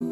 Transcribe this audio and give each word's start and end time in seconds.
God 0.00 0.06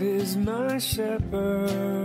is 0.00 0.38
my 0.38 0.78
shepherd, 0.78 2.01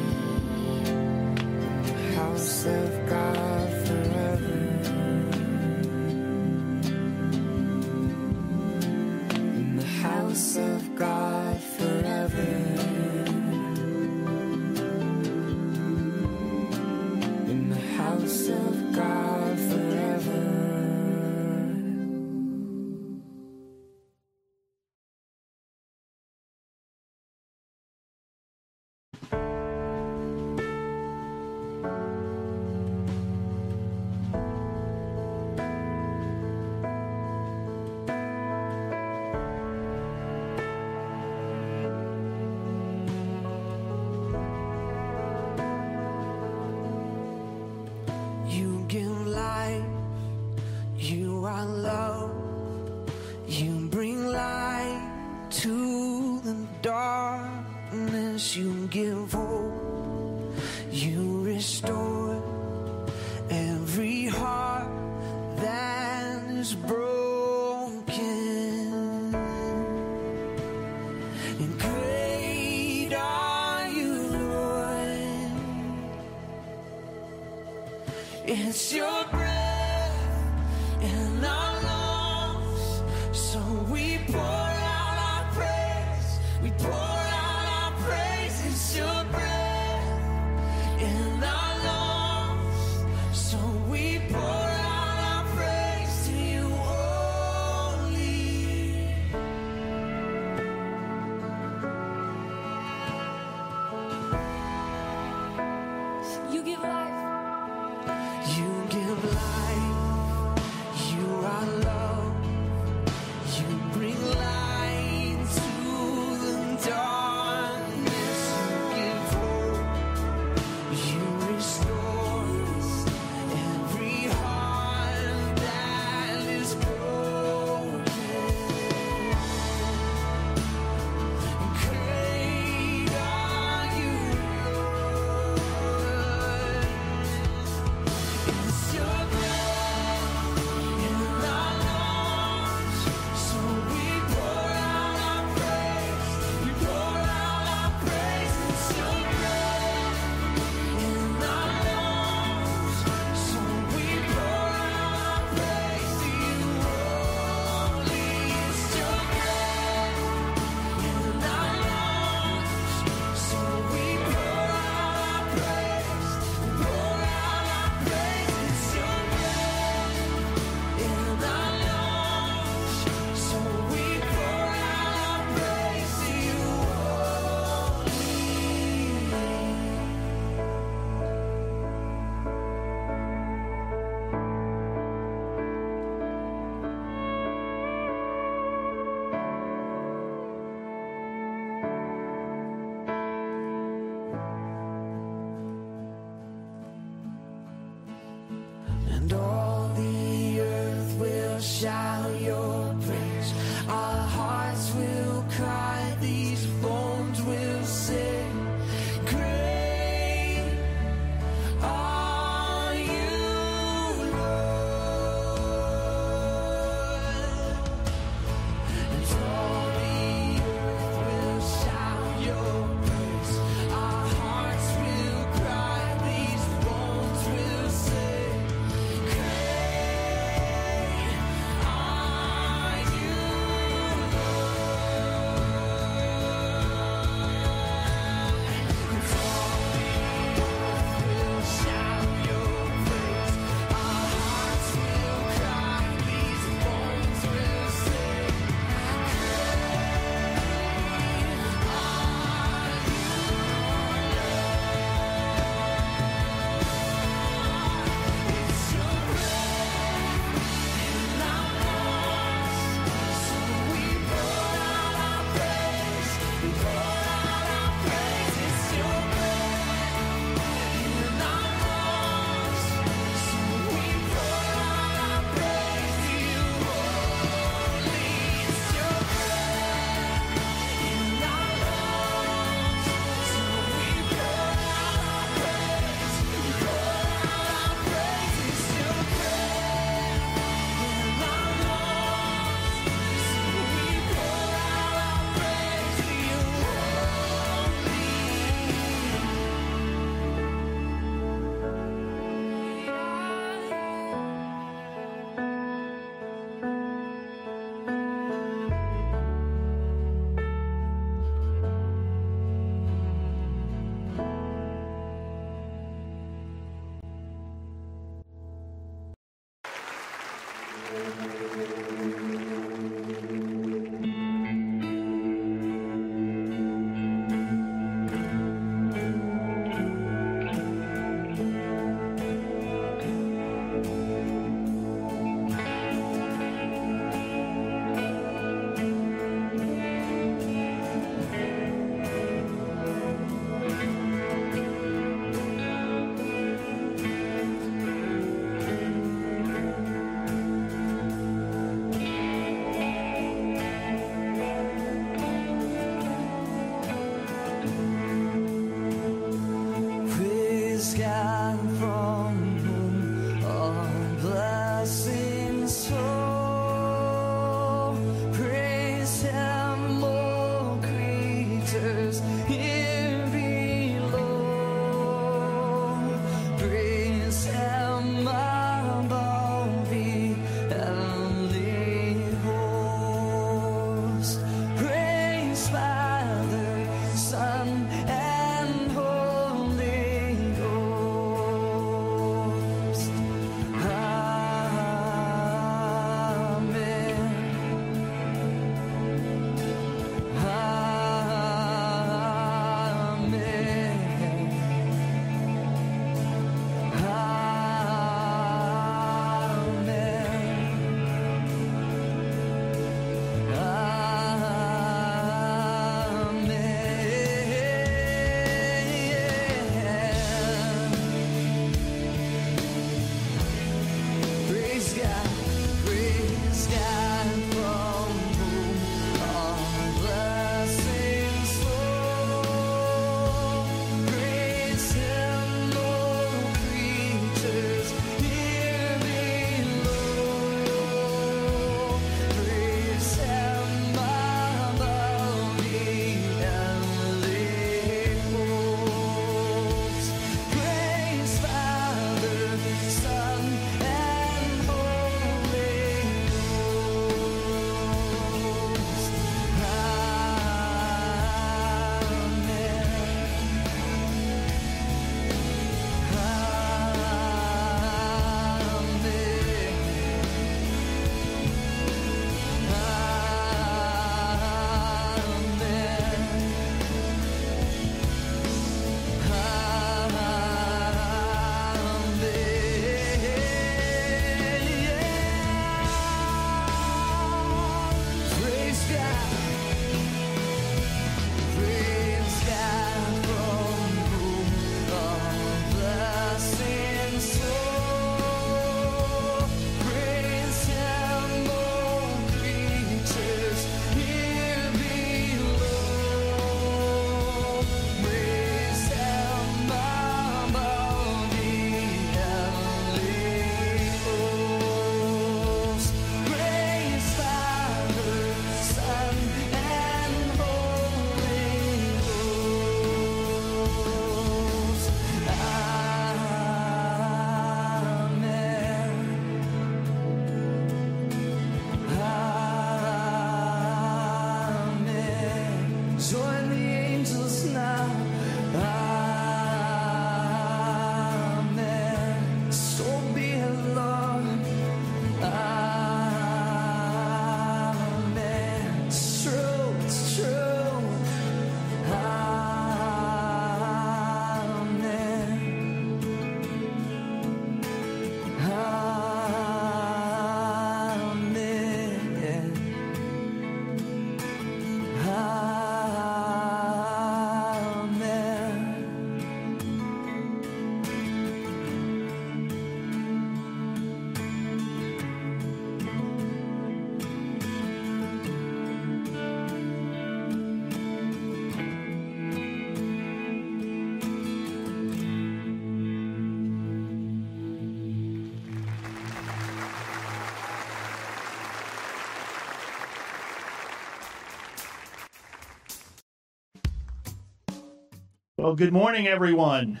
Well, 598.66 598.74
good 598.74 598.92
morning, 598.92 599.28
everyone. 599.28 600.00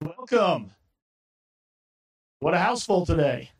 Welcome. 0.00 0.70
What 2.38 2.54
a 2.54 2.58
houseful 2.58 3.04
today. 3.04 3.50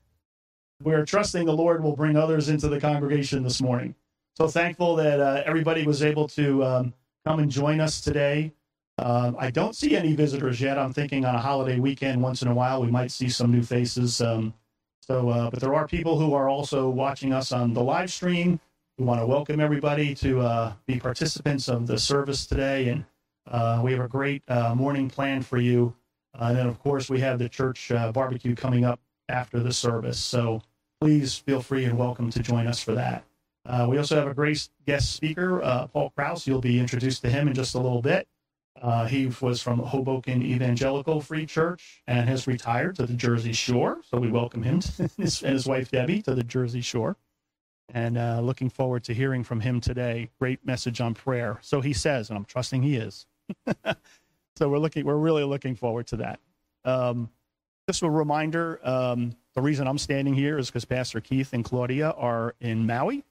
We're 0.82 1.04
trusting 1.04 1.44
the 1.44 1.52
Lord 1.52 1.82
will 1.82 1.94
bring 1.94 2.16
others 2.16 2.48
into 2.48 2.68
the 2.68 2.80
congregation 2.80 3.42
this 3.42 3.60
morning. 3.60 3.94
So 4.38 4.48
thankful 4.48 4.96
that 4.96 5.20
uh, 5.20 5.42
everybody 5.44 5.84
was 5.84 6.02
able 6.02 6.28
to 6.28 6.64
um, 6.64 6.94
come 7.26 7.40
and 7.40 7.50
join 7.50 7.78
us 7.78 8.00
today. 8.00 8.54
Um, 8.96 9.36
I 9.38 9.50
don't 9.50 9.76
see 9.76 9.94
any 9.94 10.14
visitors 10.14 10.62
yet. 10.62 10.78
I'm 10.78 10.94
thinking 10.94 11.26
on 11.26 11.34
a 11.34 11.38
holiday 11.38 11.78
weekend, 11.78 12.22
once 12.22 12.40
in 12.40 12.48
a 12.48 12.54
while, 12.54 12.80
we 12.80 12.90
might 12.90 13.10
see 13.10 13.28
some 13.28 13.52
new 13.52 13.62
faces. 13.62 14.22
Um, 14.22 14.54
so, 15.02 15.28
uh, 15.28 15.50
but 15.50 15.60
there 15.60 15.74
are 15.74 15.86
people 15.86 16.18
who 16.18 16.32
are 16.32 16.48
also 16.48 16.88
watching 16.88 17.34
us 17.34 17.52
on 17.52 17.74
the 17.74 17.82
live 17.82 18.10
stream. 18.10 18.60
We 18.96 19.04
want 19.04 19.20
to 19.20 19.26
welcome 19.26 19.60
everybody 19.60 20.14
to 20.14 20.40
uh, 20.40 20.72
be 20.86 20.98
participants 20.98 21.68
of 21.68 21.86
the 21.86 21.98
service 21.98 22.46
today, 22.46 22.88
and 22.88 23.04
uh, 23.50 23.80
we 23.82 23.92
have 23.92 24.00
a 24.00 24.08
great 24.08 24.42
uh, 24.48 24.74
morning 24.74 25.08
plan 25.08 25.42
for 25.42 25.58
you. 25.58 25.94
Uh, 26.38 26.46
and 26.46 26.58
then, 26.58 26.66
of 26.66 26.78
course, 26.80 27.08
we 27.08 27.20
have 27.20 27.38
the 27.38 27.48
church 27.48 27.90
uh, 27.90 28.12
barbecue 28.12 28.54
coming 28.54 28.84
up 28.84 29.00
after 29.28 29.60
the 29.60 29.72
service. 29.72 30.18
So 30.18 30.62
please 31.00 31.36
feel 31.36 31.60
free 31.60 31.84
and 31.84 31.96
welcome 31.96 32.30
to 32.30 32.40
join 32.40 32.66
us 32.66 32.80
for 32.82 32.92
that. 32.94 33.24
Uh, 33.64 33.86
we 33.88 33.98
also 33.98 34.16
have 34.16 34.28
a 34.28 34.34
great 34.34 34.68
guest 34.86 35.14
speaker, 35.14 35.62
uh, 35.62 35.86
Paul 35.88 36.10
Krause. 36.10 36.46
You'll 36.46 36.60
be 36.60 36.78
introduced 36.78 37.22
to 37.22 37.30
him 37.30 37.48
in 37.48 37.54
just 37.54 37.74
a 37.74 37.78
little 37.78 38.02
bit. 38.02 38.28
He 39.08 39.32
was 39.40 39.62
from 39.62 39.78
Hoboken 39.78 40.42
Evangelical 40.42 41.20
Free 41.20 41.46
Church 41.46 42.02
and 42.06 42.28
has 42.28 42.46
retired 42.46 42.96
to 42.96 43.06
the 43.06 43.14
Jersey 43.14 43.52
Shore. 43.52 44.00
So 44.04 44.18
we 44.18 44.30
welcome 44.30 44.62
him 44.62 44.80
and 44.98 45.10
his, 45.16 45.66
wife 45.66 45.90
Debbie 45.90 46.22
to 46.22 46.34
the 46.34 46.44
Jersey 46.44 46.82
Shore. 46.82 47.16
And 47.92 48.16
looking 48.44 48.68
forward 48.68 49.02
to 49.04 49.14
hearing 49.14 49.42
from 49.42 49.60
him 49.60 49.80
today. 49.80 50.30
Great 50.38 50.64
message 50.64 51.00
on 51.00 51.14
prayer. 51.14 51.58
So 51.62 51.80
he 51.80 51.92
says, 51.92 52.28
and 52.28 52.36
I'm 52.36 52.44
trusting 52.44 52.82
he 52.82 52.96
is. 52.96 53.26
so 54.56 54.68
we're 54.68 54.78
looking, 54.78 55.04
we're 55.04 55.16
really 55.16 55.44
looking 55.44 55.74
forward 55.74 56.06
to 56.08 56.16
that. 56.16 56.40
Um, 56.84 57.30
just 57.88 58.02
a 58.02 58.10
reminder: 58.10 58.80
um, 58.82 59.36
the 59.54 59.62
reason 59.62 59.86
I'm 59.86 59.98
standing 59.98 60.34
here 60.34 60.58
is 60.58 60.66
because 60.66 60.84
Pastor 60.84 61.20
Keith 61.20 61.52
and 61.52 61.64
Claudia 61.64 62.10
are 62.10 62.54
in 62.60 62.86
Maui, 62.86 63.24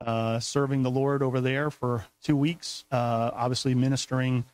uh, 0.00 0.38
serving 0.40 0.82
the 0.82 0.90
Lord 0.90 1.22
over 1.22 1.40
there 1.40 1.70
for 1.70 2.04
two 2.22 2.36
weeks. 2.36 2.84
Uh, 2.90 3.30
obviously, 3.34 3.74
ministering 3.74 4.44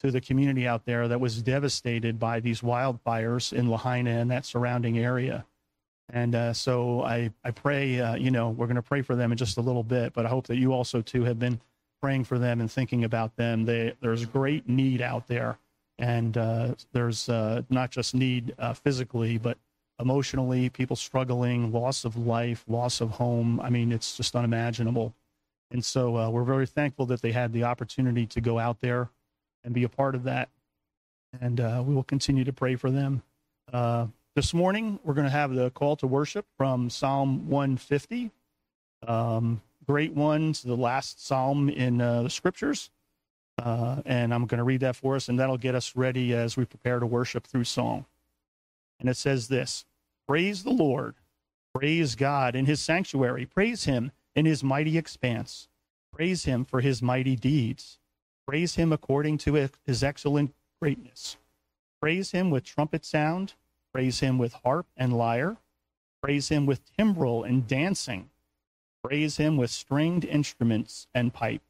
to 0.00 0.10
the 0.10 0.20
community 0.20 0.66
out 0.66 0.84
there 0.86 1.08
that 1.08 1.20
was 1.20 1.42
devastated 1.42 2.18
by 2.18 2.40
these 2.40 2.62
wildfires 2.62 3.52
in 3.52 3.70
Lahaina 3.70 4.10
and 4.10 4.30
that 4.30 4.46
surrounding 4.46 4.98
area. 4.98 5.44
And 6.12 6.34
uh, 6.34 6.52
so 6.52 7.02
I, 7.02 7.30
I 7.44 7.50
pray, 7.52 8.00
uh, 8.00 8.16
you 8.16 8.30
know, 8.30 8.50
we're 8.50 8.66
going 8.66 8.76
to 8.76 8.82
pray 8.82 9.02
for 9.02 9.14
them 9.14 9.30
in 9.30 9.38
just 9.38 9.58
a 9.58 9.60
little 9.60 9.84
bit, 9.84 10.12
but 10.12 10.26
I 10.26 10.28
hope 10.28 10.46
that 10.48 10.56
you 10.56 10.72
also 10.72 11.02
too 11.02 11.24
have 11.24 11.38
been 11.38 11.60
praying 12.00 12.24
for 12.24 12.38
them 12.38 12.60
and 12.60 12.70
thinking 12.70 13.04
about 13.04 13.36
them. 13.36 13.64
They, 13.64 13.94
there's 14.00 14.24
great 14.24 14.68
need 14.68 15.00
out 15.00 15.26
there, 15.26 15.58
and 15.98 16.36
uh, 16.36 16.74
there's 16.92 17.28
uh, 17.28 17.62
not 17.70 17.90
just 17.90 18.14
need 18.14 18.54
uh, 18.58 18.74
physically, 18.74 19.38
but 19.38 19.58
emotionally, 20.00 20.68
people 20.70 20.96
struggling, 20.96 21.72
loss 21.72 22.04
of 22.04 22.16
life, 22.16 22.64
loss 22.66 23.00
of 23.00 23.10
home. 23.10 23.60
I 23.60 23.70
mean, 23.70 23.92
it's 23.92 24.16
just 24.16 24.34
unimaginable. 24.34 25.14
And 25.70 25.84
so 25.84 26.16
uh, 26.16 26.30
we're 26.30 26.44
very 26.44 26.66
thankful 26.66 27.06
that 27.06 27.22
they 27.22 27.32
had 27.32 27.52
the 27.52 27.64
opportunity 27.64 28.26
to 28.26 28.40
go 28.40 28.58
out 28.58 28.80
there 28.80 29.10
and 29.62 29.74
be 29.74 29.84
a 29.84 29.88
part 29.88 30.14
of 30.14 30.24
that. 30.24 30.48
And 31.40 31.60
uh, 31.60 31.82
we 31.86 31.94
will 31.94 32.02
continue 32.02 32.44
to 32.44 32.52
pray 32.52 32.76
for 32.76 32.90
them. 32.90 33.22
Uh, 33.72 34.06
this 34.34 34.52
morning, 34.54 34.98
we're 35.04 35.14
going 35.14 35.26
to 35.26 35.30
have 35.30 35.54
the 35.54 35.70
call 35.70 35.96
to 35.96 36.06
worship 36.06 36.46
from 36.56 36.90
Psalm 36.90 37.48
150. 37.48 38.30
Um, 39.06 39.60
great 39.90 40.14
one, 40.14 40.50
it's 40.50 40.62
the 40.62 40.76
last 40.76 41.26
psalm 41.26 41.68
in 41.68 42.00
uh, 42.00 42.22
the 42.22 42.30
scriptures. 42.30 42.90
Uh, 43.60 44.00
and 44.06 44.32
I'm 44.32 44.46
going 44.46 44.58
to 44.58 44.64
read 44.64 44.82
that 44.82 44.94
for 44.94 45.16
us, 45.16 45.28
and 45.28 45.36
that'll 45.40 45.58
get 45.58 45.74
us 45.74 45.96
ready 45.96 46.32
as 46.32 46.56
we 46.56 46.64
prepare 46.64 47.00
to 47.00 47.06
worship 47.06 47.44
through 47.44 47.64
song. 47.64 48.04
And 49.00 49.08
it 49.08 49.16
says 49.16 49.48
this 49.48 49.84
Praise 50.28 50.62
the 50.62 50.70
Lord, 50.70 51.16
praise 51.74 52.14
God 52.14 52.54
in 52.54 52.66
his 52.66 52.80
sanctuary, 52.80 53.46
praise 53.46 53.82
him 53.82 54.12
in 54.36 54.46
his 54.46 54.62
mighty 54.62 54.96
expanse, 54.96 55.66
praise 56.14 56.44
him 56.44 56.64
for 56.64 56.80
his 56.80 57.02
mighty 57.02 57.34
deeds, 57.34 57.98
praise 58.46 58.76
him 58.76 58.92
according 58.92 59.38
to 59.38 59.68
his 59.84 60.04
excellent 60.04 60.54
greatness, 60.80 61.36
praise 62.00 62.30
him 62.30 62.48
with 62.48 62.62
trumpet 62.62 63.04
sound, 63.04 63.54
praise 63.92 64.20
him 64.20 64.38
with 64.38 64.52
harp 64.64 64.86
and 64.96 65.12
lyre, 65.18 65.56
praise 66.22 66.48
him 66.48 66.64
with 66.64 66.80
timbrel 66.96 67.42
and 67.42 67.66
dancing 67.66 68.29
Praise 69.02 69.38
him 69.38 69.56
with 69.56 69.70
stringed 69.70 70.24
instruments 70.24 71.06
and 71.14 71.32
pipe. 71.32 71.62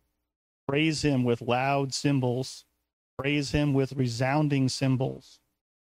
Praise 0.67 1.03
him 1.03 1.25
with 1.25 1.41
loud 1.41 1.95
cymbals. 1.95 2.65
Praise 3.19 3.53
him 3.53 3.73
with 3.75 3.93
resounding 3.93 4.69
cymbals. 4.69 5.41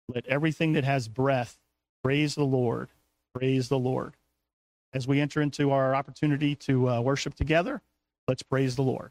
Let 0.08 0.26
everything 0.26 0.72
that 0.74 0.84
has 0.84 1.08
breath 1.08 1.58
praise 2.02 2.34
the 2.34 2.44
Lord. 2.44 2.88
Praise 3.34 3.68
the 3.68 3.78
Lord. 3.78 4.14
As 4.94 5.06
we 5.06 5.20
enter 5.20 5.42
into 5.42 5.72
our 5.72 5.94
opportunity 5.94 6.54
to 6.56 6.88
uh, 6.88 7.00
worship 7.00 7.34
together, 7.34 7.82
let's 8.28 8.42
praise 8.42 8.76
the 8.76 8.82
Lord. 8.82 9.10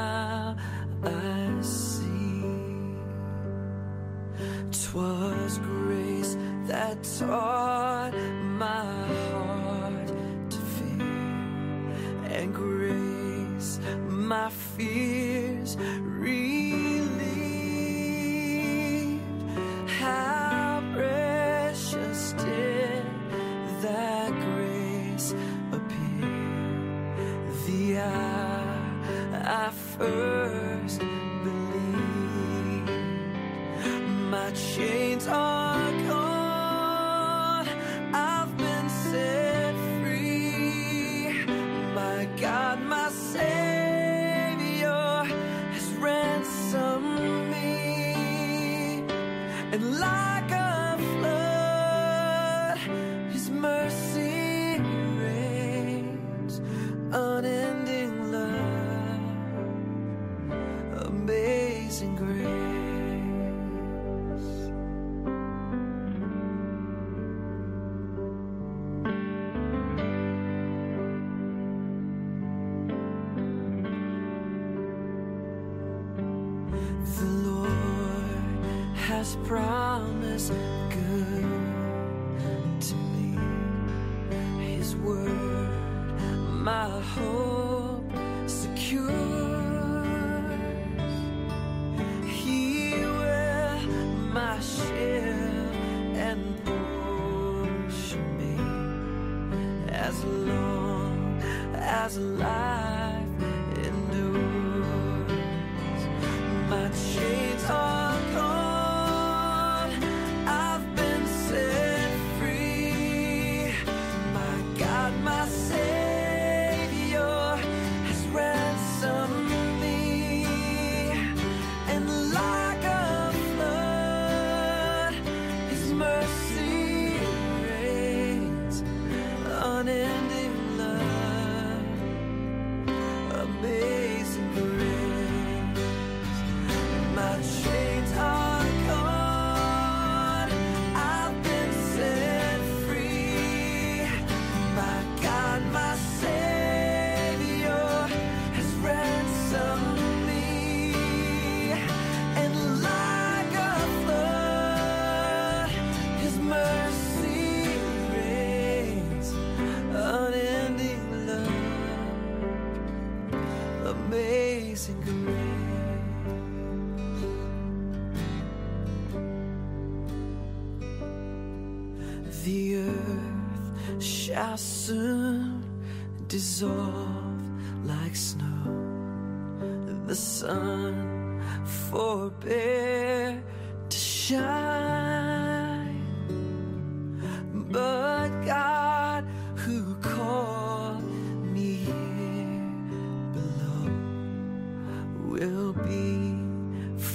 First 29.71 30.99
believed 30.99 32.89
my 34.29 34.51
chains 34.51 35.27
are 35.27 35.70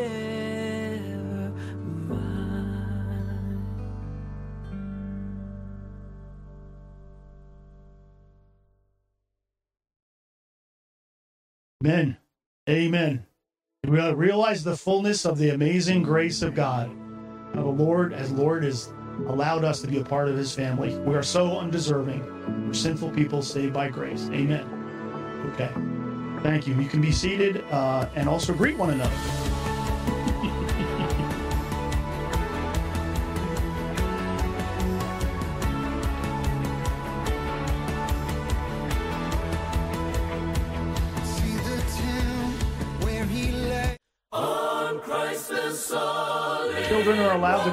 mine. 2.10 3.62
Amen. 11.86 12.17
We 13.88 14.02
realize 14.12 14.66
the 14.66 14.76
fullness 14.76 15.26
of 15.26 15.38
the 15.38 15.52
amazing 15.52 16.04
grace 16.04 16.42
of 16.42 16.54
God. 16.54 16.92
How 17.54 17.62
the 17.62 17.70
Lord, 17.70 18.12
as 18.12 18.32
Lord, 18.34 18.66
has 18.66 18.92
allowed 19.28 19.64
us 19.64 19.80
to 19.80 19.88
be 19.88 20.00
a 20.00 20.04
part 20.04 20.28
of 20.28 20.36
his 20.36 20.54
family. 20.54 20.98
We 21.00 21.16
are 21.16 21.24
so 21.24 21.58
undeserving. 21.58 22.68
We're 22.68 22.74
sinful 22.74 23.12
people 23.12 23.42
saved 23.42 23.74
by 23.74 23.88
grace. 23.88 24.30
Amen. 24.34 24.66
Okay. 25.54 25.72
Thank 26.44 26.68
you. 26.68 26.76
You 26.76 26.90
can 26.90 27.00
be 27.00 27.14
seated 27.14 27.64
uh, 27.72 28.10
and 28.14 28.28
also 28.28 28.54
greet 28.54 28.78
one 28.78 28.90
another. 28.90 29.16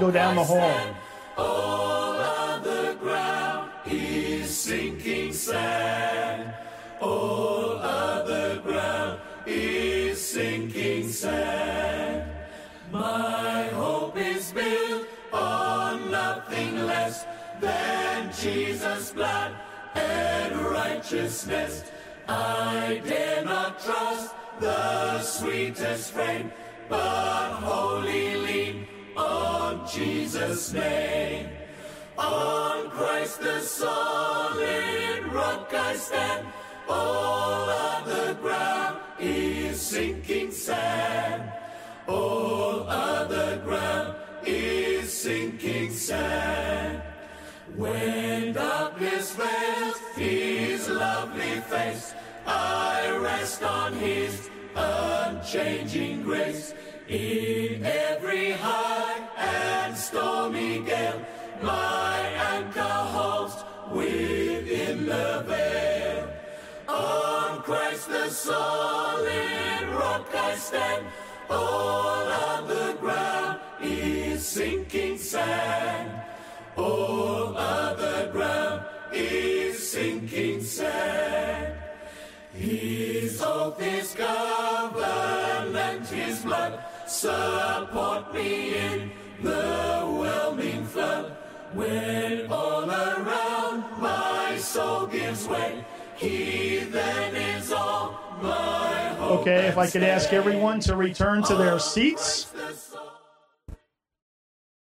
Go 0.05 0.11
down 0.11 0.37
the 0.37 0.45
hall. 0.45 0.81
all 1.39 2.13
other 2.13 2.95
ground 2.97 3.71
is 3.87 4.55
sinking 4.55 5.33
sand. 5.33 6.53
All 7.01 7.79
other 7.79 8.61
ground 8.61 9.19
is 9.47 10.21
sinking 10.21 11.09
sand. 11.09 12.31
My 12.93 13.69
hope 13.81 14.19
is 14.19 14.53
built 14.53 15.07
on 15.33 16.11
nothing 16.11 16.87
less. 16.87 17.25
Than 17.61 18.33
Jesus' 18.43 19.13
blood 19.13 19.53
and 19.95 20.53
righteousness. 20.61 21.85
I 22.29 23.01
dare 23.07 23.45
not 23.45 23.81
trust 23.81 24.35
the 24.61 25.21
sweetest 25.23 26.11
frame, 26.11 26.51
but 26.89 27.63
on 27.63 28.05
Jesus' 29.95 30.73
name. 30.73 31.49
On 32.19 32.91
Christ 32.91 33.41
the 33.41 33.61
solid 33.61 35.25
rock 35.33 35.73
I 35.73 35.95
stand. 35.95 36.49
All 36.89 37.71
other 37.71 38.35
ground 38.35 38.99
is 39.21 39.81
sinking 39.81 40.51
sand. 40.51 41.53
All 42.09 42.89
other 42.89 43.59
ground 43.59 44.17
is 44.45 45.13
sinking 45.13 45.93
sand. 45.93 47.01
When 47.77 48.53
darkness 48.53 49.37
veils 49.37 49.99
his 50.17 50.89
lovely 50.89 51.61
face, 51.71 52.15
I 52.47 53.17
rest 53.23 53.63
on 53.63 53.93
his 53.93 54.51
unchanging 54.75 56.23
grace. 56.23 56.75
In 57.07 57.85
every 57.85 58.53
high 58.53 59.29
stormy 60.15 60.79
gale, 60.79 61.21
my 61.61 62.19
anchor 62.55 62.99
holds 63.15 63.57
within 63.91 65.07
the 65.07 65.43
veil. 65.49 66.29
On 66.87 67.61
Christ 67.63 68.09
the 68.09 68.29
solid 68.31 69.83
rock 69.99 70.29
I 70.33 70.55
stand. 70.55 71.05
All 71.51 72.29
other 72.53 72.95
ground 72.95 73.59
is 73.83 74.47
sinking 74.47 75.19
sand. 75.19 76.23
All 76.77 77.57
other 77.57 78.31
ground 78.31 78.85
is 79.13 79.91
sinking 79.91 80.63
sand. 80.63 81.75
His 82.53 83.43
oath 83.43 83.83
is 83.83 84.15
covenant, 84.15 86.07
his 86.07 86.39
blood 86.43 86.79
support 87.09 88.33
me 88.33 88.77
in 88.77 89.14
the 89.43 90.01
whelming 90.19 90.85
flood. 90.87 91.37
When 91.73 92.47
all 92.51 92.89
around 92.89 94.01
my 94.01 94.57
soul 94.59 95.07
gives 95.07 95.47
way, 95.49 95.85
he 96.17 96.79
then 96.79 97.35
is 97.35 97.73
all 97.73 98.21
my 98.41 99.15
hope. 99.19 99.41
Okay, 99.41 99.67
if 99.67 99.77
I 99.77 99.89
could 99.89 100.05
ask 100.05 100.33
everyone 100.33 100.79
to 100.81 100.97
return 100.97 101.43
to 101.45 101.57
their 101.57 101.79
seats. 101.79 102.53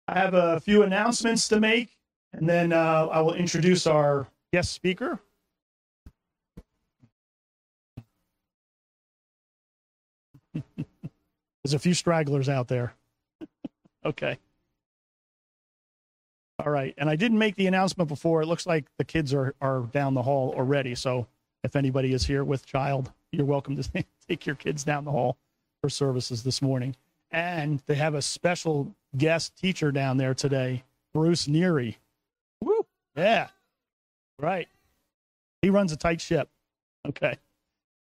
I 0.07 0.19
have 0.19 0.33
a 0.33 0.59
few 0.59 0.83
announcements 0.83 1.47
to 1.49 1.59
make, 1.59 1.95
and 2.33 2.49
then 2.49 2.73
uh, 2.73 3.07
I 3.11 3.21
will 3.21 3.35
introduce 3.35 3.87
our 3.87 4.27
guest 4.51 4.73
speaker. 4.73 5.19
There's 11.63 11.73
a 11.73 11.79
few 11.79 11.93
stragglers 11.93 12.49
out 12.49 12.67
there. 12.67 12.93
Okay. 14.05 14.37
All 16.63 16.71
right. 16.71 16.93
And 16.97 17.09
I 17.09 17.15
didn't 17.15 17.39
make 17.39 17.55
the 17.55 17.67
announcement 17.67 18.07
before. 18.07 18.41
It 18.41 18.45
looks 18.45 18.67
like 18.67 18.85
the 18.97 19.03
kids 19.03 19.33
are, 19.33 19.55
are 19.61 19.81
down 19.91 20.13
the 20.13 20.21
hall 20.21 20.53
already. 20.55 20.93
So 20.93 21.27
if 21.63 21.75
anybody 21.75 22.13
is 22.13 22.25
here 22.25 22.43
with 22.43 22.65
child, 22.65 23.11
you're 23.31 23.45
welcome 23.45 23.75
to 23.81 24.05
take 24.27 24.45
your 24.45 24.55
kids 24.55 24.83
down 24.83 25.05
the 25.05 25.11
hall 25.11 25.37
for 25.81 25.89
services 25.89 26.43
this 26.43 26.61
morning. 26.61 26.95
And 27.31 27.81
they 27.87 27.95
have 27.95 28.13
a 28.13 28.21
special 28.21 28.93
guest 29.17 29.57
teacher 29.57 29.91
down 29.91 30.17
there 30.17 30.33
today, 30.33 30.83
Bruce 31.13 31.47
Neary. 31.47 31.95
Woo! 32.61 32.85
Yeah. 33.15 33.47
Right. 34.37 34.67
He 35.61 35.69
runs 35.69 35.91
a 35.91 35.97
tight 35.97 36.21
ship. 36.21 36.49
Okay. 37.07 37.37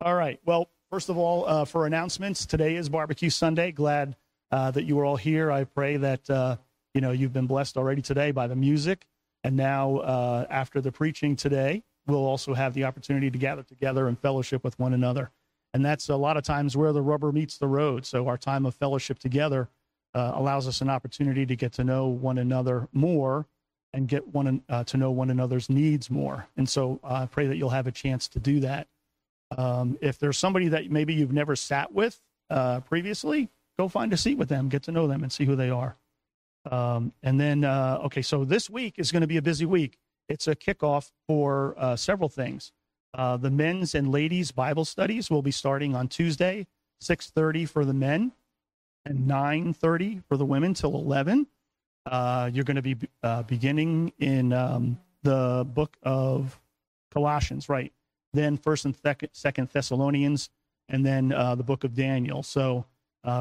All 0.01 0.15
right. 0.15 0.39
Well, 0.45 0.69
first 0.89 1.09
of 1.09 1.17
all, 1.17 1.47
uh, 1.47 1.65
for 1.65 1.85
announcements, 1.85 2.45
today 2.45 2.75
is 2.75 2.89
Barbecue 2.89 3.29
Sunday. 3.29 3.71
Glad 3.71 4.15
uh, 4.51 4.71
that 4.71 4.83
you 4.83 4.99
are 4.99 5.05
all 5.05 5.17
here. 5.17 5.51
I 5.51 5.63
pray 5.63 5.97
that 5.97 6.29
uh, 6.29 6.57
you 6.93 7.01
know 7.01 7.11
you've 7.11 7.33
been 7.33 7.47
blessed 7.47 7.77
already 7.77 8.01
today 8.01 8.31
by 8.31 8.47
the 8.47 8.55
music, 8.55 9.05
and 9.43 9.55
now 9.55 9.97
uh, 9.97 10.45
after 10.49 10.81
the 10.81 10.91
preaching 10.91 11.35
today, 11.35 11.83
we'll 12.07 12.25
also 12.25 12.53
have 12.53 12.73
the 12.73 12.83
opportunity 12.83 13.29
to 13.31 13.37
gather 13.37 13.63
together 13.63 14.07
and 14.07 14.19
fellowship 14.19 14.63
with 14.63 14.77
one 14.79 14.93
another. 14.93 15.31
And 15.73 15.83
that's 15.83 16.09
a 16.09 16.15
lot 16.15 16.37
of 16.37 16.43
times 16.43 16.77
where 16.77 16.93
the 16.93 17.01
rubber 17.01 17.31
meets 17.31 17.57
the 17.57 17.67
road. 17.67 18.05
So 18.05 18.27
our 18.27 18.37
time 18.37 18.65
of 18.65 18.75
fellowship 18.75 19.17
together 19.17 19.69
uh, 20.13 20.33
allows 20.35 20.67
us 20.67 20.81
an 20.81 20.89
opportunity 20.89 21.45
to 21.45 21.55
get 21.55 21.73
to 21.73 21.83
know 21.83 22.07
one 22.07 22.37
another 22.37 22.87
more 22.93 23.47
and 23.93 24.07
get 24.07 24.27
one 24.27 24.61
uh, 24.69 24.83
to 24.83 24.97
know 24.97 25.11
one 25.11 25.29
another's 25.29 25.69
needs 25.69 26.09
more. 26.11 26.47
And 26.57 26.69
so 26.69 26.99
I 27.03 27.25
pray 27.25 27.47
that 27.47 27.57
you'll 27.57 27.69
have 27.69 27.87
a 27.87 27.91
chance 27.91 28.27
to 28.29 28.39
do 28.39 28.59
that. 28.59 28.87
Um, 29.57 29.97
if 30.01 30.19
there's 30.19 30.37
somebody 30.37 30.67
that 30.69 30.89
maybe 30.91 31.13
you've 31.13 31.33
never 31.33 31.55
sat 31.55 31.91
with 31.91 32.19
previously, 32.87 33.49
go 33.77 33.87
find 33.87 34.13
a 34.13 34.17
seat 34.17 34.37
with 34.37 34.49
them, 34.49 34.69
get 34.69 34.83
to 34.83 34.91
know 34.91 35.07
them, 35.07 35.23
and 35.23 35.31
see 35.31 35.45
who 35.45 35.55
they 35.55 35.69
are. 35.69 35.95
Um, 36.69 37.11
and 37.23 37.39
then, 37.39 37.63
uh, 37.63 37.99
okay, 38.05 38.21
so 38.21 38.45
this 38.45 38.69
week 38.69 38.95
is 38.97 39.11
going 39.11 39.21
to 39.21 39.27
be 39.27 39.37
a 39.37 39.41
busy 39.41 39.65
week. 39.65 39.97
It's 40.29 40.47
a 40.47 40.55
kickoff 40.55 41.11
for 41.27 41.75
uh, 41.77 41.95
several 41.95 42.29
things. 42.29 42.71
Uh, 43.13 43.37
the 43.37 43.51
men's 43.51 43.93
and 43.93 44.11
ladies 44.11 44.51
Bible 44.51 44.85
studies 44.85 45.29
will 45.29 45.41
be 45.41 45.51
starting 45.51 45.95
on 45.95 46.07
Tuesday, 46.07 46.65
6:30 47.01 47.67
for 47.67 47.85
the 47.85 47.93
men, 47.93 48.31
and 49.05 49.27
9:30 49.27 50.23
for 50.27 50.37
the 50.37 50.45
women 50.45 50.73
till 50.73 50.95
11. 50.95 51.47
Uh, 52.05 52.49
you're 52.51 52.63
going 52.63 52.75
to 52.75 52.81
be 52.81 52.97
uh, 53.21 53.43
beginning 53.43 54.11
in 54.19 54.51
um, 54.51 54.99
the 55.21 55.65
book 55.73 55.95
of 56.03 56.59
Colossians, 57.11 57.69
right? 57.69 57.93
Then 58.33 58.57
First 58.57 58.85
and 58.85 58.95
Second 59.33 59.69
Thessalonians, 59.69 60.49
and 60.89 61.05
then 61.05 61.31
uh, 61.31 61.55
the 61.55 61.63
book 61.63 61.83
of 61.83 61.93
Daniel. 61.93 62.41
So 62.41 62.85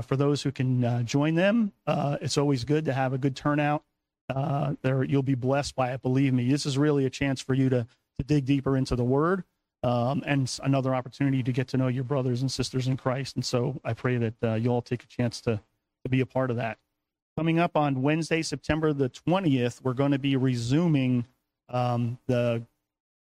for 0.02 0.16
those 0.16 0.42
who 0.42 0.52
can 0.52 0.84
uh, 0.84 1.02
join 1.02 1.34
them, 1.34 1.72
uh, 1.86 2.16
it's 2.20 2.38
always 2.38 2.64
good 2.64 2.84
to 2.84 2.92
have 2.92 3.12
a 3.12 3.18
good 3.18 3.34
turnout. 3.34 3.82
Uh, 4.28 4.74
there, 4.82 5.02
you'll 5.02 5.22
be 5.22 5.34
blessed 5.34 5.74
by 5.74 5.92
it. 5.92 6.02
Believe 6.02 6.32
me, 6.32 6.48
this 6.50 6.64
is 6.64 6.78
really 6.78 7.04
a 7.04 7.10
chance 7.10 7.40
for 7.40 7.54
you 7.54 7.68
to 7.68 7.86
to 8.18 8.24
dig 8.24 8.44
deeper 8.44 8.76
into 8.76 8.94
the 8.94 9.04
Word, 9.04 9.42
um, 9.82 10.22
and 10.26 10.58
another 10.62 10.94
opportunity 10.94 11.42
to 11.42 11.52
get 11.52 11.68
to 11.68 11.76
know 11.76 11.88
your 11.88 12.04
brothers 12.04 12.42
and 12.42 12.52
sisters 12.52 12.86
in 12.86 12.96
Christ. 12.96 13.36
And 13.36 13.44
so 13.44 13.80
I 13.84 13.94
pray 13.94 14.18
that 14.18 14.34
uh, 14.42 14.54
you 14.54 14.70
all 14.70 14.82
take 14.82 15.02
a 15.02 15.06
chance 15.06 15.40
to 15.42 15.60
to 16.04 16.08
be 16.08 16.20
a 16.20 16.26
part 16.26 16.50
of 16.50 16.56
that. 16.56 16.78
Coming 17.36 17.58
up 17.58 17.76
on 17.76 18.02
Wednesday, 18.02 18.42
September 18.42 18.92
the 18.92 19.08
twentieth, 19.08 19.80
we're 19.82 19.94
going 19.94 20.12
to 20.12 20.18
be 20.18 20.36
resuming 20.36 21.26
um, 21.68 22.18
the 22.26 22.62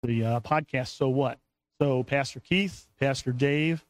the 0.03 0.25
uh, 0.25 0.41
podcast. 0.41 0.97
So 0.97 1.09
what? 1.09 1.39
So 1.81 2.03
Pastor 2.05 2.41
Keith, 2.41 2.87
Pastor 3.01 3.33
Dave, 3.33 3.85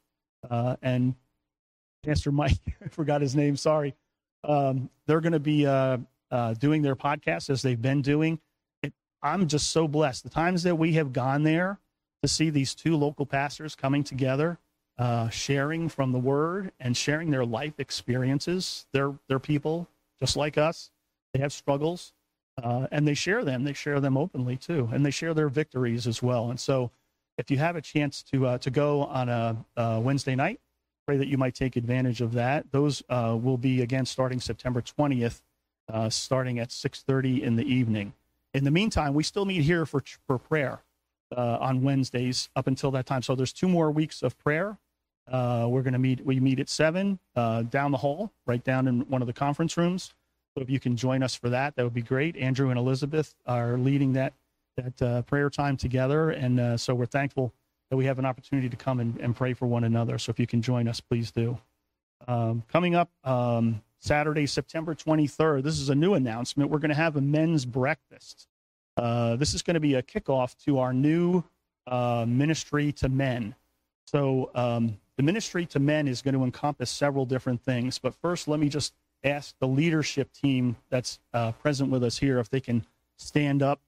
uh, 0.49 0.77
and 0.83 1.15
Pastor 2.07 2.31
Mike, 2.31 2.59
I 2.85 2.89
forgot 2.89 3.21
his 3.21 3.35
name. 3.35 3.57
Sorry. 3.57 3.95
Um, 4.45 4.89
they're 5.07 5.21
going 5.21 5.33
to 5.33 5.41
be 5.41 5.67
uh, 5.67 5.99
uh, 6.31 6.55
doing 6.55 6.83
their 6.83 6.97
podcast 6.97 7.51
as 7.51 7.63
they've 7.63 7.81
been 7.81 8.01
doing. 8.01 8.39
It, 8.83 8.93
I'm 9.23 9.49
just 9.49 9.71
so 9.71 9.89
blessed. 9.89 10.23
The 10.23 10.31
times 10.31 10.63
that 10.63 10.77
we 10.77 10.93
have 10.93 11.13
gone 11.13 11.43
there 11.43 11.81
to 12.23 12.29
see 12.29 12.51
these 12.51 12.75
two 12.75 12.97
local 12.97 13.27
pastors 13.27 13.75
coming 13.75 14.05
together, 14.05 14.59
uh, 14.99 15.29
sharing 15.31 15.89
from 15.89 16.13
the 16.13 16.19
Word 16.19 16.73
and 16.81 16.97
sharing 16.97 17.31
their 17.31 17.45
life 17.45 17.75
experiences. 17.79 18.87
They're 18.93 19.15
they're 19.29 19.39
people 19.39 19.89
just 20.19 20.37
like 20.37 20.57
us. 20.57 20.91
They 21.35 21.41
have 21.41 21.53
struggles, 21.53 22.15
uh, 22.63 22.87
and 22.91 23.07
they 23.07 23.15
share 23.15 23.45
them. 23.45 23.65
They 23.65 23.75
share 23.75 24.01
them 24.01 24.17
openly 24.17 24.57
too, 24.57 24.89
and 24.93 25.05
they 25.05 25.11
share 25.11 25.35
their 25.35 25.49
victories 25.49 26.07
as 26.07 26.23
well. 26.23 26.49
And 26.51 26.59
so, 26.59 26.91
if 27.37 27.51
you 27.51 27.59
have 27.59 27.77
a 27.77 27.83
chance 27.83 28.23
to 28.31 28.47
uh, 28.47 28.59
to 28.59 28.71
go 28.71 29.05
on 29.05 29.29
a, 29.29 29.57
a 29.77 30.01
Wednesday 30.01 30.35
night, 30.35 30.61
pray 31.07 31.17
that 31.17 31.29
you 31.29 31.39
might 31.39 31.55
take 31.55 31.77
advantage 31.77 32.21
of 32.21 32.33
that. 32.33 32.71
Those 32.73 33.03
uh, 33.09 33.39
will 33.41 33.57
be 33.57 33.81
again 33.83 34.05
starting 34.05 34.41
September 34.41 34.83
20th, 34.83 35.41
uh, 35.91 36.11
starting 36.11 36.59
at 36.59 36.71
6:30 36.71 37.43
in 37.43 37.57
the 37.57 37.65
evening. 37.65 38.13
In 38.53 38.65
the 38.65 38.71
meantime, 38.71 39.15
we 39.15 39.23
still 39.23 39.45
meet 39.45 39.63
here 39.63 39.87
for 39.87 40.03
for 40.27 40.39
prayer 40.39 40.81
uh, 41.35 41.59
on 41.61 41.83
Wednesdays 41.83 42.49
up 42.57 42.67
until 42.67 42.91
that 42.91 43.07
time. 43.07 43.23
So 43.23 43.37
there's 43.37 43.53
two 43.53 43.69
more 43.69 43.91
weeks 43.91 44.23
of 44.23 44.37
prayer. 44.39 44.79
Uh, 45.31 45.67
we're 45.69 45.83
going 45.83 45.93
to 45.93 45.99
meet. 45.99 46.25
We 46.25 46.41
meet 46.41 46.59
at 46.59 46.69
seven 46.69 47.21
uh, 47.37 47.63
down 47.63 47.93
the 47.93 47.99
hall, 47.99 48.33
right 48.47 48.63
down 48.63 48.89
in 48.89 49.03
one 49.03 49.23
of 49.23 49.27
the 49.27 49.33
conference 49.33 49.77
rooms. 49.77 50.13
So 50.55 50.63
if 50.63 50.71
you 50.71 50.81
can 50.81 50.97
join 50.97 51.23
us 51.23 51.35
for 51.35 51.51
that, 51.51 51.77
that 51.77 51.85
would 51.85 51.95
be 51.95 52.03
great. 52.03 52.37
Andrew 52.37 52.71
and 52.71 52.79
Elizabeth 52.79 53.35
are 53.47 53.79
leading 53.79 54.13
that 54.15 54.33
that 54.77 55.03
uh, 55.03 55.23
prayer 55.23 55.51
time 55.51 55.77
together, 55.77 56.31
and 56.31 56.79
so 56.81 56.95
we're 56.95 57.07
thankful 57.07 57.53
that 57.91 57.97
we 57.97 58.07
have 58.07 58.19
an 58.19 58.25
opportunity 58.25 58.69
to 58.69 58.77
come 58.77 59.01
and, 59.01 59.19
and 59.21 59.37
pray 59.37 59.53
for 59.53 59.67
one 59.67 59.85
another. 59.85 60.19
So 60.19 60.31
if 60.31 60.39
you 60.39 60.47
can 60.47 60.63
join 60.63 60.89
us, 60.89 61.01
please 61.01 61.31
do. 61.31 61.59
Um, 62.27 62.63
coming 62.71 62.95
up 62.95 63.11
um, 63.25 63.83
Saturday, 64.01 64.47
September 64.47 64.95
23rd, 64.95 65.63
this 65.63 65.79
is 65.79 65.89
a 65.89 65.95
new 65.95 66.15
announcement. 66.15 66.71
We're 66.71 66.79
going 66.79 66.91
to 66.91 66.97
have 66.97 67.17
a 67.17 67.21
men's 67.21 67.65
breakfast. 67.65 68.49
Uh, 68.97 69.37
this 69.37 69.55
is 69.55 69.63
going 69.63 69.75
to 69.75 69.81
be 69.81 69.95
a 69.95 70.03
kickoff 70.03 70.57
to 70.65 70.79
our 70.79 70.93
new 70.93 71.45
uh, 71.87 72.25
ministry 72.27 72.93
to 72.93 73.09
men. 73.09 73.55
So 74.07 74.51
um, 74.55 74.99
the 75.17 75.23
ministry 75.23 75.67
to 75.67 75.79
men 75.79 76.09
is 76.09 76.23
going 76.23 76.35
to 76.35 76.45
encompass 76.45 76.91
several 76.91 77.27
different 77.27 77.63
things. 77.63 77.99
But 77.99 78.15
first, 78.15 78.49
let 78.49 78.59
me 78.59 78.69
just 78.69 78.95
ask 79.25 79.55
the 79.59 79.69
leadership 79.69 80.33
team 80.33 80.77
that's 80.91 81.19
uh, 81.35 81.53
present 81.53 81.91
with 81.91 82.05
us 82.05 82.19
here 82.19 82.39
if 82.39 82.49
they 82.49 82.61
can 82.61 82.85
stand 83.17 83.63
up 83.63 83.81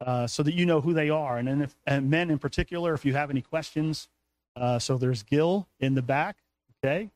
uh, 0.00 0.26
so 0.26 0.42
that 0.42 0.54
you 0.54 0.66
know 0.66 0.80
who 0.80 0.92
they 0.92 1.10
are. 1.10 1.38
And 1.38 1.48
then, 1.48 1.62
if, 1.62 1.76
and 1.86 2.10
men 2.10 2.30
in 2.30 2.38
particular, 2.38 2.94
if 2.94 3.04
you 3.04 3.14
have 3.14 3.30
any 3.30 3.42
questions, 3.42 4.08
uh, 4.56 4.78
so 4.78 4.96
there's 4.96 5.22
Gil 5.22 5.66
in 5.80 5.94
the 5.94 6.02
back. 6.02 6.36
Okay, 6.84 7.10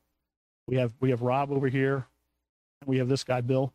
we 0.67 0.77
have 0.77 0.93
we 0.99 1.09
have 1.09 1.21
Rob 1.21 1.51
over 1.51 1.67
here, 1.67 2.05
we 2.85 2.97
have 2.97 3.07
this 3.07 3.23
guy 3.23 3.41
Bill. 3.41 3.73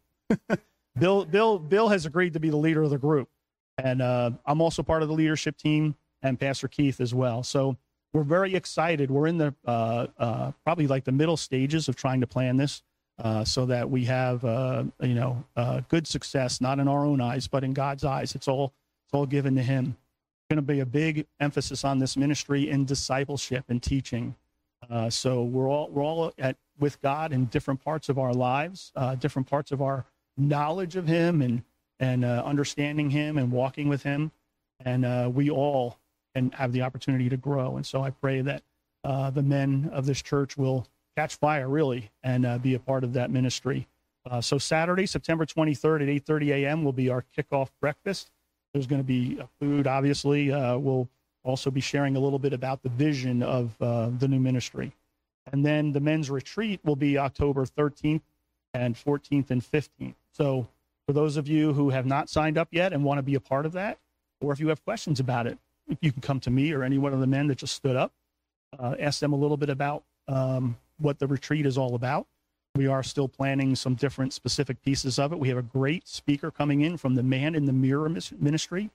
Bill 0.98 1.24
Bill 1.24 1.58
Bill 1.58 1.88
has 1.88 2.06
agreed 2.06 2.32
to 2.34 2.40
be 2.40 2.50
the 2.50 2.56
leader 2.56 2.82
of 2.82 2.90
the 2.90 2.98
group, 2.98 3.28
and 3.78 4.02
uh, 4.02 4.30
I'm 4.46 4.60
also 4.60 4.82
part 4.82 5.02
of 5.02 5.08
the 5.08 5.14
leadership 5.14 5.56
team, 5.56 5.94
and 6.22 6.38
Pastor 6.38 6.68
Keith 6.68 7.00
as 7.00 7.14
well. 7.14 7.42
So 7.42 7.76
we're 8.12 8.22
very 8.22 8.54
excited. 8.54 9.10
We're 9.10 9.26
in 9.26 9.38
the 9.38 9.54
uh, 9.66 10.06
uh, 10.18 10.52
probably 10.64 10.86
like 10.86 11.04
the 11.04 11.12
middle 11.12 11.36
stages 11.36 11.88
of 11.88 11.96
trying 11.96 12.20
to 12.20 12.26
plan 12.26 12.56
this 12.56 12.82
uh, 13.18 13.44
so 13.44 13.66
that 13.66 13.90
we 13.90 14.04
have 14.04 14.44
uh, 14.44 14.84
you 15.00 15.14
know 15.14 15.44
uh, 15.56 15.82
good 15.88 16.06
success, 16.06 16.60
not 16.60 16.78
in 16.78 16.88
our 16.88 17.04
own 17.04 17.20
eyes, 17.20 17.46
but 17.46 17.64
in 17.64 17.72
God's 17.72 18.04
eyes. 18.04 18.34
It's 18.34 18.48
all 18.48 18.72
all 19.14 19.26
given 19.26 19.54
to 19.56 19.62
Him. 19.62 19.96
Going 20.50 20.56
to 20.56 20.62
be 20.62 20.80
a 20.80 20.86
big 20.86 21.26
emphasis 21.40 21.84
on 21.84 21.98
this 21.98 22.16
ministry 22.16 22.68
in 22.68 22.84
discipleship 22.84 23.64
and 23.68 23.82
teaching. 23.82 24.34
Uh, 24.90 25.08
so 25.08 25.42
we're 25.42 25.68
all 25.68 25.88
we're 25.90 26.04
all 26.04 26.32
at 26.38 26.56
with 26.78 27.00
God 27.00 27.32
in 27.32 27.46
different 27.46 27.82
parts 27.82 28.08
of 28.08 28.18
our 28.18 28.32
lives, 28.32 28.92
uh, 28.96 29.14
different 29.14 29.48
parts 29.48 29.72
of 29.72 29.80
our 29.80 30.04
knowledge 30.36 30.96
of 30.96 31.06
Him 31.06 31.40
and 31.40 31.62
and 32.00 32.24
uh, 32.24 32.42
understanding 32.44 33.10
Him 33.10 33.38
and 33.38 33.50
walking 33.50 33.88
with 33.88 34.02
Him, 34.02 34.30
and 34.84 35.04
uh, 35.04 35.30
we 35.32 35.48
all 35.50 35.98
can 36.34 36.50
have 36.50 36.72
the 36.72 36.82
opportunity 36.82 37.28
to 37.28 37.36
grow. 37.36 37.76
And 37.76 37.86
so 37.86 38.02
I 38.02 38.10
pray 38.10 38.40
that 38.42 38.62
uh, 39.04 39.30
the 39.30 39.42
men 39.42 39.88
of 39.92 40.04
this 40.04 40.20
church 40.20 40.56
will 40.56 40.86
catch 41.16 41.36
fire 41.36 41.68
really 41.68 42.10
and 42.22 42.44
uh, 42.44 42.58
be 42.58 42.74
a 42.74 42.78
part 42.78 43.04
of 43.04 43.12
that 43.12 43.30
ministry. 43.30 43.86
So 44.40 44.56
Saturday, 44.56 45.04
September 45.04 45.44
23rd 45.44 46.02
at 46.02 46.24
8:30 46.24 46.48
a.m. 46.64 46.82
will 46.82 46.94
be 46.94 47.10
our 47.10 47.24
kickoff 47.36 47.68
breakfast. 47.78 48.30
There's 48.74 48.88
going 48.88 49.00
to 49.00 49.06
be 49.06 49.38
uh, 49.40 49.46
food, 49.60 49.86
obviously. 49.86 50.52
Uh, 50.52 50.76
we'll 50.76 51.08
also 51.44 51.70
be 51.70 51.80
sharing 51.80 52.16
a 52.16 52.20
little 52.20 52.40
bit 52.40 52.52
about 52.52 52.82
the 52.82 52.88
vision 52.88 53.42
of 53.42 53.80
uh, 53.80 54.10
the 54.18 54.26
new 54.26 54.40
ministry. 54.40 54.92
And 55.52 55.64
then 55.64 55.92
the 55.92 56.00
men's 56.00 56.28
retreat 56.28 56.80
will 56.84 56.96
be 56.96 57.16
October 57.16 57.64
13th 57.66 58.22
and 58.72 58.96
14th 58.96 59.50
and 59.50 59.62
15th. 59.62 60.14
So 60.32 60.66
for 61.06 61.12
those 61.12 61.36
of 61.36 61.46
you 61.46 61.72
who 61.72 61.90
have 61.90 62.04
not 62.04 62.28
signed 62.28 62.58
up 62.58 62.68
yet 62.72 62.92
and 62.92 63.04
want 63.04 63.18
to 63.18 63.22
be 63.22 63.36
a 63.36 63.40
part 63.40 63.64
of 63.64 63.72
that, 63.72 63.98
or 64.40 64.52
if 64.52 64.58
you 64.58 64.68
have 64.68 64.84
questions 64.84 65.20
about 65.20 65.46
it, 65.46 65.56
you 66.00 66.10
can 66.10 66.20
come 66.20 66.40
to 66.40 66.50
me 66.50 66.72
or 66.72 66.82
any 66.82 66.98
one 66.98 67.12
of 67.12 67.20
the 67.20 67.26
men 67.28 67.46
that 67.48 67.58
just 67.58 67.74
stood 67.74 67.94
up. 67.94 68.12
Uh, 68.76 68.96
ask 68.98 69.20
them 69.20 69.32
a 69.32 69.36
little 69.36 69.56
bit 69.56 69.70
about 69.70 70.02
um, 70.26 70.76
what 70.98 71.20
the 71.20 71.28
retreat 71.28 71.64
is 71.64 71.78
all 71.78 71.94
about. 71.94 72.26
We 72.76 72.88
are 72.88 73.04
still 73.04 73.28
planning 73.28 73.76
some 73.76 73.94
different 73.94 74.32
specific 74.32 74.82
pieces 74.82 75.20
of 75.20 75.32
it. 75.32 75.38
We 75.38 75.48
have 75.48 75.58
a 75.58 75.62
great 75.62 76.08
speaker 76.08 76.50
coming 76.50 76.80
in 76.80 76.96
from 76.96 77.14
the 77.14 77.22
Man 77.22 77.54
in 77.54 77.66
the 77.66 77.72
Mirror 77.72 78.16
Ministry. 78.40 78.90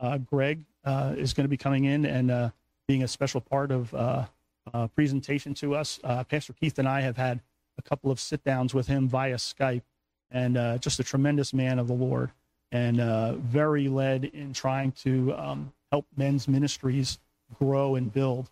Uh, 0.00 0.16
Greg 0.16 0.64
uh, 0.86 1.12
is 1.14 1.34
going 1.34 1.44
to 1.44 1.48
be 1.48 1.58
coming 1.58 1.84
in 1.84 2.06
and 2.06 2.30
uh, 2.30 2.50
being 2.86 3.02
a 3.02 3.08
special 3.08 3.42
part 3.42 3.70
of 3.70 3.92
uh, 3.92 4.24
uh, 4.72 4.86
presentation 4.88 5.52
to 5.54 5.74
us. 5.74 6.00
Uh, 6.02 6.24
Pastor 6.24 6.54
Keith 6.54 6.78
and 6.78 6.88
I 6.88 7.02
have 7.02 7.18
had 7.18 7.42
a 7.76 7.82
couple 7.82 8.10
of 8.10 8.18
sit 8.18 8.42
downs 8.44 8.72
with 8.72 8.86
him 8.86 9.06
via 9.08 9.36
Skype, 9.36 9.82
and 10.30 10.80
just 10.80 10.98
a 10.98 11.04
tremendous 11.04 11.52
man 11.52 11.78
of 11.78 11.86
the 11.86 11.92
Lord, 11.92 12.30
and 12.72 12.96
very 13.42 13.88
led 13.88 14.24
in 14.24 14.54
trying 14.54 14.92
to 14.92 15.34
um, 15.34 15.72
help 15.92 16.06
men's 16.16 16.48
ministries 16.48 17.18
grow 17.58 17.94
and 17.94 18.10
build. 18.10 18.48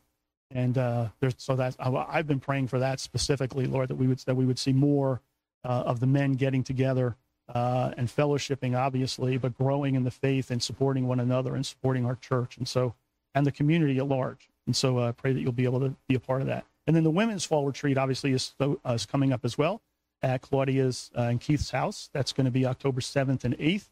And 0.51 0.79
uh, 0.79 1.09
so 1.37 1.57
that 1.57 1.77
I've 1.81 2.27
been 2.27 2.41
praying 2.41 2.69
for 2.69 2.79
that 2.79 3.01
specifically, 3.01 3.67
Lord, 3.67 3.89
that 3.89 3.97
we 3.97 4.07
would 4.07 4.19
that 4.21 4.35
we 4.35 4.45
would 4.45 4.59
see 4.59 4.73
more 4.73 5.21
uh, 5.65 5.83
of 5.87 6.01
the 6.01 6.07
men 6.07 6.35
getting 6.35 6.63
together 6.63 7.17
uh, 7.53 7.93
and 7.97 8.09
fellowshipping, 8.09 8.77
obviously, 8.77 9.37
but 9.39 9.57
growing 9.57 9.95
in 9.95 10.05
the 10.05 10.11
faith 10.11 10.51
and 10.51 10.63
supporting 10.63 11.09
one 11.09 11.21
another 11.21 11.55
and 11.55 11.67
supporting 11.67 12.07
our 12.07 12.17
church, 12.17 12.57
and 12.57 12.69
so 12.69 12.95
and 13.35 13.47
the 13.47 13.53
community 13.53 13.99
at 13.99 14.09
large. 14.09 14.49
And 14.67 14.75
so 14.75 14.99
I 14.99 15.09
uh, 15.09 15.13
pray 15.13 15.33
that 15.33 15.41
you'll 15.41 15.53
be 15.53 15.65
able 15.65 15.81
to 15.81 15.95
be 16.09 16.15
a 16.15 16.21
part 16.21 16.41
of 16.41 16.47
that. 16.47 16.65
And 16.87 16.95
then 16.95 17.05
the 17.05 17.11
women's 17.11 17.45
fall 17.45 17.67
retreat, 17.67 17.99
obviously, 17.99 18.33
is, 18.33 18.55
uh, 18.61 18.75
is 18.87 19.07
coming 19.07 19.33
up 19.33 19.45
as 19.45 19.59
well 19.59 19.83
at 20.23 20.41
Claudia's 20.41 21.11
uh, 21.17 21.23
and 21.23 21.41
Keith's 21.41 21.71
house. 21.71 22.09
That's 22.13 22.33
going 22.33 22.47
to 22.47 22.51
be 22.51 22.65
October 22.65 23.01
7th 23.01 23.45
and 23.45 23.57
8th. 23.59 23.89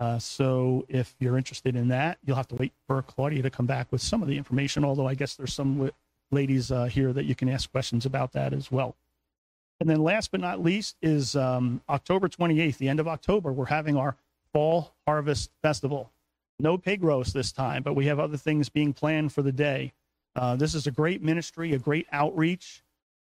Uh, 0.00 0.18
so 0.18 0.84
if 0.88 1.14
you're 1.18 1.38
interested 1.38 1.76
in 1.76 1.88
that, 1.88 2.18
you'll 2.24 2.36
have 2.36 2.48
to 2.48 2.54
wait 2.56 2.72
for 2.86 3.02
Claudia 3.02 3.42
to 3.42 3.50
come 3.50 3.66
back 3.66 3.90
with 3.90 4.02
some 4.02 4.22
of 4.22 4.28
the 4.28 4.36
information. 4.36 4.84
Although 4.84 5.08
I 5.08 5.14
guess 5.14 5.34
there's 5.34 5.54
some 5.54 5.90
ladies 6.30 6.70
uh, 6.70 6.84
here 6.84 7.12
that 7.12 7.24
you 7.24 7.34
can 7.34 7.48
ask 7.48 7.70
questions 7.70 8.04
about 8.04 8.32
that 8.32 8.52
as 8.52 8.70
well. 8.70 8.96
And 9.80 9.88
then 9.88 10.02
last 10.02 10.30
but 10.30 10.40
not 10.40 10.62
least 10.62 10.96
is 11.02 11.36
um, 11.36 11.82
October 11.88 12.28
28th, 12.28 12.78
the 12.78 12.88
end 12.88 13.00
of 13.00 13.08
October. 13.08 13.52
We're 13.52 13.66
having 13.66 13.96
our 13.96 14.16
fall 14.52 14.94
harvest 15.06 15.50
festival. 15.62 16.10
No 16.58 16.78
pig 16.78 17.02
roast 17.02 17.34
this 17.34 17.52
time, 17.52 17.82
but 17.82 17.94
we 17.94 18.06
have 18.06 18.18
other 18.18 18.38
things 18.38 18.68
being 18.68 18.92
planned 18.92 19.32
for 19.32 19.42
the 19.42 19.52
day. 19.52 19.92
Uh, 20.34 20.56
this 20.56 20.74
is 20.74 20.86
a 20.86 20.90
great 20.90 21.22
ministry, 21.22 21.74
a 21.74 21.78
great 21.78 22.06
outreach. 22.12 22.82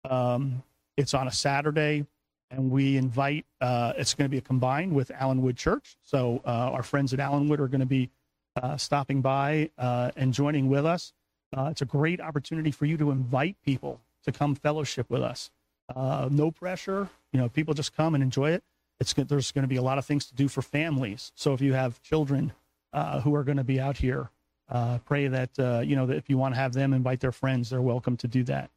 Um, 0.07 0.63
it's 0.97 1.13
on 1.13 1.27
a 1.27 1.31
Saturday 1.31 2.05
and 2.51 2.71
we 2.71 2.97
invite 2.97 3.45
uh, 3.61 3.93
it's 3.97 4.13
going 4.13 4.29
to 4.29 4.35
be 4.35 4.41
combined 4.41 4.93
with 4.93 5.11
allenwood 5.11 5.57
church. 5.57 5.97
So 6.03 6.41
uh, 6.45 6.49
our 6.49 6.83
friends 6.83 7.13
at 7.13 7.19
allenwood 7.19 7.59
are 7.59 7.67
going 7.67 7.81
to 7.81 7.85
be 7.85 8.09
uh, 8.55 8.77
stopping 8.77 9.21
by 9.21 9.69
uh, 9.77 10.11
and 10.15 10.33
joining 10.33 10.69
with 10.69 10.85
us. 10.85 11.13
Uh, 11.55 11.69
it's 11.71 11.81
a 11.81 11.85
great 11.85 12.21
opportunity 12.21 12.71
for 12.71 12.85
you 12.85 12.97
to 12.97 13.11
invite 13.11 13.57
people 13.63 14.01
to 14.23 14.31
come 14.31 14.55
fellowship 14.55 15.09
with 15.09 15.21
us. 15.21 15.51
No 15.95 16.51
pressure. 16.51 17.09
You 17.31 17.39
know 17.39 17.49
people 17.49 17.73
just 17.73 17.95
come 17.95 18.15
and 18.15 18.23
enjoy 18.23 18.51
it. 18.51 18.63
It's 18.99 19.13
there's 19.13 19.51
going 19.51 19.63
to 19.63 19.67
be 19.67 19.75
a 19.75 19.81
lot 19.81 19.97
of 19.97 20.05
things 20.05 20.25
to 20.27 20.35
do 20.35 20.47
for 20.47 20.61
families. 20.61 21.31
So 21.35 21.53
if 21.53 21.61
you 21.61 21.73
have 21.73 22.01
children 22.01 22.53
who 23.23 23.35
are 23.35 23.43
going 23.43 23.57
to 23.57 23.63
be 23.63 23.79
out 23.79 23.97
here 23.97 24.29
pray 25.05 25.27
that 25.27 25.51
you 25.85 25.95
know 25.95 26.05
that 26.05 26.17
if 26.17 26.29
you 26.29 26.37
want 26.37 26.55
to 26.55 26.59
have 26.59 26.73
them 26.73 26.93
invite 26.93 27.19
their 27.19 27.31
friends 27.31 27.69
they're 27.69 27.81
welcome 27.81 28.17
to 28.17 28.27
do 28.27 28.43
that 28.43 28.71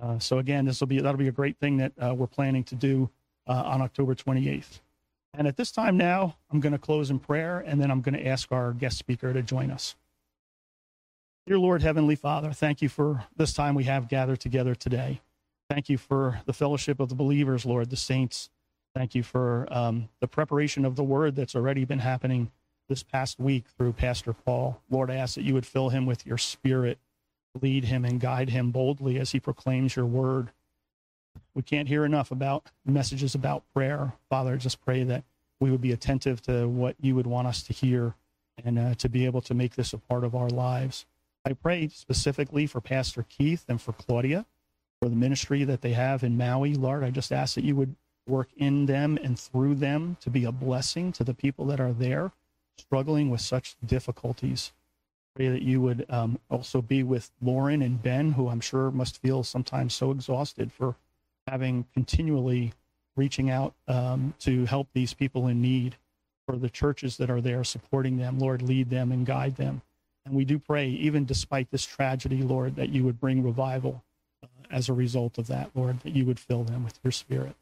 uh, 0.00 0.18
so 0.18 0.38
again, 0.38 0.64
this 0.64 0.80
will 0.80 0.86
be 0.86 1.00
that'll 1.00 1.18
be 1.18 1.28
a 1.28 1.32
great 1.32 1.58
thing 1.58 1.76
that 1.78 1.92
uh, 2.02 2.14
we're 2.14 2.26
planning 2.26 2.64
to 2.64 2.74
do 2.74 3.10
uh, 3.46 3.52
on 3.52 3.82
October 3.82 4.14
28th. 4.14 4.80
And 5.36 5.48
at 5.48 5.56
this 5.56 5.72
time 5.72 5.96
now, 5.96 6.36
I'm 6.50 6.60
going 6.60 6.72
to 6.72 6.78
close 6.78 7.10
in 7.10 7.18
prayer, 7.18 7.58
and 7.58 7.80
then 7.80 7.90
I'm 7.90 8.00
going 8.00 8.14
to 8.14 8.26
ask 8.26 8.52
our 8.52 8.72
guest 8.72 8.98
speaker 8.98 9.32
to 9.32 9.42
join 9.42 9.70
us. 9.70 9.96
Dear 11.46 11.58
Lord, 11.58 11.82
Heavenly 11.82 12.14
Father, 12.14 12.52
thank 12.52 12.80
you 12.80 12.88
for 12.88 13.24
this 13.36 13.52
time 13.52 13.74
we 13.74 13.84
have 13.84 14.08
gathered 14.08 14.40
together 14.40 14.74
today. 14.74 15.20
Thank 15.68 15.88
you 15.88 15.98
for 15.98 16.40
the 16.46 16.52
fellowship 16.52 17.00
of 17.00 17.08
the 17.08 17.14
believers, 17.14 17.66
Lord, 17.66 17.90
the 17.90 17.96
saints. 17.96 18.48
Thank 18.94 19.14
you 19.14 19.22
for 19.22 19.66
um, 19.70 20.08
the 20.20 20.28
preparation 20.28 20.84
of 20.84 20.94
the 20.94 21.02
word 21.02 21.34
that's 21.34 21.56
already 21.56 21.84
been 21.84 21.98
happening 21.98 22.50
this 22.88 23.02
past 23.02 23.40
week 23.40 23.64
through 23.76 23.94
Pastor 23.94 24.32
Paul. 24.32 24.80
Lord, 24.88 25.10
I 25.10 25.16
ask 25.16 25.34
that 25.34 25.42
you 25.42 25.54
would 25.54 25.66
fill 25.66 25.88
him 25.88 26.06
with 26.06 26.26
your 26.26 26.38
spirit 26.38 26.98
lead 27.60 27.84
him 27.84 28.04
and 28.04 28.20
guide 28.20 28.50
him 28.50 28.70
boldly 28.70 29.18
as 29.18 29.32
he 29.32 29.40
proclaims 29.40 29.96
your 29.96 30.06
word. 30.06 30.50
We 31.54 31.62
can't 31.62 31.88
hear 31.88 32.04
enough 32.04 32.30
about 32.30 32.66
messages 32.84 33.34
about 33.34 33.64
prayer. 33.72 34.12
Father, 34.28 34.56
just 34.56 34.84
pray 34.84 35.04
that 35.04 35.24
we 35.60 35.70
would 35.70 35.80
be 35.80 35.92
attentive 35.92 36.42
to 36.42 36.68
what 36.68 36.96
you 37.00 37.14
would 37.14 37.26
want 37.26 37.48
us 37.48 37.62
to 37.64 37.72
hear 37.72 38.14
and 38.62 38.78
uh, 38.78 38.94
to 38.96 39.08
be 39.08 39.24
able 39.24 39.40
to 39.42 39.54
make 39.54 39.74
this 39.74 39.92
a 39.92 39.98
part 39.98 40.24
of 40.24 40.34
our 40.34 40.48
lives. 40.48 41.06
I 41.44 41.52
pray 41.52 41.88
specifically 41.88 42.66
for 42.66 42.80
Pastor 42.80 43.24
Keith 43.28 43.64
and 43.68 43.80
for 43.80 43.92
Claudia, 43.92 44.46
for 45.00 45.08
the 45.08 45.16
ministry 45.16 45.64
that 45.64 45.82
they 45.82 45.92
have 45.92 46.24
in 46.24 46.36
Maui. 46.36 46.74
Lord, 46.74 47.04
I 47.04 47.10
just 47.10 47.32
ask 47.32 47.54
that 47.54 47.64
you 47.64 47.76
would 47.76 47.96
work 48.26 48.48
in 48.56 48.86
them 48.86 49.18
and 49.22 49.38
through 49.38 49.74
them 49.74 50.16
to 50.20 50.30
be 50.30 50.44
a 50.44 50.52
blessing 50.52 51.12
to 51.12 51.24
the 51.24 51.34
people 51.34 51.66
that 51.66 51.80
are 51.80 51.92
there 51.92 52.32
struggling 52.78 53.30
with 53.30 53.40
such 53.40 53.76
difficulties 53.84 54.72
pray 55.34 55.48
that 55.48 55.62
you 55.62 55.80
would 55.80 56.06
um, 56.08 56.38
also 56.50 56.80
be 56.80 57.02
with 57.02 57.30
Lauren 57.42 57.82
and 57.82 58.02
Ben, 58.02 58.32
who 58.32 58.48
I'm 58.48 58.60
sure 58.60 58.90
must 58.90 59.20
feel 59.20 59.42
sometimes 59.42 59.94
so 59.94 60.10
exhausted 60.10 60.72
for 60.72 60.96
having 61.46 61.86
continually 61.92 62.72
reaching 63.16 63.50
out 63.50 63.74
um, 63.88 64.34
to 64.40 64.64
help 64.64 64.88
these 64.92 65.14
people 65.14 65.46
in 65.46 65.60
need, 65.60 65.96
for 66.46 66.56
the 66.56 66.70
churches 66.70 67.16
that 67.16 67.30
are 67.30 67.40
there 67.40 67.64
supporting 67.64 68.18
them. 68.18 68.38
Lord, 68.38 68.62
lead 68.62 68.90
them 68.90 69.12
and 69.12 69.24
guide 69.24 69.56
them. 69.56 69.82
And 70.26 70.34
we 70.34 70.44
do 70.44 70.58
pray, 70.58 70.88
even 70.88 71.24
despite 71.24 71.70
this 71.70 71.84
tragedy, 71.84 72.42
Lord, 72.42 72.76
that 72.76 72.90
you 72.90 73.04
would 73.04 73.20
bring 73.20 73.42
revival 73.42 74.02
uh, 74.42 74.46
as 74.70 74.88
a 74.88 74.92
result 74.92 75.38
of 75.38 75.46
that, 75.48 75.70
Lord, 75.74 76.00
that 76.00 76.14
you 76.14 76.24
would 76.24 76.38
fill 76.38 76.64
them 76.64 76.84
with 76.84 76.98
your 77.02 77.12
spirit. 77.12 77.56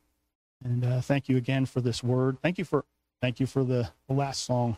And 0.64 0.84
uh, 0.84 1.00
thank 1.00 1.28
you 1.28 1.36
again 1.36 1.66
for 1.66 1.80
this 1.80 2.02
word. 2.02 2.38
Thank 2.40 2.58
you 2.58 2.64
for 2.64 2.84
thank 3.20 3.40
you 3.40 3.46
for 3.46 3.64
the, 3.64 3.90
the 4.08 4.14
last 4.14 4.44
song. 4.44 4.76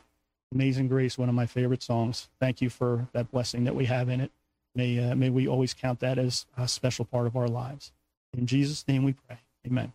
Amazing 0.54 0.86
Grace, 0.86 1.18
one 1.18 1.28
of 1.28 1.34
my 1.34 1.46
favorite 1.46 1.82
songs. 1.82 2.28
Thank 2.38 2.60
you 2.62 2.70
for 2.70 3.08
that 3.12 3.30
blessing 3.32 3.64
that 3.64 3.74
we 3.74 3.86
have 3.86 4.08
in 4.08 4.20
it. 4.20 4.30
May, 4.76 4.98
uh, 5.00 5.16
may 5.16 5.28
we 5.28 5.48
always 5.48 5.74
count 5.74 5.98
that 6.00 6.16
as 6.16 6.46
a 6.56 6.68
special 6.68 7.04
part 7.04 7.26
of 7.26 7.36
our 7.36 7.48
lives. 7.48 7.92
In 8.32 8.46
Jesus' 8.46 8.86
name 8.86 9.02
we 9.02 9.14
pray. 9.14 9.38
Amen. 9.66 9.92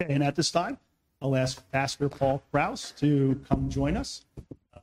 Okay, 0.00 0.14
and 0.14 0.24
at 0.24 0.36
this 0.36 0.50
time, 0.50 0.78
I'll 1.20 1.36
ask 1.36 1.62
Pastor 1.70 2.08
Paul 2.08 2.42
Krause 2.50 2.92
to 2.98 3.38
come 3.46 3.68
join 3.68 3.98
us. 3.98 4.24
Uh, 4.74 4.80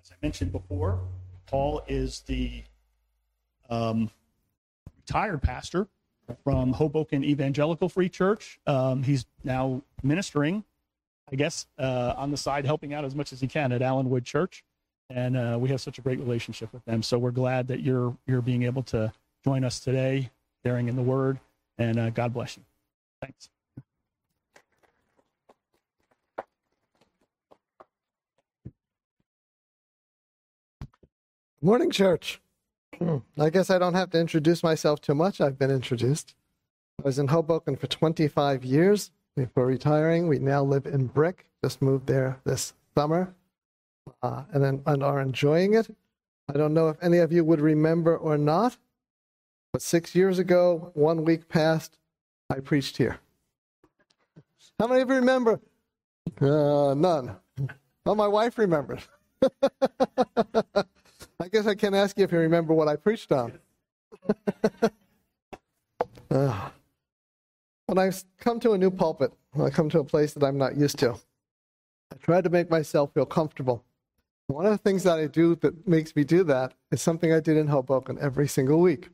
as 0.00 0.12
I 0.12 0.14
mentioned 0.22 0.52
before, 0.52 1.00
Paul 1.46 1.82
is 1.88 2.20
the 2.20 2.62
um, 3.68 4.08
retired 4.98 5.42
pastor 5.42 5.88
from 6.44 6.74
Hoboken 6.74 7.24
Evangelical 7.24 7.88
Free 7.88 8.08
Church. 8.08 8.60
Um, 8.68 9.02
he's 9.02 9.26
now 9.42 9.82
ministering 10.04 10.64
I 11.32 11.36
guess, 11.36 11.66
uh, 11.78 12.14
on 12.16 12.30
the 12.30 12.36
side, 12.36 12.64
helping 12.66 12.92
out 12.92 13.04
as 13.04 13.14
much 13.14 13.32
as 13.32 13.40
he 13.40 13.46
can 13.46 13.72
at 13.72 13.82
Allenwood 13.82 14.24
Church. 14.24 14.64
and 15.10 15.36
uh, 15.36 15.56
we 15.60 15.68
have 15.70 15.80
such 15.80 15.98
a 15.98 16.02
great 16.02 16.18
relationship 16.18 16.72
with 16.72 16.84
them. 16.84 17.02
So 17.02 17.18
we're 17.18 17.30
glad 17.32 17.68
that 17.68 17.80
you're 17.80 18.16
you're 18.26 18.42
being 18.42 18.62
able 18.64 18.82
to 18.84 19.12
join 19.44 19.64
us 19.64 19.80
today, 19.80 20.30
sharing 20.64 20.88
in 20.88 20.96
the 20.96 21.02
Word, 21.02 21.38
and 21.78 21.98
uh, 21.98 22.10
God 22.10 22.32
bless 22.32 22.56
you. 22.56 22.64
Thanks. 23.20 23.48
Morning, 31.62 31.90
church. 31.90 32.40
I 33.38 33.50
guess 33.50 33.70
I 33.70 33.78
don't 33.78 33.94
have 33.94 34.10
to 34.10 34.18
introduce 34.20 34.62
myself 34.62 35.00
too 35.00 35.14
much. 35.14 35.40
I've 35.40 35.58
been 35.58 35.70
introduced. 35.70 36.34
I 36.98 37.02
was 37.04 37.18
in 37.18 37.28
Hoboken 37.28 37.76
for 37.76 37.86
25 37.86 38.64
years 38.64 39.10
before 39.40 39.64
retiring. 39.66 40.28
We 40.28 40.38
now 40.38 40.62
live 40.62 40.84
in 40.84 41.06
Brick, 41.06 41.46
just 41.64 41.80
moved 41.80 42.06
there 42.06 42.38
this 42.44 42.74
summer, 42.94 43.34
uh, 44.22 44.42
and, 44.52 44.62
then, 44.62 44.82
and 44.84 45.02
are 45.02 45.20
enjoying 45.20 45.74
it. 45.74 45.88
I 46.52 46.58
don't 46.58 46.74
know 46.74 46.88
if 46.88 46.96
any 47.02 47.18
of 47.18 47.32
you 47.32 47.42
would 47.44 47.60
remember 47.60 48.16
or 48.16 48.36
not, 48.36 48.76
but 49.72 49.80
six 49.80 50.14
years 50.14 50.38
ago, 50.38 50.90
one 50.94 51.24
week 51.24 51.48
past, 51.48 51.96
I 52.50 52.60
preached 52.60 52.98
here. 52.98 53.18
How 54.78 54.86
many 54.86 55.00
of 55.00 55.08
you 55.08 55.16
remember? 55.16 55.58
Uh, 56.40 56.94
none. 56.94 57.36
Oh, 58.04 58.14
my 58.14 58.28
wife 58.28 58.58
remembers. 58.58 59.02
I 59.62 61.48
guess 61.50 61.66
I 61.66 61.74
can't 61.74 61.94
ask 61.94 62.18
you 62.18 62.24
if 62.24 62.32
you 62.32 62.38
remember 62.38 62.74
what 62.74 62.88
I 62.88 62.96
preached 62.96 63.32
on. 63.32 63.58
uh, 66.30 66.68
when 67.90 67.98
I 67.98 68.12
come 68.38 68.60
to 68.60 68.72
a 68.72 68.78
new 68.78 68.90
pulpit, 68.90 69.32
when 69.50 69.66
I 69.66 69.70
come 69.70 69.90
to 69.90 69.98
a 69.98 70.04
place 70.04 70.32
that 70.34 70.44
I'm 70.44 70.56
not 70.56 70.76
used 70.76 70.96
to, 71.00 71.14
I 72.12 72.16
try 72.22 72.40
to 72.40 72.48
make 72.48 72.70
myself 72.70 73.12
feel 73.14 73.26
comfortable. 73.26 73.84
One 74.46 74.64
of 74.64 74.70
the 74.70 74.78
things 74.78 75.02
that 75.02 75.18
I 75.18 75.26
do 75.26 75.56
that 75.56 75.88
makes 75.88 76.14
me 76.14 76.22
do 76.22 76.44
that 76.44 76.74
is 76.92 77.02
something 77.02 77.32
I 77.32 77.40
did 77.40 77.56
in 77.56 77.66
Hoboken 77.66 78.16
every 78.20 78.46
single 78.46 78.80
week. 78.80 79.08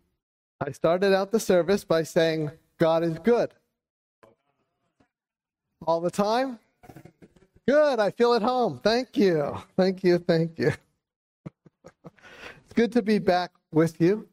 I 0.61 0.73
started 0.73 1.15
out 1.15 1.33
the 1.33 1.41
service 1.41 1.85
by 1.85 2.03
saying, 2.03 2.51
God 2.79 3.03
is 3.03 3.19
good. 3.19 3.55
All 5.87 6.03
the 6.03 6.11
time? 6.11 6.59
Good, 7.67 7.99
I 7.99 8.11
feel 8.11 8.35
at 8.35 8.43
home. 8.43 8.81
Thank 8.85 9.17
you. 9.17 9.57
Thank 9.79 10.05
you, 10.05 10.19
thank 10.19 10.59
you 10.59 10.73
it's 12.05 12.75
good 12.75 12.93
to 12.93 13.01
be 13.01 13.19
back 13.19 13.53
with 13.73 14.01
you 14.03 14.29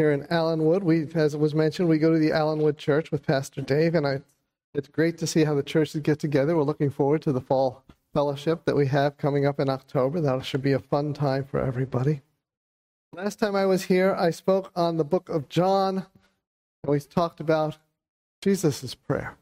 here 0.00 0.12
in 0.12 0.26
Allenwood. 0.30 0.82
We, 0.82 1.06
as 1.14 1.34
it 1.34 1.40
was 1.40 1.54
mentioned, 1.54 1.86
we 1.86 1.98
go 1.98 2.10
to 2.10 2.18
the 2.18 2.30
Allenwood 2.30 2.78
Church 2.78 3.12
with 3.12 3.26
Pastor 3.26 3.60
Dave, 3.60 3.94
and 3.94 4.06
I, 4.06 4.22
it's 4.72 4.88
great 4.88 5.18
to 5.18 5.26
see 5.26 5.44
how 5.44 5.54
the 5.54 5.62
churches 5.62 6.00
get 6.00 6.18
together. 6.18 6.56
We're 6.56 6.62
looking 6.62 6.88
forward 6.88 7.20
to 7.22 7.32
the 7.32 7.40
fall 7.42 7.84
fellowship 8.14 8.64
that 8.64 8.74
we 8.74 8.86
have 8.86 9.18
coming 9.18 9.44
up 9.44 9.60
in 9.60 9.68
October. 9.68 10.22
That 10.22 10.42
should 10.42 10.62
be 10.62 10.72
a 10.72 10.78
fun 10.78 11.12
time 11.12 11.44
for 11.44 11.60
everybody. 11.60 12.22
Last 13.12 13.38
time 13.38 13.54
I 13.54 13.66
was 13.66 13.84
here, 13.84 14.16
I 14.18 14.30
spoke 14.30 14.72
on 14.74 14.96
the 14.96 15.04
book 15.04 15.28
of 15.28 15.50
John, 15.50 16.06
and 16.82 16.90
we 16.90 16.98
talked 17.00 17.40
about 17.40 17.76
Jesus' 18.40 18.94
prayer. 18.94 19.36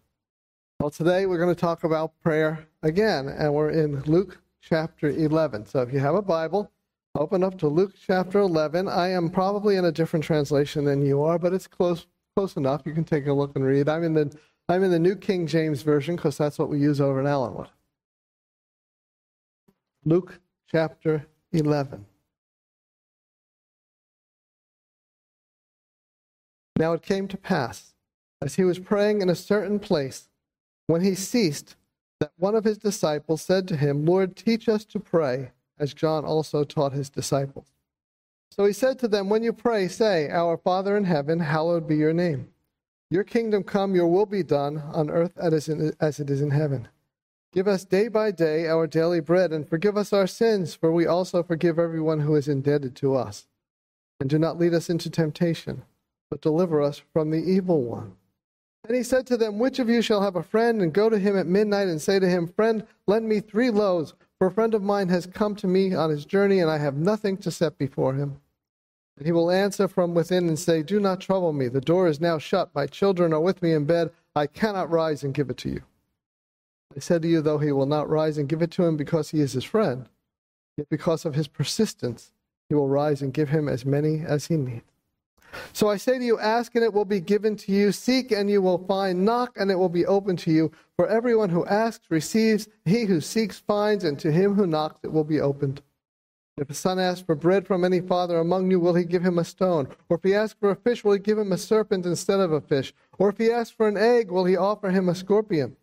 Well, 0.80 0.90
today 0.90 1.26
we're 1.26 1.38
going 1.38 1.54
to 1.54 1.60
talk 1.60 1.84
about 1.84 2.20
prayer 2.20 2.66
again, 2.82 3.28
and 3.28 3.54
we're 3.54 3.70
in 3.70 4.00
Luke 4.02 4.38
chapter 4.60 5.08
11. 5.08 5.66
So 5.66 5.82
if 5.82 5.92
you 5.92 6.00
have 6.00 6.16
a 6.16 6.22
Bible, 6.22 6.72
Open 7.18 7.42
up 7.42 7.58
to 7.58 7.66
Luke 7.66 7.94
chapter 8.00 8.38
11. 8.38 8.86
I 8.86 9.08
am 9.08 9.28
probably 9.28 9.74
in 9.74 9.86
a 9.86 9.90
different 9.90 10.24
translation 10.24 10.84
than 10.84 11.04
you 11.04 11.20
are, 11.20 11.36
but 11.36 11.52
it's 11.52 11.66
close 11.66 12.06
close 12.36 12.54
enough. 12.54 12.82
You 12.84 12.92
can 12.92 13.02
take 13.02 13.26
a 13.26 13.32
look 13.32 13.56
and 13.56 13.64
read. 13.64 13.88
I'm 13.88 14.04
in 14.04 14.14
the 14.14 14.32
I'm 14.68 14.84
in 14.84 14.92
the 14.92 15.00
New 15.00 15.16
King 15.16 15.48
James 15.48 15.82
version 15.82 16.14
because 16.14 16.38
that's 16.38 16.60
what 16.60 16.68
we 16.68 16.78
use 16.78 17.00
over 17.00 17.18
in 17.18 17.26
Allenwood. 17.26 17.66
Luke 20.04 20.38
chapter 20.70 21.26
11. 21.50 22.06
Now 26.76 26.92
it 26.92 27.02
came 27.02 27.26
to 27.26 27.36
pass, 27.36 27.94
as 28.40 28.54
he 28.54 28.62
was 28.62 28.78
praying 28.78 29.22
in 29.22 29.28
a 29.28 29.34
certain 29.34 29.80
place, 29.80 30.28
when 30.86 31.00
he 31.00 31.16
ceased, 31.16 31.74
that 32.20 32.30
one 32.36 32.54
of 32.54 32.62
his 32.62 32.78
disciples 32.78 33.42
said 33.42 33.66
to 33.66 33.76
him, 33.76 34.06
Lord, 34.06 34.36
teach 34.36 34.68
us 34.68 34.84
to 34.84 35.00
pray 35.00 35.50
as 35.78 35.94
John 35.94 36.24
also 36.24 36.64
taught 36.64 36.92
his 36.92 37.10
disciples. 37.10 37.66
So 38.50 38.64
he 38.64 38.72
said 38.72 38.98
to 38.98 39.08
them, 39.08 39.28
When 39.28 39.42
you 39.42 39.52
pray, 39.52 39.88
say, 39.88 40.30
Our 40.30 40.56
Father 40.56 40.96
in 40.96 41.04
heaven, 41.04 41.40
hallowed 41.40 41.86
be 41.86 41.96
your 41.96 42.12
name. 42.12 42.48
Your 43.10 43.24
kingdom 43.24 43.62
come, 43.62 43.94
your 43.94 44.08
will 44.08 44.26
be 44.26 44.42
done, 44.42 44.78
on 44.92 45.10
earth 45.10 45.36
as 45.38 45.68
it 45.68 46.30
is 46.30 46.42
in 46.42 46.50
heaven. 46.50 46.88
Give 47.52 47.66
us 47.66 47.84
day 47.84 48.08
by 48.08 48.30
day 48.30 48.66
our 48.66 48.86
daily 48.86 49.20
bread, 49.20 49.52
and 49.52 49.66
forgive 49.68 49.96
us 49.96 50.12
our 50.12 50.26
sins, 50.26 50.74
for 50.74 50.92
we 50.92 51.06
also 51.06 51.42
forgive 51.42 51.78
everyone 51.78 52.20
who 52.20 52.34
is 52.34 52.48
indebted 52.48 52.94
to 52.96 53.14
us. 53.14 53.46
And 54.20 54.28
do 54.28 54.38
not 54.38 54.58
lead 54.58 54.74
us 54.74 54.90
into 54.90 55.08
temptation, 55.08 55.82
but 56.30 56.42
deliver 56.42 56.82
us 56.82 57.00
from 57.12 57.30
the 57.30 57.38
evil 57.38 57.82
one. 57.82 58.16
And 58.86 58.96
he 58.96 59.02
said 59.02 59.26
to 59.28 59.36
them, 59.36 59.58
Which 59.58 59.78
of 59.78 59.88
you 59.88 60.02
shall 60.02 60.22
have 60.22 60.36
a 60.36 60.42
friend 60.42 60.82
and 60.82 60.92
go 60.92 61.08
to 61.08 61.18
him 61.18 61.36
at 61.36 61.46
midnight 61.46 61.88
and 61.88 62.00
say 62.00 62.18
to 62.18 62.28
him, 62.28 62.48
Friend, 62.48 62.86
lend 63.06 63.28
me 63.28 63.40
three 63.40 63.70
loaves? 63.70 64.14
For 64.38 64.46
a 64.46 64.52
friend 64.52 64.72
of 64.72 64.82
mine 64.82 65.08
has 65.08 65.26
come 65.26 65.56
to 65.56 65.66
me 65.66 65.94
on 65.94 66.10
his 66.10 66.24
journey, 66.24 66.60
and 66.60 66.70
I 66.70 66.78
have 66.78 66.94
nothing 66.94 67.36
to 67.38 67.50
set 67.50 67.76
before 67.76 68.14
him. 68.14 68.40
And 69.16 69.26
he 69.26 69.32
will 69.32 69.50
answer 69.50 69.88
from 69.88 70.14
within 70.14 70.46
and 70.48 70.56
say, 70.56 70.82
Do 70.82 71.00
not 71.00 71.20
trouble 71.20 71.52
me. 71.52 71.66
The 71.66 71.80
door 71.80 72.06
is 72.06 72.20
now 72.20 72.38
shut. 72.38 72.70
My 72.72 72.86
children 72.86 73.32
are 73.32 73.40
with 73.40 73.62
me 73.62 73.72
in 73.72 73.84
bed. 73.84 74.12
I 74.36 74.46
cannot 74.46 74.90
rise 74.90 75.24
and 75.24 75.34
give 75.34 75.50
it 75.50 75.56
to 75.58 75.70
you. 75.70 75.82
I 76.96 77.00
said 77.00 77.22
to 77.22 77.28
you, 77.28 77.42
though 77.42 77.58
he 77.58 77.72
will 77.72 77.86
not 77.86 78.08
rise 78.08 78.38
and 78.38 78.48
give 78.48 78.62
it 78.62 78.70
to 78.72 78.84
him 78.84 78.96
because 78.96 79.30
he 79.30 79.40
is 79.40 79.52
his 79.52 79.64
friend, 79.64 80.08
yet 80.76 80.88
because 80.88 81.24
of 81.24 81.34
his 81.34 81.48
persistence, 81.48 82.32
he 82.68 82.76
will 82.76 82.88
rise 82.88 83.20
and 83.22 83.34
give 83.34 83.48
him 83.48 83.68
as 83.68 83.84
many 83.84 84.20
as 84.20 84.46
he 84.46 84.56
needs. 84.56 84.84
So 85.72 85.88
I 85.88 85.96
say 85.96 86.18
to 86.18 86.24
you, 86.24 86.38
ask 86.38 86.74
and 86.74 86.84
it 86.84 86.92
will 86.92 87.04
be 87.04 87.20
given 87.20 87.56
to 87.56 87.72
you, 87.72 87.92
seek 87.92 88.32
and 88.32 88.50
you 88.50 88.60
will 88.60 88.78
find, 88.78 89.24
knock 89.24 89.56
and 89.56 89.70
it 89.70 89.78
will 89.78 89.88
be 89.88 90.06
open 90.06 90.36
to 90.38 90.50
you. 90.50 90.72
For 90.96 91.08
everyone 91.08 91.50
who 91.50 91.64
asks 91.66 92.10
receives, 92.10 92.68
he 92.84 93.04
who 93.04 93.20
seeks 93.20 93.58
finds, 93.58 94.04
and 94.04 94.18
to 94.18 94.32
him 94.32 94.54
who 94.54 94.66
knocks 94.66 95.00
it 95.04 95.12
will 95.12 95.24
be 95.24 95.40
opened. 95.40 95.82
If 96.56 96.70
a 96.70 96.74
son 96.74 96.98
asks 96.98 97.24
for 97.24 97.36
bread 97.36 97.66
from 97.66 97.84
any 97.84 98.00
father 98.00 98.38
among 98.38 98.70
you, 98.70 98.80
will 98.80 98.94
he 98.94 99.04
give 99.04 99.24
him 99.24 99.38
a 99.38 99.44
stone? 99.44 99.88
Or 100.08 100.16
if 100.16 100.24
he 100.24 100.34
asks 100.34 100.58
for 100.58 100.70
a 100.70 100.76
fish, 100.76 101.04
will 101.04 101.12
he 101.12 101.20
give 101.20 101.38
him 101.38 101.52
a 101.52 101.58
serpent 101.58 102.04
instead 102.04 102.40
of 102.40 102.50
a 102.50 102.60
fish? 102.60 102.92
Or 103.16 103.28
if 103.28 103.38
he 103.38 103.52
asks 103.52 103.74
for 103.74 103.86
an 103.86 103.96
egg, 103.96 104.30
will 104.30 104.44
he 104.44 104.56
offer 104.56 104.90
him 104.90 105.08
a 105.08 105.14
scorpion? 105.14 105.76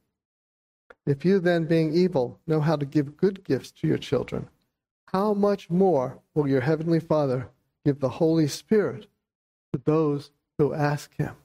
If 1.05 1.24
you 1.24 1.39
then, 1.39 1.66
being 1.66 1.93
evil, 1.93 2.39
know 2.45 2.59
how 2.59 2.76
to 2.76 2.86
give 2.86 3.16
good 3.16 3.43
gifts 3.43 3.72
to 3.72 3.88
your 3.88 3.97
children, 3.97 4.49
how 5.13 5.34
much 5.34 5.70
more 5.70 6.20
will 6.34 6.47
your 6.47 6.61
heavenly 6.61 6.99
Father 6.99 7.47
give 7.86 7.99
the 7.99 8.09
Holy 8.09 8.47
Spirit 8.47 9.07
to 9.76 9.82
those 9.84 10.32
who 10.57 10.73
ask 10.73 11.13
him. 11.17 11.36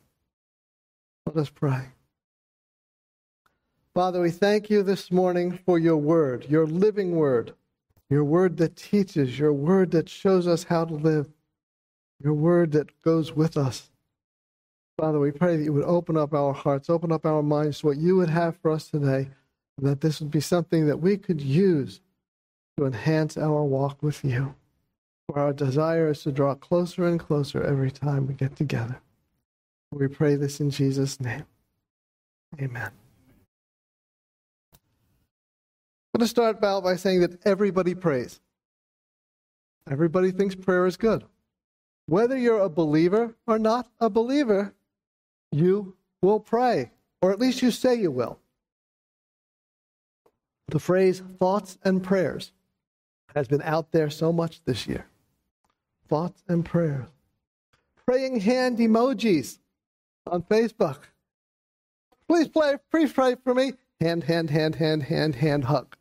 Let 1.27 1.37
us 1.37 1.51
pray. 1.51 1.89
Father, 3.93 4.21
we 4.21 4.31
thank 4.31 4.71
you 4.71 4.85
this 4.85 5.11
morning 5.11 5.59
for 5.67 5.81
your 5.81 5.97
word, 5.97 6.47
your 6.49 6.65
living 6.65 7.17
word, 7.17 7.55
your 8.09 8.23
word 8.23 8.57
that 8.59 8.77
teaches, 8.77 9.37
your 9.37 9.53
word 9.53 9.91
that 9.91 10.09
shows 10.09 10.47
us 10.47 10.63
how 10.63 10.85
to 10.85 10.95
live, 10.95 11.29
your 12.23 12.35
word 12.35 12.71
that 12.73 13.03
goes 13.03 13.35
with 13.35 13.57
us. 13.57 13.91
Father, 14.97 15.19
we 15.19 15.33
pray 15.33 15.57
that 15.57 15.65
you 15.65 15.73
would 15.73 15.85
open 15.85 16.17
up 16.17 16.33
our 16.33 16.53
hearts, 16.53 16.89
open 16.89 17.11
up 17.11 17.27
our 17.27 17.43
minds 17.43 17.81
to 17.81 17.87
what 17.87 17.97
you 17.97 18.15
would 18.17 18.31
have 18.31 18.57
for 18.59 18.71
us 18.71 18.89
today, 18.89 19.29
and 19.77 19.87
that 19.87 20.01
this 20.01 20.21
would 20.21 20.31
be 20.31 20.41
something 20.41 20.87
that 20.87 21.01
we 21.01 21.17
could 21.17 21.41
use 21.41 22.01
to 22.77 22.87
enhance 22.87 23.37
our 23.37 23.65
walk 23.65 24.03
with 24.03 24.25
you. 24.25 24.55
Our 25.35 25.53
desire 25.53 26.11
is 26.11 26.23
to 26.23 26.33
draw 26.33 26.55
closer 26.55 27.07
and 27.07 27.21
closer 27.21 27.63
every 27.63 27.91
time 27.91 28.27
we 28.27 28.35
get 28.35 28.57
together. 28.57 29.01
We 29.93 30.09
pray 30.09 30.37
this 30.37 30.61
in 30.61 30.71
Jesus' 30.71 31.21
name. 31.21 31.45
Amen. 32.61 32.91
I'm 36.13 36.19
going 36.19 36.25
to 36.25 36.29
start 36.29 36.63
out 36.63 36.83
by 36.83 36.97
saying 36.97 37.21
that 37.21 37.45
everybody 37.47 37.95
prays. 37.95 38.41
Everybody 39.89 40.33
thinks 40.33 40.55
prayer 40.55 40.87
is 40.87 40.97
good. 40.97 41.25
Whether 42.07 42.37
you're 42.37 42.61
a 42.61 42.69
believer 42.69 43.37
or 43.47 43.59
not 43.59 43.89
a 44.01 44.11
believer, 44.11 44.75
you 45.53 45.97
will 46.23 46.41
pray, 46.41 46.91
or 47.23 47.31
at 47.33 47.39
least 47.39 47.63
you 47.63 47.71
say 47.71 47.95
you 47.95 48.11
will. 48.11 48.39
The 50.69 50.81
phrase 50.81 51.21
thoughts 51.21 51.79
and 51.85 52.03
prayers 52.03 52.53
has 53.35 53.49
been 53.49 53.63
out 53.63 53.93
there 53.93 54.11
so 54.11 54.33
much 54.33 54.63
this 54.65 54.87
year 54.87 55.07
thoughts 56.11 56.43
and 56.49 56.65
prayers. 56.65 57.09
Praying 58.05 58.41
hand 58.41 58.79
emojis 58.79 59.59
on 60.27 60.43
Facebook. 60.43 60.99
Please 62.29 62.49
play, 62.49 62.75
please 62.91 63.13
pray 63.13 63.37
for 63.37 63.55
me. 63.55 63.73
Hand, 64.01 64.25
hand, 64.25 64.51
hand, 64.51 64.75
hand, 64.75 65.05
hand, 65.05 65.37
hand 65.37 65.65
hug. 65.65 65.97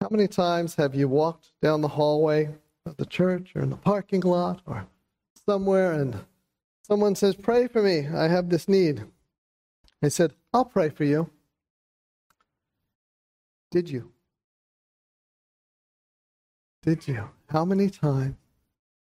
How 0.00 0.08
many 0.10 0.26
times 0.26 0.74
have 0.74 0.94
you 0.94 1.06
walked 1.08 1.52
down 1.62 1.80
the 1.80 1.88
hallway 1.88 2.48
of 2.84 2.96
the 2.96 3.06
church 3.06 3.52
or 3.54 3.62
in 3.62 3.70
the 3.70 3.76
parking 3.76 4.22
lot 4.22 4.60
or 4.66 4.86
somewhere 5.46 5.92
and 5.92 6.24
someone 6.82 7.14
says, 7.14 7.36
Pray 7.36 7.68
for 7.68 7.82
me, 7.82 8.08
I 8.08 8.26
have 8.26 8.48
this 8.48 8.66
need? 8.66 9.04
I 10.02 10.08
said, 10.08 10.32
I'll 10.52 10.64
pray 10.64 10.88
for 10.88 11.04
you. 11.04 11.30
Did 13.70 13.88
you? 13.88 14.10
Did 16.82 17.06
you? 17.06 17.28
How 17.50 17.64
many 17.64 17.90
times 17.90 18.36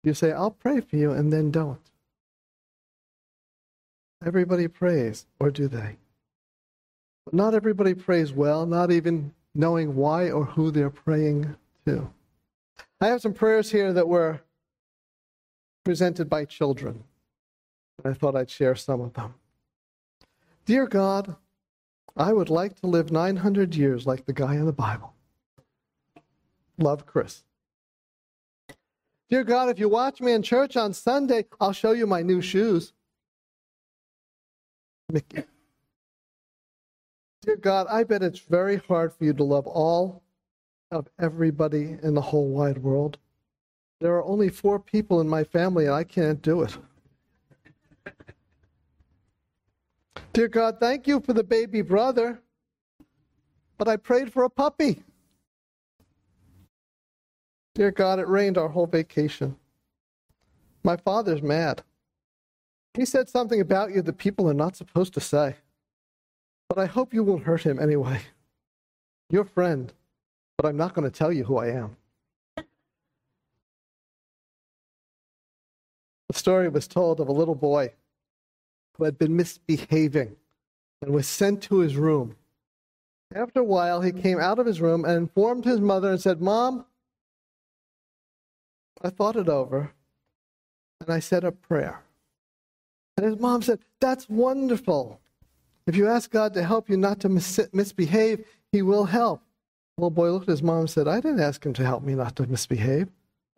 you 0.03 0.15
say, 0.15 0.33
I'll 0.33 0.51
pray 0.51 0.81
for 0.81 0.97
you, 0.97 1.13
and 1.13 1.33
then 1.33 1.51
don't? 1.51 1.81
Everybody 4.25 4.67
prays, 4.67 5.27
or 5.39 5.51
do 5.51 5.69
they? 5.69 5.97
But 7.25 7.35
not 7.35 7.55
everybody 7.55 7.95
prays 7.95 8.33
well, 8.33 8.67
not 8.67 8.91
even 8.91 9.33
knowing 9.55 9.95
why 9.95 10.31
or 10.31 10.45
who 10.45 10.71
they're 10.71 10.91
praying 10.91 11.57
to. 11.87 12.11
I 13.01 13.07
have 13.09 13.21
some 13.21 13.35
prayers 13.35 13.71
here 13.71 13.93
that 13.93 14.09
were 14.09 14.41
presented 15.85 16.29
by 16.29 16.45
children. 16.45 17.05
I 18.05 18.13
thought 18.13 18.37
I'd 18.37 18.51
share 18.51 18.75
some 18.75 19.01
of 19.01 19.15
them. 19.15 19.35
Dear 20.67 20.87
God, 20.87 21.37
I 22.17 22.33
would 22.33 22.51
like 22.51 22.81
to 22.81 22.87
live 22.87 23.13
900 23.13 23.75
years 23.75 24.07
like 24.07 24.27
the 24.27 24.33
guy 24.33 24.55
in 24.55 24.67
the 24.67 24.73
Bible. 24.73 25.15
Love, 26.77 27.07
Chris. 27.07 27.45
Dear 29.31 29.45
God, 29.45 29.69
if 29.69 29.79
you 29.79 29.89
watch 29.91 30.21
me 30.21 30.33
in 30.33 30.43
church 30.43 30.77
on 30.77 30.95
Sunday, 30.95 31.45
I'll 31.61 31.73
show 31.73 31.93
you 31.93 32.07
my 32.07 32.23
new 32.23 32.41
shoes. 32.41 32.95
Mickey. 35.11 35.45
Dear 37.43 37.57
God, 37.57 37.87
I 37.91 38.05
bet 38.05 38.23
it's 38.23 38.39
very 38.41 38.77
hard 38.77 39.13
for 39.13 39.25
you 39.25 39.35
to 39.35 39.45
love 39.45 39.67
all 39.67 40.23
of 40.91 41.09
everybody 41.19 41.99
in 42.03 42.15
the 42.15 42.21
whole 42.21 42.49
wide 42.49 42.79
world. 42.79 43.19
There 44.01 44.15
are 44.15 44.25
only 44.25 44.49
four 44.49 44.79
people 44.79 45.21
in 45.21 45.29
my 45.29 45.45
family, 45.45 45.87
and 45.87 45.95
I 45.95 46.05
can't 46.05 46.41
do 46.41 46.63
it. 46.63 46.79
Dear 50.33 50.49
God, 50.49 50.79
thank 50.81 51.07
you 51.07 51.21
for 51.21 51.33
the 51.33 51.45
baby 51.45 51.83
brother, 51.83 52.41
but 53.77 53.89
I 53.89 53.97
prayed 53.97 54.33
for 54.33 54.45
a 54.45 54.51
puppy. 54.51 55.03
Dear 57.79 57.93
God, 57.93 58.19
it 58.19 58.27
rained 58.27 58.59
our 58.59 58.67
whole 58.67 58.89
vacation. 58.89 59.57
My 60.83 60.97
father's 60.97 61.43
mad. 61.43 61.85
He 62.95 63.05
said 63.05 63.29
something 63.29 63.61
about 63.61 63.93
you 63.93 64.03
that 64.03 64.19
people 64.19 64.51
are 64.51 64.55
not 64.55 64.75
supposed 64.75 65.15
to 65.15 65.21
say. 65.21 65.55
But 66.69 66.79
I 66.79 66.87
hope 66.87 67.15
you 67.15 67.23
won't 67.23 67.45
hurt 67.45 67.63
him 67.63 67.79
anyway. 67.79 68.21
Your 69.31 69.45
friend, 69.45 69.93
but 70.57 70.67
I'm 70.67 70.77
not 70.77 70.93
going 70.93 71.09
to 71.09 71.17
tell 71.17 71.33
you 71.33 71.45
who 71.45 71.59
I 71.59 71.69
am. 71.69 71.97
The 72.57 72.65
story 76.33 76.69
was 76.69 76.89
told 76.89 77.21
of 77.21 77.29
a 77.29 77.33
little 77.33 77.55
boy 77.55 77.93
who 78.95 79.05
had 79.05 79.19
been 79.19 79.37
misbehaving 79.37 80.35
and 81.01 81.13
was 81.13 81.29
sent 81.29 81.63
to 81.63 81.79
his 81.79 81.97
room. 81.97 82.35
After 83.33 83.61
a 83.61 83.65
while, 83.65 84.01
he 84.01 84.11
came 84.11 84.41
out 84.41 84.59
of 84.59 84.67
his 84.67 84.81
room 84.81 85.05
and 85.05 85.17
informed 85.17 85.65
his 85.65 85.79
mother 85.79 86.11
and 86.11 86.21
said, 86.21 86.41
Mom, 86.41 86.85
I 89.03 89.11
thought 89.11 89.37
it 89.37 89.49
over 89.49 89.93
and 91.01 91.11
I 91.11 91.21
said 91.21 91.45
a 91.45 91.53
prayer. 91.53 92.03
And 93.17 93.27
his 93.27 93.39
mom 93.39 93.63
said, 93.63 93.81
That's 94.01 94.29
wonderful. 94.29 95.21
If 95.87 95.97
you 95.97 96.07
ask 96.09 96.31
God 96.31 96.55
to 96.55 96.63
help 96.63 96.89
you 96.89 96.97
not 96.97 97.21
to 97.21 97.29
mis- 97.29 97.69
misbehave, 97.73 98.45
He 98.73 98.83
will 98.83 99.05
help. 99.05 99.43
The 99.97 100.03
little 100.03 100.11
boy 100.11 100.31
looked 100.31 100.49
at 100.49 100.53
his 100.53 100.63
mom 100.63 100.81
and 100.81 100.91
said, 100.91 101.09
I 101.09 101.21
didn't 101.21 101.41
ask 101.41 101.65
him 101.65 101.73
to 101.75 101.85
help 101.85 102.03
me 102.03 102.15
not 102.15 102.37
to 102.37 102.47
misbehave. 102.47 103.09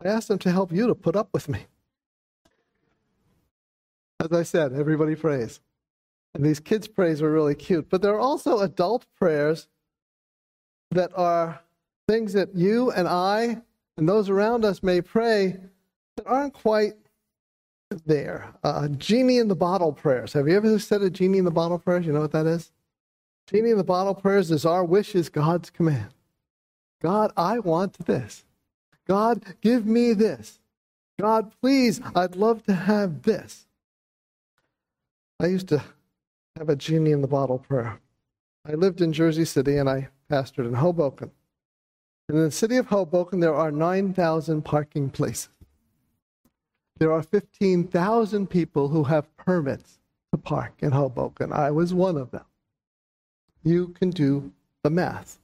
I 0.03 0.07
asked 0.07 0.29
him 0.29 0.39
to 0.39 0.51
help 0.51 0.71
you 0.71 0.87
to 0.87 0.95
put 0.95 1.15
up 1.15 1.29
with 1.33 1.47
me. 1.49 1.65
As 4.19 4.31
I 4.31 4.43
said, 4.43 4.73
everybody 4.73 5.15
prays. 5.15 5.59
And 6.33 6.43
these 6.43 6.59
kids' 6.59 6.87
prayers 6.87 7.21
were 7.21 7.31
really 7.31 7.53
cute. 7.53 7.89
But 7.89 8.01
there 8.01 8.13
are 8.15 8.19
also 8.19 8.59
adult 8.59 9.05
prayers 9.19 9.67
that 10.91 11.11
are 11.15 11.61
things 12.07 12.33
that 12.33 12.55
you 12.55 12.91
and 12.91 13.07
I 13.07 13.61
and 14.01 14.09
those 14.09 14.31
around 14.31 14.65
us 14.65 14.81
may 14.81 14.99
pray 14.99 15.57
that 16.17 16.25
aren't 16.25 16.55
quite 16.55 16.93
there. 18.07 18.51
Uh, 18.63 18.87
genie 18.87 19.37
in 19.37 19.47
the 19.47 19.55
bottle 19.55 19.93
prayers. 19.93 20.33
Have 20.33 20.47
you 20.47 20.57
ever 20.57 20.79
said 20.79 21.03
a 21.03 21.09
genie 21.11 21.37
in 21.37 21.45
the 21.45 21.51
bottle 21.51 21.77
prayers? 21.77 22.07
You 22.07 22.11
know 22.11 22.21
what 22.21 22.31
that 22.31 22.47
is? 22.47 22.71
Genie 23.45 23.69
in 23.69 23.77
the 23.77 23.83
bottle 23.83 24.15
prayers 24.15 24.49
is 24.49 24.65
our 24.65 24.83
wish 24.83 25.13
is 25.13 25.29
God's 25.29 25.69
command. 25.69 26.15
God, 26.99 27.31
I 27.37 27.59
want 27.59 28.07
this. 28.07 28.43
God, 29.07 29.43
give 29.61 29.85
me 29.85 30.13
this. 30.13 30.57
God, 31.19 31.53
please, 31.61 32.01
I'd 32.15 32.35
love 32.35 32.63
to 32.63 32.73
have 32.73 33.21
this. 33.21 33.67
I 35.39 35.45
used 35.45 35.67
to 35.67 35.83
have 36.57 36.69
a 36.69 36.75
genie 36.75 37.11
in 37.11 37.21
the 37.21 37.27
bottle 37.27 37.59
prayer. 37.59 37.99
I 38.67 38.73
lived 38.73 38.99
in 38.99 39.13
Jersey 39.13 39.45
City 39.45 39.77
and 39.77 39.87
I 39.87 40.07
pastored 40.27 40.65
in 40.65 40.73
Hoboken. 40.73 41.29
In 42.29 42.35
the 42.37 42.51
city 42.51 42.77
of 42.77 42.87
Hoboken, 42.87 43.39
there 43.39 43.53
are 43.53 43.71
9,000 43.71 44.61
parking 44.63 45.09
places. 45.09 45.49
There 46.97 47.11
are 47.11 47.23
15,000 47.23 48.47
people 48.49 48.89
who 48.89 49.03
have 49.05 49.35
permits 49.35 49.99
to 50.31 50.37
park 50.37 50.73
in 50.79 50.91
Hoboken. 50.91 51.51
I 51.51 51.71
was 51.71 51.93
one 51.93 52.17
of 52.17 52.31
them. 52.31 52.45
You 53.63 53.89
can 53.89 54.11
do 54.11 54.51
the 54.83 54.89
math. 54.89 55.39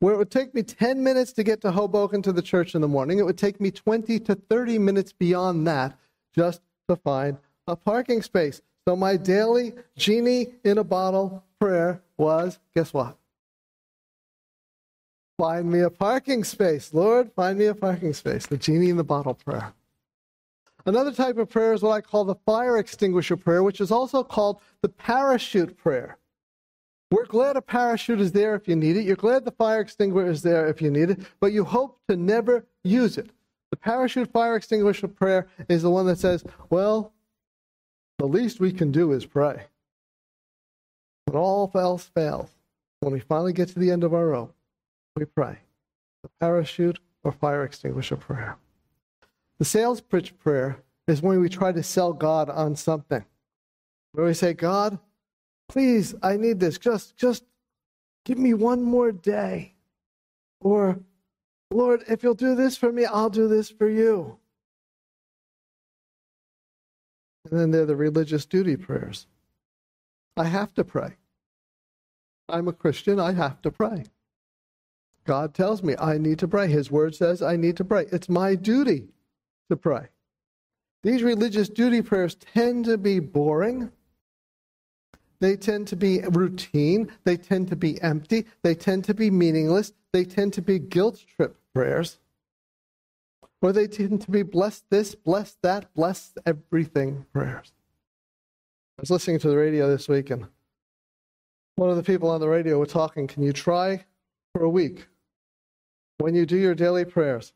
Where 0.00 0.14
it 0.14 0.18
would 0.18 0.30
take 0.30 0.54
me 0.54 0.62
10 0.62 1.02
minutes 1.02 1.32
to 1.34 1.44
get 1.44 1.60
to 1.62 1.70
Hoboken 1.70 2.22
to 2.22 2.32
the 2.32 2.42
church 2.42 2.74
in 2.74 2.80
the 2.80 2.88
morning, 2.88 3.18
it 3.18 3.24
would 3.24 3.38
take 3.38 3.60
me 3.60 3.70
20 3.70 4.18
to 4.20 4.34
30 4.34 4.78
minutes 4.78 5.12
beyond 5.12 5.66
that 5.66 5.98
just 6.34 6.60
to 6.88 6.96
find 6.96 7.38
a 7.66 7.76
parking 7.76 8.22
space. 8.22 8.60
So 8.86 8.96
my 8.96 9.16
daily 9.16 9.72
genie 9.96 10.48
in 10.64 10.78
a 10.78 10.84
bottle 10.84 11.44
prayer 11.58 12.02
was 12.18 12.58
guess 12.74 12.92
what? 12.92 13.16
Find 15.36 15.70
me 15.70 15.80
a 15.80 15.90
parking 15.90 16.44
space. 16.44 16.94
Lord, 16.94 17.32
find 17.32 17.58
me 17.58 17.66
a 17.66 17.74
parking 17.74 18.12
space. 18.12 18.46
The 18.46 18.56
genie 18.56 18.90
in 18.90 18.96
the 18.96 19.04
bottle 19.04 19.34
prayer. 19.34 19.72
Another 20.86 21.12
type 21.12 21.38
of 21.38 21.48
prayer 21.48 21.72
is 21.72 21.82
what 21.82 21.92
I 21.92 22.00
call 22.00 22.24
the 22.24 22.34
fire 22.46 22.78
extinguisher 22.78 23.36
prayer, 23.36 23.62
which 23.62 23.80
is 23.80 23.90
also 23.90 24.22
called 24.22 24.60
the 24.82 24.88
parachute 24.88 25.76
prayer. 25.76 26.18
We're 27.10 27.26
glad 27.26 27.56
a 27.56 27.62
parachute 27.62 28.20
is 28.20 28.32
there 28.32 28.54
if 28.54 28.68
you 28.68 28.76
need 28.76 28.96
it. 28.96 29.04
You're 29.04 29.16
glad 29.16 29.44
the 29.44 29.52
fire 29.52 29.80
extinguisher 29.80 30.30
is 30.30 30.42
there 30.42 30.66
if 30.66 30.82
you 30.82 30.90
need 30.90 31.10
it, 31.10 31.20
but 31.40 31.52
you 31.52 31.64
hope 31.64 32.00
to 32.08 32.16
never 32.16 32.66
use 32.82 33.18
it. 33.18 33.30
The 33.70 33.76
parachute 33.76 34.32
fire 34.32 34.56
extinguisher 34.56 35.08
prayer 35.08 35.48
is 35.68 35.82
the 35.82 35.90
one 35.90 36.06
that 36.06 36.18
says, 36.18 36.44
well, 36.70 37.12
the 38.18 38.26
least 38.26 38.60
we 38.60 38.72
can 38.72 38.92
do 38.92 39.12
is 39.12 39.26
pray. 39.26 39.64
When 41.24 41.36
all 41.36 41.70
else 41.74 42.04
fails, 42.04 42.50
when 43.00 43.12
we 43.12 43.20
finally 43.20 43.52
get 43.52 43.68
to 43.68 43.78
the 43.78 43.90
end 43.90 44.04
of 44.04 44.12
our 44.12 44.28
rope, 44.28 44.54
we 45.16 45.24
pray. 45.24 45.58
The 46.22 46.30
parachute 46.40 46.98
or 47.22 47.32
fire 47.32 47.64
extinguisher 47.64 48.16
prayer. 48.16 48.56
The 49.58 49.64
sales 49.64 50.00
pitch 50.00 50.36
prayer 50.38 50.82
is 51.06 51.22
when 51.22 51.40
we 51.40 51.48
try 51.48 51.72
to 51.72 51.82
sell 51.82 52.12
God 52.12 52.50
on 52.50 52.76
something. 52.76 53.24
Where 54.12 54.26
we 54.26 54.34
say, 54.34 54.54
God, 54.54 54.98
please, 55.68 56.14
I 56.22 56.36
need 56.36 56.60
this. 56.60 56.78
Just, 56.78 57.16
just 57.16 57.44
give 58.24 58.38
me 58.38 58.54
one 58.54 58.82
more 58.82 59.12
day. 59.12 59.74
Or, 60.60 60.98
Lord, 61.70 62.04
if 62.08 62.22
you'll 62.22 62.34
do 62.34 62.54
this 62.54 62.76
for 62.76 62.90
me, 62.90 63.04
I'll 63.04 63.30
do 63.30 63.48
this 63.48 63.70
for 63.70 63.88
you. 63.88 64.38
And 67.50 67.60
then 67.60 67.70
there 67.70 67.82
are 67.82 67.86
the 67.86 67.96
religious 67.96 68.46
duty 68.46 68.76
prayers. 68.76 69.26
I 70.36 70.44
have 70.44 70.74
to 70.74 70.84
pray. 70.84 71.16
I'm 72.48 72.68
a 72.68 72.72
Christian, 72.72 73.20
I 73.20 73.32
have 73.32 73.62
to 73.62 73.70
pray. 73.70 74.04
God 75.24 75.54
tells 75.54 75.82
me 75.82 75.94
I 75.98 76.18
need 76.18 76.38
to 76.40 76.48
pray. 76.48 76.68
His 76.68 76.90
word 76.90 77.14
says 77.14 77.42
I 77.42 77.56
need 77.56 77.76
to 77.78 77.84
pray. 77.84 78.06
It's 78.12 78.28
my 78.28 78.54
duty 78.54 79.08
to 79.70 79.76
pray. 79.76 80.08
These 81.02 81.22
religious 81.22 81.68
duty 81.68 82.02
prayers 82.02 82.34
tend 82.34 82.86
to 82.86 82.98
be 82.98 83.18
boring. 83.20 83.90
They 85.40 85.56
tend 85.56 85.88
to 85.88 85.96
be 85.96 86.20
routine. 86.20 87.12
They 87.24 87.36
tend 87.36 87.68
to 87.68 87.76
be 87.76 88.00
empty. 88.00 88.46
They 88.62 88.74
tend 88.74 89.04
to 89.04 89.14
be 89.14 89.30
meaningless. 89.30 89.92
They 90.12 90.24
tend 90.24 90.52
to 90.54 90.62
be 90.62 90.78
guilt 90.78 91.24
trip 91.36 91.56
prayers. 91.74 92.18
Or 93.60 93.72
they 93.72 93.86
tend 93.86 94.22
to 94.22 94.30
be 94.30 94.42
bless 94.42 94.84
this, 94.90 95.14
bless 95.14 95.56
that, 95.62 95.92
bless 95.94 96.34
everything 96.44 97.26
prayers. 97.32 97.72
I 98.98 99.02
was 99.02 99.10
listening 99.10 99.38
to 99.40 99.48
the 99.48 99.56
radio 99.56 99.88
this 99.88 100.08
week, 100.08 100.30
and 100.30 100.46
one 101.76 101.90
of 101.90 101.96
the 101.96 102.02
people 102.02 102.30
on 102.30 102.40
the 102.40 102.48
radio 102.48 102.78
were 102.78 102.86
talking. 102.86 103.26
Can 103.26 103.42
you 103.42 103.52
try 103.52 104.04
for 104.52 104.62
a 104.62 104.68
week 104.68 105.06
when 106.18 106.34
you 106.34 106.46
do 106.46 106.56
your 106.56 106.74
daily 106.74 107.04
prayers? 107.04 107.52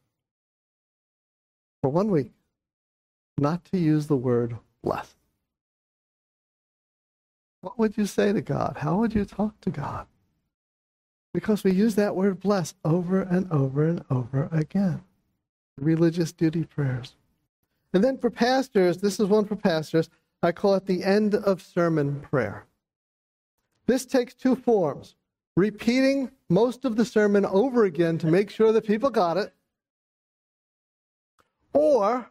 For 1.83 1.91
one 1.91 2.11
week, 2.11 2.33
not 3.39 3.65
to 3.67 3.79
use 3.79 4.07
the 4.07 4.17
word 4.17 4.57
bless. 4.83 5.15
What 7.61 7.79
would 7.79 7.97
you 7.97 8.07
say 8.07 8.33
to 8.33 8.41
God? 8.41 8.77
How 8.79 8.97
would 8.99 9.15
you 9.15 9.25
talk 9.25 9.61
to 9.63 9.71
God? 9.71 10.07
Because 11.35 11.63
we 11.63 11.73
use 11.73 11.95
that 11.97 12.17
word 12.17 12.41
bless 12.41 12.75
over 12.85 13.23
and 13.23 13.51
over 13.53 13.85
and 13.85 14.05
over 14.11 14.49
again. 14.53 15.03
Religious 15.81 16.33
duty 16.33 16.65
prayers. 16.65 17.15
And 17.93 18.03
then 18.03 18.19
for 18.19 18.31
pastors, 18.31 18.99
this 18.99 19.21
is 19.21 19.27
one 19.27 19.45
for 19.45 19.57
pastors, 19.57 20.11
I 20.43 20.53
call 20.53 20.75
it 20.75 20.87
the 20.87 21.05
end 21.05 21.35
of 21.35 21.63
sermon 21.63 22.21
prayer. 22.21 22.65
This 23.87 24.05
takes 24.05 24.35
two 24.35 24.55
forms. 24.55 25.17
Repeating 25.59 26.31
most 26.49 26.85
of 26.85 26.95
the 26.97 27.05
sermon 27.05 27.45
over 27.45 27.85
again 27.85 28.17
to 28.19 28.29
make 28.29 28.49
sure 28.49 28.73
that 28.73 28.87
people 28.87 29.11
got 29.11 29.37
it, 29.37 29.53
or 31.73 32.31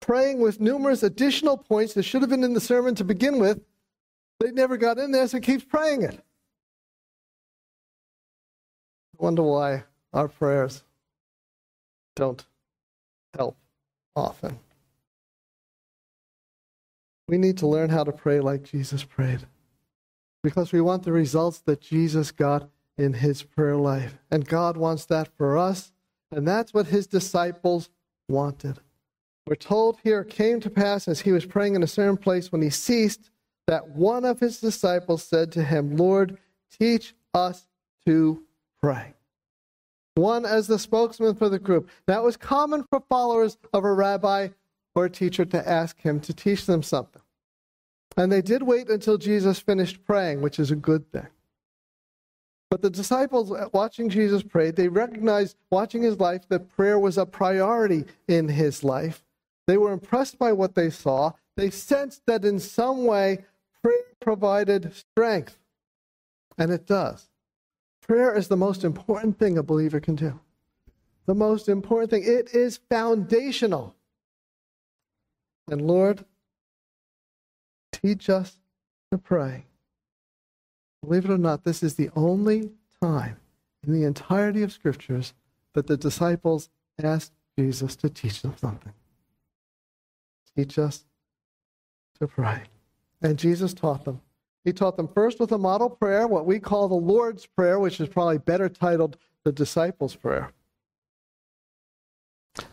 praying 0.00 0.40
with 0.40 0.60
numerous 0.60 1.02
additional 1.02 1.56
points 1.56 1.94
that 1.94 2.04
should 2.04 2.22
have 2.22 2.30
been 2.30 2.44
in 2.44 2.54
the 2.54 2.60
sermon 2.60 2.94
to 2.94 3.04
begin 3.04 3.38
with. 3.40 3.60
They 4.38 4.52
never 4.52 4.76
got 4.76 4.98
in 4.98 5.10
there, 5.10 5.26
so 5.26 5.40
keeps 5.40 5.64
praying 5.64 6.02
it. 6.02 6.14
I 9.20 9.24
wonder 9.24 9.42
why 9.42 9.82
our 10.12 10.28
prayers 10.28 10.84
don't 12.14 12.44
help 13.36 13.56
often. 14.14 14.60
We 17.26 17.36
need 17.36 17.58
to 17.58 17.66
learn 17.66 17.90
how 17.90 18.04
to 18.04 18.12
pray 18.12 18.38
like 18.40 18.62
Jesus 18.62 19.02
prayed 19.02 19.44
because 20.42 20.72
we 20.72 20.80
want 20.80 21.02
the 21.02 21.12
results 21.12 21.60
that 21.60 21.80
Jesus 21.80 22.30
got 22.30 22.68
in 22.96 23.14
his 23.14 23.42
prayer 23.42 23.76
life. 23.76 24.18
And 24.30 24.46
God 24.46 24.76
wants 24.76 25.04
that 25.06 25.28
for 25.36 25.56
us, 25.56 25.92
and 26.30 26.46
that's 26.46 26.74
what 26.74 26.86
his 26.86 27.06
disciples 27.06 27.90
wanted. 28.28 28.80
We're 29.46 29.54
told 29.54 29.98
here 30.02 30.20
it 30.20 30.30
came 30.30 30.60
to 30.60 30.70
pass 30.70 31.08
as 31.08 31.20
he 31.20 31.32
was 31.32 31.46
praying 31.46 31.74
in 31.74 31.82
a 31.82 31.86
certain 31.86 32.18
place 32.18 32.52
when 32.52 32.60
he 32.60 32.70
ceased 32.70 33.30
that 33.66 33.88
one 33.88 34.24
of 34.24 34.40
his 34.40 34.60
disciples 34.60 35.22
said 35.22 35.52
to 35.52 35.64
him, 35.64 35.96
Lord, 35.96 36.38
teach 36.78 37.14
us 37.32 37.66
to 38.06 38.42
pray. 38.82 39.14
One 40.16 40.44
as 40.44 40.66
the 40.66 40.78
spokesman 40.78 41.34
for 41.34 41.48
the 41.48 41.58
group. 41.58 41.88
That 42.06 42.22
was 42.22 42.36
common 42.36 42.84
for 42.90 43.00
followers 43.08 43.56
of 43.72 43.84
a 43.84 43.92
rabbi 43.92 44.48
or 44.94 45.04
a 45.04 45.10
teacher 45.10 45.44
to 45.44 45.68
ask 45.68 46.00
him 46.00 46.20
to 46.20 46.34
teach 46.34 46.66
them 46.66 46.82
something. 46.82 47.22
And 48.18 48.32
they 48.32 48.42
did 48.42 48.64
wait 48.64 48.90
until 48.90 49.16
Jesus 49.16 49.60
finished 49.60 50.04
praying, 50.04 50.42
which 50.42 50.58
is 50.58 50.72
a 50.72 50.76
good 50.76 51.10
thing. 51.12 51.28
But 52.68 52.82
the 52.82 52.90
disciples, 52.90 53.52
uh, 53.52 53.68
watching 53.72 54.08
Jesus 54.10 54.42
pray, 54.42 54.72
they 54.72 54.88
recognized, 54.88 55.56
watching 55.70 56.02
his 56.02 56.18
life, 56.18 56.46
that 56.48 56.68
prayer 56.68 56.98
was 56.98 57.16
a 57.16 57.24
priority 57.24 58.04
in 58.26 58.48
his 58.48 58.82
life. 58.82 59.24
They 59.68 59.78
were 59.78 59.92
impressed 59.92 60.36
by 60.36 60.52
what 60.52 60.74
they 60.74 60.90
saw. 60.90 61.32
They 61.56 61.70
sensed 61.70 62.26
that 62.26 62.44
in 62.44 62.58
some 62.58 63.04
way, 63.06 63.44
prayer 63.82 64.02
provided 64.20 64.94
strength. 64.94 65.56
And 66.58 66.72
it 66.72 66.86
does. 66.86 67.30
Prayer 68.02 68.34
is 68.34 68.48
the 68.48 68.56
most 68.56 68.82
important 68.82 69.38
thing 69.38 69.56
a 69.56 69.62
believer 69.62 70.00
can 70.00 70.16
do. 70.16 70.40
The 71.26 71.34
most 71.34 71.68
important 71.68 72.10
thing. 72.10 72.24
It 72.24 72.52
is 72.52 72.80
foundational. 72.90 73.94
And 75.70 75.86
Lord, 75.86 76.24
teach 78.02 78.28
us 78.30 78.58
to 79.10 79.18
pray. 79.18 79.64
Believe 81.02 81.24
it 81.24 81.30
or 81.30 81.38
not, 81.38 81.64
this 81.64 81.82
is 81.82 81.94
the 81.94 82.10
only 82.16 82.70
time 83.00 83.36
in 83.86 83.92
the 83.92 84.04
entirety 84.04 84.62
of 84.62 84.72
scriptures 84.72 85.34
that 85.74 85.86
the 85.86 85.96
disciples 85.96 86.68
asked 87.02 87.32
Jesus 87.58 87.96
to 87.96 88.10
teach 88.10 88.42
them 88.42 88.54
something. 88.56 88.92
Teach 90.56 90.78
us 90.78 91.04
to 92.20 92.26
pray. 92.26 92.62
And 93.22 93.38
Jesus 93.38 93.74
taught 93.74 94.04
them. 94.04 94.20
He 94.64 94.72
taught 94.72 94.96
them 94.96 95.08
first 95.08 95.40
with 95.40 95.52
a 95.52 95.58
model 95.58 95.88
prayer, 95.88 96.26
what 96.26 96.46
we 96.46 96.58
call 96.58 96.88
the 96.88 96.94
Lord's 96.94 97.46
Prayer, 97.46 97.78
which 97.78 98.00
is 98.00 98.08
probably 98.08 98.38
better 98.38 98.68
titled 98.68 99.16
the 99.44 99.52
Disciples' 99.52 100.16
Prayer. 100.16 100.50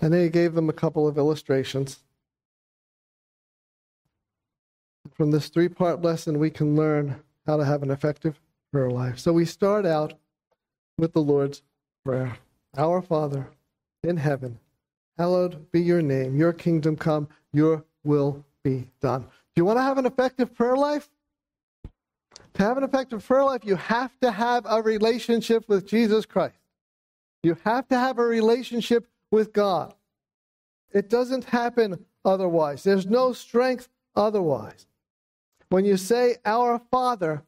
And 0.02 0.14
then 0.14 0.24
he 0.24 0.30
gave 0.30 0.56
them 0.56 0.68
a 0.68 0.74
couple 0.74 1.08
of 1.08 1.18
illustrations. 1.18 2.00
From 5.16 5.32
this 5.32 5.48
three 5.48 5.70
part 5.70 6.02
lesson, 6.02 6.40
we 6.40 6.50
can 6.50 6.76
learn 6.76 7.16
how 7.48 7.58
to 7.58 7.64
have 7.64 7.84
an 7.84 7.92
effective 7.92 8.40
prayer 8.72 8.92
life. 8.92 9.18
So 9.18 9.32
we 9.32 9.46
start 9.46 9.86
out 9.86 10.14
with 10.98 11.14
the 11.14 11.22
Lord's 11.22 11.64
Prayer 12.04 12.38
Our 12.78 13.02
Father 13.02 13.50
in 14.04 14.18
heaven, 14.18 14.60
hallowed 15.18 15.72
be 15.72 15.82
your 15.82 16.02
name. 16.02 16.36
Your 16.36 16.54
kingdom 16.54 16.96
come, 16.98 17.30
your 17.54 17.84
will 18.04 18.46
be 18.64 18.88
done. 19.02 19.22
Do 19.22 19.62
you 19.62 19.66
want 19.66 19.80
to 19.80 19.84
have 19.84 19.98
an 19.98 20.06
effective 20.06 20.54
prayer 20.54 20.76
life? 20.76 21.10
To 22.56 22.64
have 22.64 22.78
an 22.78 22.84
effective 22.84 23.26
prayer 23.26 23.44
life, 23.44 23.62
you 23.64 23.76
have 23.76 24.18
to 24.20 24.32
have 24.32 24.66
a 24.68 24.82
relationship 24.82 25.68
with 25.68 25.88
Jesus 25.88 26.26
Christ. 26.26 26.56
You 27.44 27.58
have 27.64 27.88
to 27.88 27.98
have 27.98 28.18
a 28.18 28.24
relationship 28.24 29.08
with 29.32 29.54
God. 29.54 29.94
It 30.94 31.10
doesn't 31.10 31.46
happen 31.46 32.06
otherwise. 32.24 32.84
There's 32.84 33.06
no 33.06 33.34
strength 33.34 33.90
otherwise. 34.16 34.88
When 35.76 35.84
you 35.84 35.98
say, 35.98 36.38
Our 36.46 36.80
Father, 36.90 37.44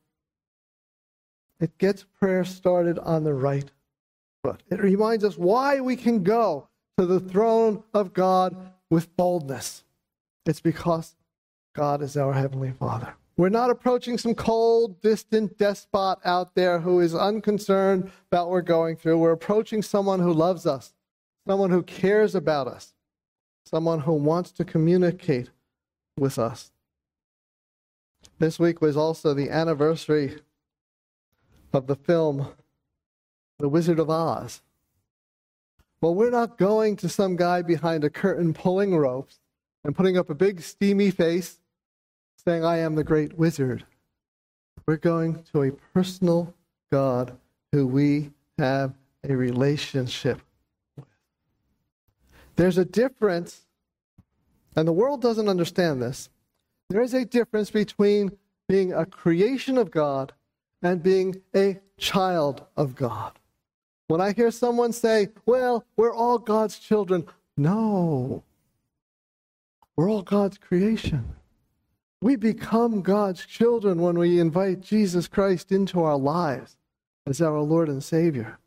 it 1.61 1.77
gets 1.77 2.03
prayer 2.19 2.43
started 2.43 2.99
on 2.99 3.23
the 3.23 3.33
right 3.33 3.71
foot. 4.43 4.61
It 4.69 4.81
reminds 4.81 5.23
us 5.23 5.37
why 5.37 5.79
we 5.79 5.95
can 5.95 6.23
go 6.23 6.67
to 6.97 7.05
the 7.05 7.21
throne 7.21 7.85
of 7.93 8.13
God 8.13 8.73
with 8.89 9.15
boldness. 9.15 9.85
It's 10.45 10.59
because 10.59 11.15
God 11.73 12.01
is 12.01 12.17
our 12.17 12.33
Heavenly 12.33 12.71
Father. 12.71 13.13
We're 13.37 13.47
not 13.47 13.69
approaching 13.69 14.17
some 14.17 14.35
cold, 14.35 14.99
distant 14.99 15.57
despot 15.57 16.19
out 16.25 16.53
there 16.53 16.79
who 16.81 16.99
is 16.99 17.15
unconcerned 17.15 18.11
about 18.29 18.47
what 18.47 18.51
we're 18.51 18.61
going 18.61 18.97
through. 18.97 19.19
We're 19.19 19.31
approaching 19.31 19.81
someone 19.81 20.19
who 20.19 20.33
loves 20.33 20.65
us, 20.65 20.93
someone 21.47 21.69
who 21.69 21.81
cares 21.81 22.35
about 22.35 22.67
us, 22.67 22.93
someone 23.65 24.01
who 24.01 24.15
wants 24.15 24.51
to 24.51 24.65
communicate 24.65 25.49
with 26.19 26.37
us. 26.37 26.73
This 28.39 28.59
week 28.59 28.81
was 28.81 28.95
also 28.95 29.33
the 29.33 29.49
anniversary 29.49 30.39
of 31.73 31.87
the 31.87 31.95
film 31.95 32.49
The 33.57 33.67
Wizard 33.67 33.97
of 33.97 34.11
Oz. 34.11 34.61
Well, 36.01 36.13
we're 36.13 36.29
not 36.29 36.59
going 36.59 36.95
to 36.97 37.09
some 37.09 37.35
guy 37.35 37.63
behind 37.63 38.03
a 38.03 38.11
curtain 38.11 38.53
pulling 38.53 38.95
ropes 38.95 39.39
and 39.83 39.95
putting 39.95 40.17
up 40.17 40.29
a 40.29 40.35
big 40.35 40.61
steamy 40.61 41.09
face 41.09 41.59
saying, 42.45 42.63
I 42.63 42.77
am 42.77 42.93
the 42.93 43.03
great 43.03 43.39
wizard. 43.39 43.85
We're 44.85 44.97
going 44.97 45.43
to 45.51 45.63
a 45.63 45.71
personal 45.71 46.53
God 46.91 47.35
who 47.71 47.87
we 47.87 48.31
have 48.59 48.93
a 49.27 49.35
relationship 49.35 50.39
with. 50.95 51.05
There's 52.55 52.77
a 52.77 52.85
difference, 52.85 53.65
and 54.75 54.87
the 54.87 54.93
world 54.93 55.23
doesn't 55.23 55.49
understand 55.49 56.01
this. 56.01 56.29
There 56.89 57.01
is 57.01 57.13
a 57.13 57.25
difference 57.25 57.69
between 57.69 58.31
being 58.67 58.93
a 58.93 59.05
creation 59.05 59.77
of 59.77 59.91
God 59.91 60.33
and 60.81 61.03
being 61.03 61.41
a 61.55 61.79
child 61.97 62.65
of 62.75 62.95
God. 62.95 63.33
When 64.07 64.21
I 64.21 64.31
hear 64.31 64.51
someone 64.51 64.93
say, 64.93 65.29
well, 65.45 65.83
we're 65.97 66.13
all 66.13 66.37
God's 66.37 66.79
children, 66.79 67.25
no. 67.57 68.43
We're 69.95 70.09
all 70.09 70.21
God's 70.21 70.57
creation. 70.57 71.35
We 72.21 72.35
become 72.35 73.01
God's 73.01 73.45
children 73.45 74.01
when 74.01 74.17
we 74.17 74.39
invite 74.39 74.81
Jesus 74.81 75.27
Christ 75.27 75.71
into 75.71 76.01
our 76.01 76.17
lives 76.17 76.77
as 77.25 77.41
our 77.41 77.59
Lord 77.59 77.89
and 77.89 78.03
Savior. 78.03 78.59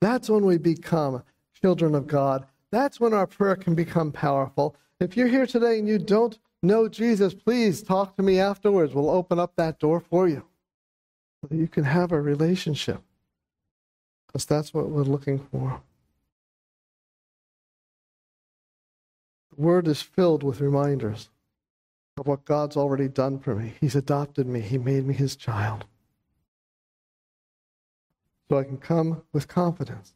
That's 0.00 0.30
when 0.30 0.44
we 0.44 0.58
become 0.58 1.22
children 1.60 1.94
of 1.94 2.06
God. 2.06 2.46
That's 2.70 3.00
when 3.00 3.12
our 3.12 3.26
prayer 3.26 3.56
can 3.56 3.74
become 3.74 4.12
powerful. 4.12 4.76
If 4.98 5.16
you're 5.16 5.28
here 5.28 5.46
today 5.46 5.78
and 5.78 5.86
you 5.86 5.98
don't 5.98 6.38
know 6.62 6.88
Jesus, 6.88 7.34
please 7.34 7.82
talk 7.82 8.16
to 8.16 8.22
me 8.22 8.38
afterwards. 8.38 8.94
We'll 8.94 9.10
open 9.10 9.38
up 9.38 9.52
that 9.56 9.78
door 9.78 10.00
for 10.00 10.28
you 10.28 10.44
so 11.40 11.48
that 11.48 11.56
you 11.56 11.68
can 11.68 11.84
have 11.84 12.12
a 12.12 12.20
relationship. 12.20 13.00
Because 14.26 14.44
that's 14.44 14.74
what 14.74 14.88
we're 14.88 15.02
looking 15.02 15.38
for. 15.38 15.80
The 19.56 19.62
Word 19.62 19.88
is 19.88 20.02
filled 20.02 20.42
with 20.42 20.60
reminders 20.60 21.30
of 22.18 22.26
what 22.26 22.44
God's 22.44 22.76
already 22.76 23.08
done 23.08 23.38
for 23.38 23.54
me. 23.54 23.74
He's 23.80 23.94
adopted 23.94 24.46
me, 24.46 24.60
He 24.60 24.78
made 24.78 25.06
me 25.06 25.14
His 25.14 25.36
child. 25.36 25.84
So 28.48 28.58
I 28.58 28.64
can 28.64 28.78
come 28.78 29.22
with 29.32 29.48
confidence 29.48 30.14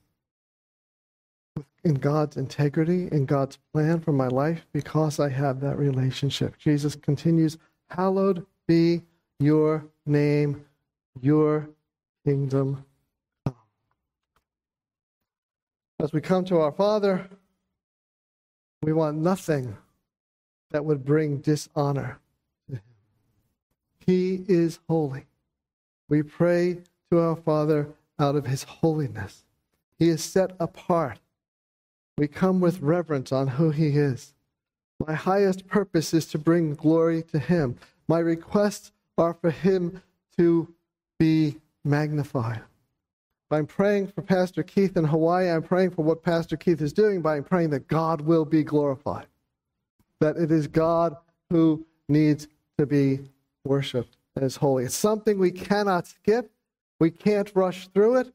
in 1.85 1.95
God's 1.95 2.37
integrity, 2.37 3.09
in 3.13 3.27
God's 3.27 3.59
plan 3.73 4.01
for 4.01 4.13
my 4.13 4.29
life, 4.29 4.67
because 4.73 5.19
I 5.19 5.29
have 5.29 5.61
that 5.61 5.79
relationship. 5.79 6.59
Jesus 6.59 6.95
continues, 6.95 7.59
Hallowed 7.89 8.47
be 8.69 9.03
your 9.39 9.85
name, 10.07 10.65
your 11.21 11.69
kingdom 12.25 12.85
come. 13.45 13.55
As 15.99 16.13
we 16.13 16.21
come 16.21 16.45
to 16.47 16.59
our 16.59 16.73
Father, 16.73 17.29
we 18.83 18.93
want 18.93 19.19
nothing 19.19 19.77
that 20.71 20.85
would 20.85 21.05
bring 21.05 21.39
dishonor 21.39 22.19
to 22.69 22.77
him. 22.77 22.83
He 24.07 24.45
is 24.49 24.79
holy. 24.89 25.27
We 26.09 26.23
pray 26.23 26.79
to 27.11 27.21
our 27.21 27.37
Father 27.37 27.89
out 28.19 28.37
of 28.37 28.47
his 28.47 28.63
holiness. 28.63 29.45
He 29.99 30.09
is 30.09 30.23
set 30.23 30.53
apart. 30.61 31.19
We 32.21 32.29
come 32.29 32.61
with 32.61 32.83
reverence 32.83 33.33
on 33.33 33.47
who 33.47 33.71
he 33.71 33.97
is. 33.97 34.35
My 35.07 35.15
highest 35.15 35.67
purpose 35.67 36.13
is 36.13 36.27
to 36.27 36.39
bring 36.39 36.75
glory 36.75 37.23
to 37.33 37.39
him. 37.39 37.77
My 38.09 38.19
requests 38.19 38.93
are 39.17 39.33
for 39.33 39.51
him 39.51 40.03
to 40.37 40.69
be 41.19 41.57
magnified. 41.83 42.61
By 43.49 43.63
praying 43.63 44.09
for 44.09 44.21
Pastor 44.21 44.63
Keith 44.63 44.99
in 44.99 45.05
Hawaii, 45.07 45.49
I'm 45.49 45.63
praying 45.63 45.93
for 45.93 46.03
what 46.03 46.23
Pastor 46.23 46.59
Keith 46.59 46.83
is 46.83 46.93
doing 46.93 47.23
by 47.23 47.41
praying 47.41 47.71
that 47.71 47.89
God 47.89 48.21
will 48.21 48.45
be 48.45 48.65
glorified. 48.65 49.27
That 50.19 50.37
it 50.37 50.51
is 50.51 50.67
God 50.67 51.17
who 51.49 51.87
needs 52.11 52.49
to 52.77 52.85
be 52.85 53.21
worshiped 53.65 54.19
as 54.37 54.57
holy. 54.57 54.85
It's 54.85 54.95
something 54.95 55.39
we 55.39 55.53
cannot 55.53 56.07
skip. 56.07 56.51
We 56.99 57.13
can't 57.13 57.51
rush 57.55 57.89
through 57.89 58.17
it. 58.17 58.35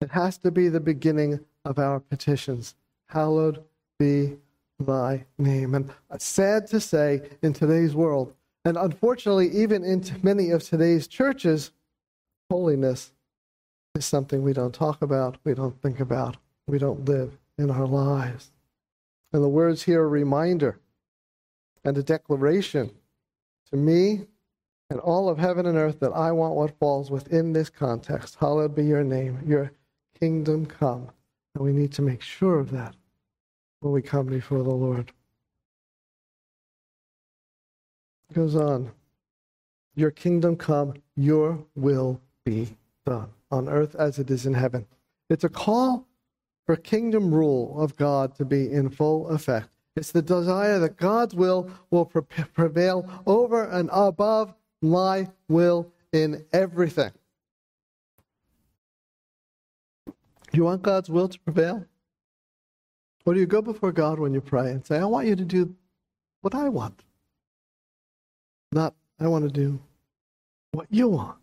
It 0.00 0.12
has 0.12 0.38
to 0.38 0.52
be 0.52 0.68
the 0.68 0.78
beginning 0.78 1.40
of 1.64 1.80
our 1.80 1.98
petitions. 1.98 2.76
Hallowed 3.08 3.62
be 3.98 4.36
thy 4.78 5.24
name. 5.38 5.74
And 5.74 5.90
sad 6.18 6.66
to 6.68 6.80
say 6.80 7.22
in 7.42 7.52
today's 7.52 7.94
world, 7.94 8.34
and 8.64 8.76
unfortunately, 8.76 9.50
even 9.50 9.84
in 9.84 10.04
many 10.22 10.50
of 10.50 10.62
today's 10.62 11.06
churches, 11.06 11.70
holiness 12.50 13.12
is 13.94 14.04
something 14.04 14.42
we 14.42 14.52
don't 14.52 14.74
talk 14.74 15.02
about, 15.02 15.36
we 15.44 15.54
don't 15.54 15.80
think 15.82 16.00
about, 16.00 16.36
we 16.66 16.78
don't 16.78 17.04
live 17.04 17.38
in 17.58 17.70
our 17.70 17.86
lives. 17.86 18.50
And 19.32 19.42
the 19.42 19.48
words 19.48 19.82
here 19.82 20.02
are 20.02 20.06
a 20.06 20.08
reminder 20.08 20.78
and 21.84 21.96
a 21.98 22.02
declaration 22.02 22.90
to 23.70 23.76
me 23.76 24.26
and 24.90 25.00
all 25.00 25.28
of 25.28 25.38
heaven 25.38 25.66
and 25.66 25.76
earth 25.76 26.00
that 26.00 26.12
I 26.12 26.32
want 26.32 26.54
what 26.54 26.78
falls 26.78 27.10
within 27.10 27.52
this 27.52 27.68
context. 27.68 28.36
Hallowed 28.38 28.74
be 28.74 28.84
your 28.84 29.04
name, 29.04 29.40
your 29.46 29.72
kingdom 30.18 30.66
come. 30.66 31.08
And 31.54 31.64
we 31.64 31.72
need 31.72 31.92
to 31.92 32.02
make 32.02 32.22
sure 32.22 32.58
of 32.58 32.70
that 32.72 32.94
when 33.80 33.92
we 33.92 34.02
come 34.02 34.26
before 34.26 34.62
the 34.62 34.70
Lord. 34.70 35.12
It 38.30 38.34
goes 38.34 38.56
on. 38.56 38.90
Your 39.94 40.10
kingdom 40.10 40.56
come, 40.56 40.94
your 41.16 41.64
will 41.76 42.20
be 42.44 42.76
done 43.06 43.30
on 43.50 43.68
earth 43.68 43.94
as 43.94 44.18
it 44.18 44.30
is 44.30 44.46
in 44.46 44.54
heaven. 44.54 44.86
It's 45.30 45.44
a 45.44 45.48
call 45.48 46.08
for 46.66 46.76
kingdom 46.76 47.32
rule 47.32 47.80
of 47.80 47.96
God 47.96 48.34
to 48.36 48.44
be 48.44 48.72
in 48.72 48.90
full 48.90 49.28
effect. 49.28 49.68
It's 49.96 50.10
the 50.10 50.22
desire 50.22 50.80
that 50.80 50.96
God's 50.96 51.34
will 51.34 51.70
will 51.90 52.06
pre- 52.06 52.22
prevail 52.52 53.08
over 53.26 53.64
and 53.64 53.88
above 53.92 54.54
my 54.82 55.28
will 55.48 55.92
in 56.12 56.44
everything. 56.52 57.12
You 60.54 60.64
want 60.64 60.82
God's 60.82 61.10
will 61.10 61.28
to 61.28 61.38
prevail? 61.40 61.84
Or 63.26 63.34
do 63.34 63.40
you 63.40 63.46
go 63.46 63.60
before 63.60 63.90
God 63.90 64.18
when 64.18 64.32
you 64.34 64.40
pray 64.40 64.70
and 64.70 64.86
say, 64.86 64.98
I 64.98 65.04
want 65.04 65.26
you 65.26 65.34
to 65.34 65.44
do 65.44 65.74
what 66.42 66.54
I 66.54 66.68
want? 66.68 67.02
Not, 68.70 68.94
I 69.18 69.26
want 69.26 69.44
to 69.44 69.50
do 69.50 69.80
what 70.72 70.86
you 70.90 71.08
want. 71.08 71.38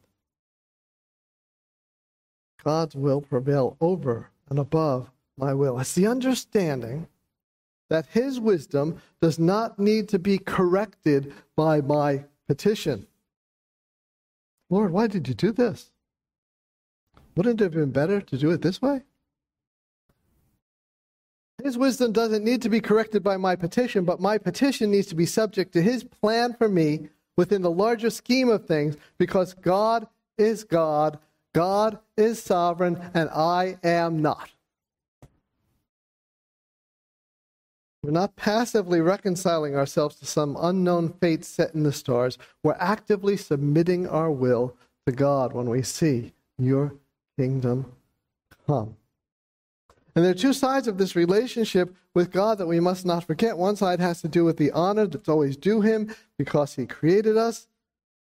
God's 2.64 2.96
will 2.96 3.22
prevail 3.22 3.76
over 3.82 4.30
and 4.50 4.60
above 4.60 5.10
my 5.38 5.54
will. 5.54 5.80
It's 5.80 5.94
the 5.94 6.08
understanding 6.08 7.08
that 7.90 8.06
His 8.08 8.40
wisdom 8.40 9.02
does 9.22 9.40
not 9.40 9.80
need 9.80 10.08
to 10.10 10.20
be 10.20 10.38
corrected 10.38 11.34
by 11.58 11.82
my 11.82 12.24
petition. 12.48 13.08
Lord, 14.70 14.92
why 14.92 15.08
did 15.08 15.28
you 15.28 15.34
do 15.34 15.52
this? 15.52 15.92
Wouldn't 17.36 17.62
it 17.62 17.64
have 17.64 17.74
been 17.74 17.92
better 17.92 18.22
to 18.22 18.38
do 18.38 18.52
it 18.52 18.62
this 18.62 18.82
way? 18.82 19.04
His 21.64 21.78
wisdom 21.78 22.12
doesn't 22.12 22.44
need 22.44 22.62
to 22.64 22.70
be 22.70 22.82
corrected 22.82 23.24
by 23.24 23.38
my 23.38 23.56
petition, 23.56 24.04
but 24.04 24.20
my 24.20 24.38
petition 24.38 24.92
needs 24.92 25.08
to 25.08 25.16
be 25.16 25.26
subject 25.26 25.74
to 25.74 25.82
His 25.82 26.04
plan 26.04 26.54
for 26.54 26.68
me 26.68 27.10
within 27.38 27.62
the 27.62 27.72
larger 27.72 28.10
scheme 28.10 28.50
of 28.50 28.66
things 28.66 28.98
because 29.18 29.54
God 29.54 30.08
is 30.38 30.64
God, 30.64 31.20
God 31.54 32.00
is 32.18 32.42
sovereign, 32.42 33.00
and 33.14 33.30
I 33.30 33.78
am 33.84 34.22
not. 34.22 34.50
We're 38.04 38.12
not 38.12 38.36
passively 38.36 39.00
reconciling 39.00 39.76
ourselves 39.76 40.16
to 40.18 40.26
some 40.26 40.58
unknown 40.60 41.14
fate 41.22 41.46
set 41.46 41.76
in 41.76 41.84
the 41.84 41.94
stars. 41.94 42.40
We're 42.64 42.76
actively 42.80 43.38
submitting 43.38 44.08
our 44.08 44.32
will 44.32 44.76
to 45.06 45.12
God 45.12 45.54
when 45.54 45.70
we 45.70 45.84
see 45.84 46.34
your 46.58 46.96
kingdom 47.38 47.92
come. 48.68 48.96
And 50.16 50.26
there 50.26 50.32
are 50.32 50.36
two 50.36 50.54
sides 50.54 50.88
of 50.88 50.98
this 50.98 51.16
relationship 51.16 51.96
with 52.14 52.32
God 52.32 52.58
that 52.58 52.68
we 52.68 52.80
must 52.80 53.06
not 53.06 53.24
forget. 53.24 53.58
One 53.58 53.76
side 53.76 54.00
has 54.02 54.22
to 54.22 54.28
do 54.28 54.44
with 54.44 54.58
the 54.58 54.72
honor 54.72 55.08
that's 55.08 55.30
always 55.30 55.56
due 55.56 55.82
Him 55.82 56.14
because 56.38 56.76
He 56.76 56.86
created 56.86 57.38
us. 57.38 57.68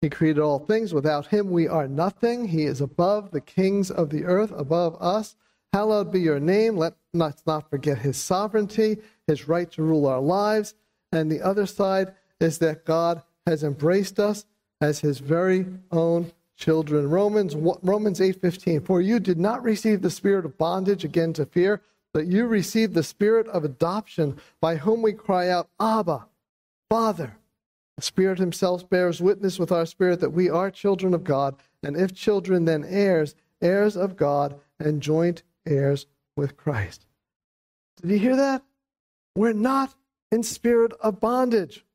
He 0.01 0.09
created 0.09 0.41
all 0.41 0.59
things. 0.59 0.93
Without 0.93 1.27
Him, 1.27 1.51
we 1.51 1.67
are 1.67 1.87
nothing. 1.87 2.47
He 2.47 2.63
is 2.63 2.79
above 2.79 3.31
the 3.31 3.41
kings 3.41 3.91
of 3.91 4.09
the 4.09 4.23
earth, 4.23 4.51
above 4.55 4.95
us. 5.01 5.35
Hallowed 5.73 6.11
be 6.11 6.21
your 6.21 6.39
name. 6.39 6.77
Let 6.77 6.93
us 7.19 7.43
not 7.45 7.69
forget 7.69 7.99
His 7.99 8.17
sovereignty 8.17 8.97
his 9.31 9.47
right 9.47 9.71
to 9.71 9.81
rule 9.81 10.05
our 10.05 10.21
lives. 10.21 10.75
And 11.11 11.31
the 11.31 11.41
other 11.41 11.65
side 11.65 12.13
is 12.39 12.59
that 12.59 12.85
God 12.85 13.23
has 13.47 13.63
embraced 13.63 14.19
us 14.19 14.45
as 14.79 14.99
his 14.99 15.19
very 15.19 15.65
own 15.91 16.31
children. 16.61 17.09
Romans 17.09 17.55
Romans 17.55 18.21
8:15 18.21 18.85
For 18.85 19.01
you 19.01 19.19
did 19.19 19.39
not 19.39 19.63
receive 19.63 20.01
the 20.01 20.09
spirit 20.09 20.45
of 20.45 20.57
bondage 20.57 21.03
again 21.03 21.33
to 21.33 21.45
fear, 21.45 21.81
but 22.13 22.27
you 22.27 22.45
received 22.45 22.93
the 22.93 23.03
spirit 23.03 23.47
of 23.47 23.65
adoption 23.65 24.37
by 24.61 24.77
whom 24.77 25.01
we 25.01 25.11
cry 25.11 25.49
out 25.49 25.69
Abba, 25.79 26.27
Father. 26.89 27.37
The 27.97 28.03
Spirit 28.03 28.39
himself 28.39 28.89
bears 28.89 29.21
witness 29.21 29.59
with 29.59 29.71
our 29.71 29.85
spirit 29.85 30.21
that 30.21 30.31
we 30.31 30.49
are 30.49 30.71
children 30.71 31.13
of 31.13 31.23
God, 31.23 31.55
and 31.83 31.97
if 31.97 32.13
children 32.13 32.65
then 32.65 32.85
heirs, 32.85 33.35
heirs 33.61 33.97
of 33.97 34.15
God 34.15 34.59
and 34.79 35.01
joint 35.01 35.43
heirs 35.65 36.05
with 36.35 36.57
Christ. 36.57 37.05
Did 38.01 38.11
you 38.11 38.19
hear 38.19 38.35
that? 38.35 38.63
We're 39.35 39.53
not 39.53 39.93
in 40.31 40.43
spirit 40.43 40.93
of 41.01 41.19
bondage. 41.19 41.85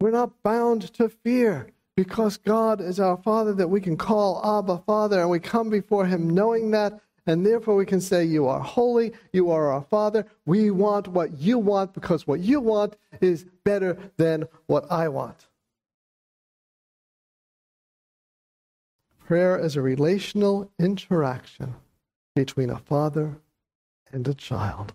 We're 0.00 0.10
not 0.10 0.42
bound 0.42 0.92
to 0.94 1.08
fear 1.08 1.68
because 1.98 2.36
God 2.36 2.80
is 2.80 3.00
our 3.00 3.16
Father 3.16 3.52
that 3.54 3.70
we 3.70 3.80
can 3.80 3.96
call 3.96 4.60
Abba 4.60 4.84
Father 4.86 5.20
and 5.20 5.28
we 5.28 5.40
come 5.40 5.68
before 5.68 6.06
Him 6.06 6.30
knowing 6.30 6.70
that. 6.70 7.00
And 7.26 7.44
therefore, 7.44 7.74
we 7.74 7.86
can 7.86 8.00
say, 8.00 8.24
You 8.24 8.46
are 8.46 8.60
holy. 8.60 9.14
You 9.32 9.50
are 9.50 9.72
our 9.72 9.82
Father. 9.82 10.24
We 10.46 10.70
want 10.70 11.08
what 11.08 11.40
you 11.40 11.58
want 11.58 11.94
because 11.94 12.24
what 12.24 12.38
you 12.38 12.60
want 12.60 12.94
is 13.20 13.46
better 13.64 13.98
than 14.16 14.44
what 14.66 14.86
I 14.92 15.08
want. 15.08 15.48
Prayer 19.26 19.58
is 19.58 19.74
a 19.74 19.82
relational 19.82 20.70
interaction 20.78 21.74
between 22.36 22.70
a 22.70 22.78
father 22.78 23.40
and 24.12 24.28
a 24.28 24.34
child. 24.34 24.92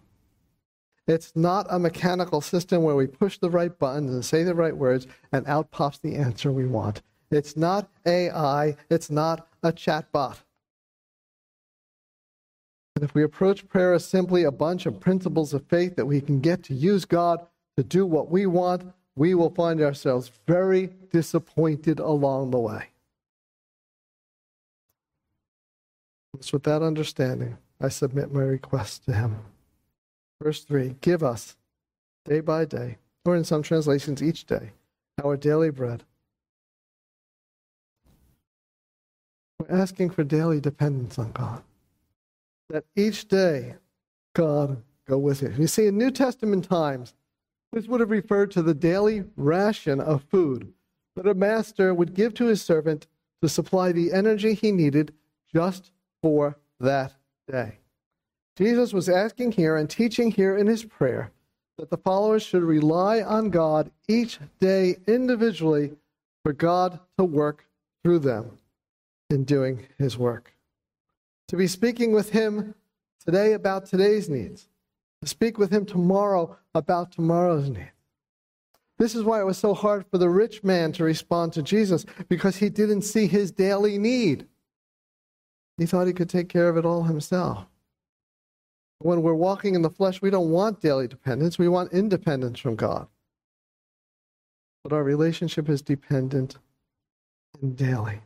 It's 1.08 1.34
not 1.36 1.68
a 1.70 1.80
mechanical 1.80 2.40
system 2.40 2.84
where 2.84 2.96
we 2.96 3.08
push 3.08 3.38
the 3.38 3.50
right 3.50 3.78
buttons 3.78 4.12
and 4.12 4.24
say 4.24 4.44
the 4.44 4.56
right 4.56 4.76
words 4.76 5.06
and 5.32 5.46
out 5.48 5.70
pops 5.72 5.98
the 5.98 6.16
answer 6.16 6.52
we 6.52 6.66
want. 6.66 7.02
It's 7.30 7.58
not 7.58 7.90
AI, 8.06 8.78
it's 8.90 9.10
not 9.10 9.48
a 9.64 9.74
chatbot. 9.74 10.38
And 12.96 13.04
if 13.04 13.16
we 13.16 13.24
approach 13.24 13.68
prayer 13.68 13.94
as 13.94 14.06
simply 14.06 14.44
a 14.44 14.52
bunch 14.52 14.86
of 14.86 15.00
principles 15.00 15.54
of 15.54 15.66
faith 15.66 15.96
that 15.96 16.06
we 16.06 16.22
can 16.22 16.40
get 16.40 16.64
to 16.66 16.74
use 16.74 17.06
God 17.06 17.46
to 17.76 17.84
do 17.84 18.06
what 18.06 18.30
we 18.30 18.46
want, 18.46 18.94
we 19.16 19.34
will 19.34 19.50
find 19.50 19.82
ourselves 19.82 20.32
very 20.48 20.90
disappointed 21.12 22.00
along 22.00 22.52
the 22.52 22.60
way. 22.60 22.90
It's 26.36 26.54
with 26.54 26.64
that 26.64 26.82
understanding 26.82 27.58
I 27.82 27.90
submit 27.90 28.32
my 28.32 28.42
request 28.42 29.06
to 29.06 29.14
Him. 29.14 29.38
Verse 30.42 30.64
3 30.64 30.96
Give 31.02 31.24
us 31.24 31.56
day 32.26 32.40
by 32.40 32.66
day, 32.66 32.98
or 33.26 33.36
in 33.36 33.44
some 33.44 33.64
translations, 33.64 34.22
each 34.22 34.46
day, 34.46 34.72
our 35.24 35.38
daily 35.38 35.70
bread. 35.70 36.04
We're 39.60 39.76
asking 39.76 40.12
for 40.12 40.24
daily 40.24 40.60
dependence 40.60 41.18
on 41.18 41.32
God. 41.32 41.64
That 42.70 42.86
each 42.96 43.28
day, 43.28 43.76
God 44.34 44.82
go 45.08 45.18
with 45.18 45.42
you. 45.42 45.54
You 45.58 45.68
see, 45.68 45.88
in 45.88 45.98
New 45.98 46.12
Testament 46.12 46.66
times, 46.66 47.14
this 47.72 47.88
would 47.88 48.00
have 48.00 48.12
referred 48.12 48.52
to 48.52 48.62
the 48.62 48.74
daily 48.74 49.24
ration 49.36 50.00
of 50.00 50.24
food 50.24 50.74
that 51.16 51.28
a 51.28 51.34
master 51.34 51.94
would 51.94 52.14
give 52.14 52.34
to 52.36 52.46
his 52.46 52.62
servant 52.62 53.08
to 53.42 53.50
supply 53.50 53.92
the 53.92 54.12
energy 54.12 54.54
he 54.54 54.72
needed 54.72 55.14
just 55.54 55.92
for 56.22 56.58
that 56.80 57.14
day. 57.50 57.80
Jesus 58.58 58.94
was 58.94 59.10
asking 59.10 59.54
here 59.54 59.76
and 59.78 59.90
teaching 59.90 60.32
here 60.32 60.58
in 60.58 60.68
his 60.68 60.84
prayer 60.84 61.32
that 61.78 61.90
the 61.90 61.98
followers 61.98 62.44
should 62.44 62.64
rely 62.64 63.22
on 63.22 63.50
God 63.50 63.92
each 64.08 64.40
day 64.60 64.98
individually 65.08 65.94
for 66.44 66.54
God 66.54 67.00
to 67.18 67.24
work 67.24 67.66
through 68.04 68.20
them 68.20 68.60
in 69.30 69.44
doing 69.44 69.88
his 69.98 70.18
work. 70.18 70.54
To 71.48 71.58
be 71.58 71.68
speaking 71.68 72.14
with 72.14 72.30
him 72.30 72.76
today 73.26 73.54
about 73.54 73.88
today's 73.88 74.30
needs, 74.30 74.68
to 75.22 75.28
speak 75.28 75.58
with 75.58 75.72
him 75.72 75.86
tomorrow 75.86 76.58
about 76.76 77.12
tomorrow's 77.12 77.70
needs. 77.70 77.90
This 79.00 79.16
is 79.16 79.24
why 79.24 79.42
it 79.42 79.46
was 79.46 79.58
so 79.58 79.74
hard 79.74 80.06
for 80.12 80.20
the 80.20 80.30
rich 80.30 80.64
man 80.64 80.92
to 80.94 81.04
respond 81.04 81.54
to 81.54 81.64
Jesus, 81.64 82.06
because 82.30 82.58
he 82.58 82.70
didn't 82.70 83.02
see 83.02 83.26
his 83.26 83.52
daily 83.52 83.98
need. 83.98 84.46
He 85.78 85.88
thought 85.88 86.06
he 86.06 86.14
could 86.14 86.30
take 86.30 86.50
care 86.50 86.70
of 86.70 86.78
it 86.78 86.86
all 86.86 87.04
himself. 87.04 87.66
When 89.04 89.22
we're 89.22 89.34
walking 89.34 89.76
in 89.76 89.82
the 89.82 89.90
flesh, 89.90 90.22
we 90.22 90.30
don't 90.30 90.50
want 90.50 90.80
daily 90.80 91.10
dependence. 91.10 91.60
We 91.60 91.68
want 91.68 91.92
independence 91.92 92.58
from 92.58 92.78
God. 92.78 93.06
But 94.82 94.94
our 94.94 95.04
relationship 95.04 95.68
is 95.68 95.82
dependent 95.82 96.58
and 97.62 97.76
daily. 97.76 98.22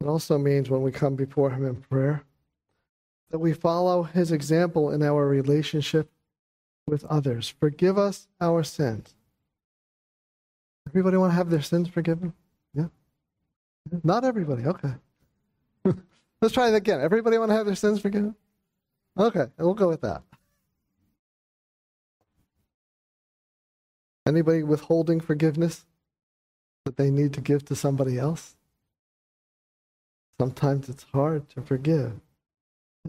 It 0.00 0.06
also 0.08 0.38
means 0.38 0.68
when 0.68 0.82
we 0.82 0.90
come 0.90 1.14
before 1.14 1.50
Him 1.50 1.64
in 1.64 1.76
prayer 1.76 2.24
that 3.30 3.38
we 3.38 3.52
follow 3.52 4.02
His 4.02 4.32
example 4.32 4.90
in 4.90 5.04
our 5.04 5.28
relationship 5.28 6.10
with 6.88 7.04
others. 7.04 7.54
Forgive 7.60 7.96
us 7.96 8.26
our 8.40 8.64
sins. 8.64 9.14
Everybody 10.88 11.16
want 11.16 11.30
to 11.30 11.36
have 11.36 11.48
their 11.48 11.62
sins 11.62 11.88
forgiven? 11.88 12.32
Yeah? 12.74 12.88
Not 14.02 14.24
everybody. 14.24 14.64
Okay. 14.66 14.94
Let's 16.42 16.54
try 16.54 16.68
it 16.68 16.74
again. 16.74 17.00
Everybody 17.00 17.38
want 17.38 17.52
to 17.52 17.56
have 17.56 17.66
their 17.66 17.76
sins 17.76 18.00
forgiven? 18.00 18.34
Okay, 19.16 19.46
we'll 19.58 19.74
go 19.74 19.88
with 19.88 20.00
that. 20.00 20.22
Anybody 24.26 24.64
withholding 24.64 25.20
forgiveness 25.20 25.86
that 26.84 26.96
they 26.96 27.10
need 27.10 27.32
to 27.34 27.40
give 27.40 27.64
to 27.66 27.76
somebody 27.76 28.18
else? 28.18 28.56
Sometimes 30.40 30.88
it's 30.88 31.04
hard 31.12 31.48
to 31.50 31.60
forgive, 31.60 32.14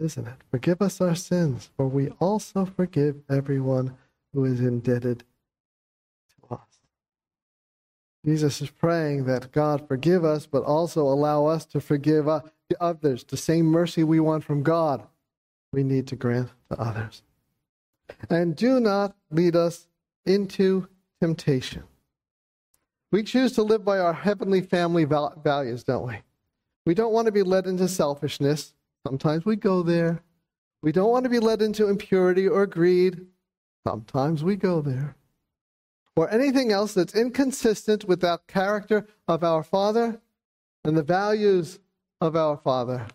isn't 0.00 0.28
it? 0.28 0.34
Forgive 0.52 0.80
us 0.80 1.00
our 1.00 1.16
sins, 1.16 1.70
for 1.76 1.88
we 1.88 2.10
also 2.20 2.64
forgive 2.64 3.16
everyone 3.28 3.96
who 4.32 4.44
is 4.44 4.60
indebted 4.60 5.24
to 6.28 6.54
us. 6.54 6.68
Jesus 8.24 8.62
is 8.62 8.70
praying 8.70 9.24
that 9.24 9.50
God 9.50 9.88
forgive 9.88 10.24
us, 10.24 10.46
but 10.46 10.62
also 10.62 11.02
allow 11.02 11.46
us 11.46 11.64
to 11.66 11.80
forgive 11.80 12.28
others. 12.80 13.24
The 13.24 13.36
same 13.36 13.66
mercy 13.66 14.04
we 14.04 14.20
want 14.20 14.44
from 14.44 14.62
God, 14.62 15.02
we 15.72 15.82
need 15.82 16.06
to 16.08 16.16
grant 16.16 16.50
to 16.70 16.80
others. 16.80 17.22
And 18.30 18.54
do 18.54 18.80
not 18.80 19.14
lead 19.30 19.56
us 19.56 19.86
into 20.26 20.88
temptation. 21.20 21.84
We 23.10 23.22
choose 23.22 23.52
to 23.52 23.62
live 23.62 23.84
by 23.84 23.98
our 23.98 24.12
heavenly 24.12 24.60
family 24.60 25.04
values, 25.04 25.84
don't 25.84 26.08
we? 26.08 26.18
We 26.86 26.94
don't 26.94 27.12
want 27.12 27.26
to 27.26 27.32
be 27.32 27.42
led 27.42 27.66
into 27.66 27.88
selfishness. 27.88 28.74
Sometimes 29.06 29.44
we 29.44 29.56
go 29.56 29.82
there. 29.82 30.22
We 30.82 30.92
don't 30.92 31.10
want 31.10 31.24
to 31.24 31.30
be 31.30 31.38
led 31.38 31.62
into 31.62 31.88
impurity 31.88 32.48
or 32.48 32.66
greed. 32.66 33.26
Sometimes 33.86 34.42
we 34.42 34.56
go 34.56 34.80
there. 34.80 35.16
Or 36.16 36.30
anything 36.30 36.72
else 36.72 36.94
that's 36.94 37.14
inconsistent 37.14 38.04
with 38.04 38.20
that 38.20 38.46
character 38.46 39.06
of 39.26 39.42
our 39.42 39.62
Father 39.62 40.20
and 40.84 40.96
the 40.96 41.02
values 41.02 41.78
of 42.20 42.36
our 42.36 42.56
Father. 42.56 43.06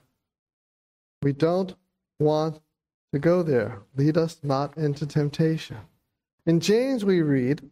We 1.22 1.34
don't 1.34 1.76
want 2.20 2.62
to 3.14 3.20
go 3.20 3.44
there. 3.44 3.80
Lead 3.96 4.18
us 4.18 4.40
not 4.44 4.78
into 4.78 5.06
temptation. 5.06 5.78
In 6.46 6.60
James, 6.60 7.04
we 7.04 7.22
read, 7.22 7.70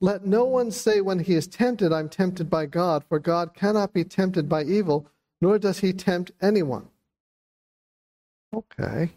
Let 0.00 0.26
no 0.26 0.44
one 0.44 0.70
say 0.70 1.00
when 1.00 1.20
he 1.20 1.34
is 1.34 1.46
tempted, 1.46 1.92
I'm 1.92 2.08
tempted 2.08 2.50
by 2.50 2.66
God, 2.66 3.04
for 3.08 3.18
God 3.18 3.54
cannot 3.54 3.92
be 3.92 4.04
tempted 4.04 4.48
by 4.48 4.64
evil, 4.64 5.06
nor 5.40 5.58
does 5.58 5.80
he 5.80 5.92
tempt 5.92 6.32
anyone. 6.40 6.88
Okay. 8.54 9.10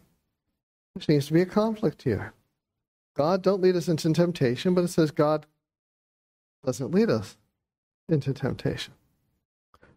There 0.95 1.01
seems 1.01 1.27
to 1.27 1.33
be 1.33 1.41
a 1.41 1.45
conflict 1.45 2.03
here. 2.03 2.33
God 3.15 3.41
don't 3.41 3.61
lead 3.61 3.75
us 3.75 3.87
into 3.87 4.11
temptation, 4.13 4.73
but 4.73 4.83
it 4.83 4.89
says 4.89 5.11
God 5.11 5.45
doesn't 6.65 6.91
lead 6.91 7.09
us 7.09 7.37
into 8.09 8.33
temptation. 8.33 8.93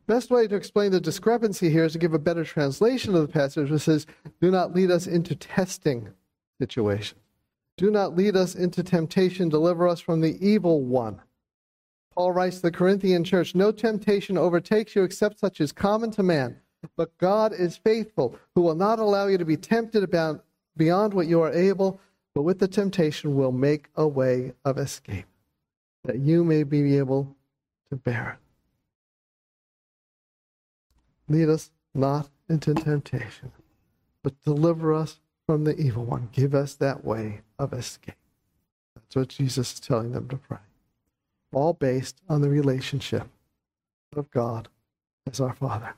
Best 0.06 0.30
way 0.30 0.46
to 0.46 0.54
explain 0.54 0.92
the 0.92 1.00
discrepancy 1.00 1.68
here 1.68 1.84
is 1.84 1.92
to 1.92 1.98
give 1.98 2.14
a 2.14 2.18
better 2.18 2.44
translation 2.44 3.14
of 3.14 3.22
the 3.22 3.32
passage, 3.32 3.70
which 3.70 3.82
says, 3.82 4.06
Do 4.40 4.52
not 4.52 4.72
lead 4.72 4.90
us 4.90 5.06
into 5.08 5.34
testing 5.34 6.12
situations. 6.60 7.20
Do 7.76 7.90
not 7.90 8.16
lead 8.16 8.36
us 8.36 8.54
into 8.54 8.82
temptation. 8.82 9.48
Deliver 9.48 9.88
us 9.88 10.00
from 10.00 10.20
the 10.20 10.38
evil 10.46 10.82
one. 10.82 11.20
Paul 12.14 12.32
writes 12.32 12.56
to 12.56 12.62
the 12.62 12.70
Corinthian 12.70 13.24
church 13.24 13.54
No 13.54 13.72
temptation 13.72 14.38
overtakes 14.38 14.94
you 14.94 15.02
except 15.02 15.40
such 15.40 15.60
as 15.60 15.72
common 15.72 16.10
to 16.12 16.22
man. 16.22 16.56
But 16.96 17.18
God 17.18 17.52
is 17.52 17.76
faithful, 17.76 18.38
who 18.54 18.60
will 18.60 18.76
not 18.76 19.00
allow 19.00 19.26
you 19.26 19.38
to 19.38 19.44
be 19.44 19.56
tempted 19.56 20.08
beyond 20.76 21.14
what 21.14 21.26
you 21.26 21.40
are 21.42 21.52
able, 21.52 22.00
but 22.32 22.42
with 22.42 22.60
the 22.60 22.68
temptation 22.68 23.34
will 23.34 23.50
make 23.50 23.88
a 23.96 24.06
way 24.06 24.52
of 24.64 24.78
escape, 24.78 25.26
that 26.04 26.20
you 26.20 26.44
may 26.44 26.62
be 26.62 26.96
able 26.96 27.34
to 27.90 27.96
bear 27.96 28.38
it. 28.38 28.45
Lead 31.28 31.48
us 31.48 31.70
not 31.94 32.28
into 32.48 32.74
temptation, 32.74 33.52
but 34.22 34.40
deliver 34.44 34.94
us 34.94 35.20
from 35.46 35.64
the 35.64 35.76
evil 35.76 36.04
one. 36.04 36.28
Give 36.32 36.54
us 36.54 36.74
that 36.74 37.04
way 37.04 37.40
of 37.58 37.72
escape. 37.72 38.14
That's 38.94 39.16
what 39.16 39.28
Jesus 39.28 39.74
is 39.74 39.80
telling 39.80 40.12
them 40.12 40.28
to 40.28 40.36
pray 40.36 40.58
all 41.52 41.72
based 41.72 42.20
on 42.28 42.42
the 42.42 42.48
relationship 42.48 43.26
of 44.14 44.30
God 44.30 44.68
as 45.30 45.40
our 45.40 45.54
Father. 45.54 45.94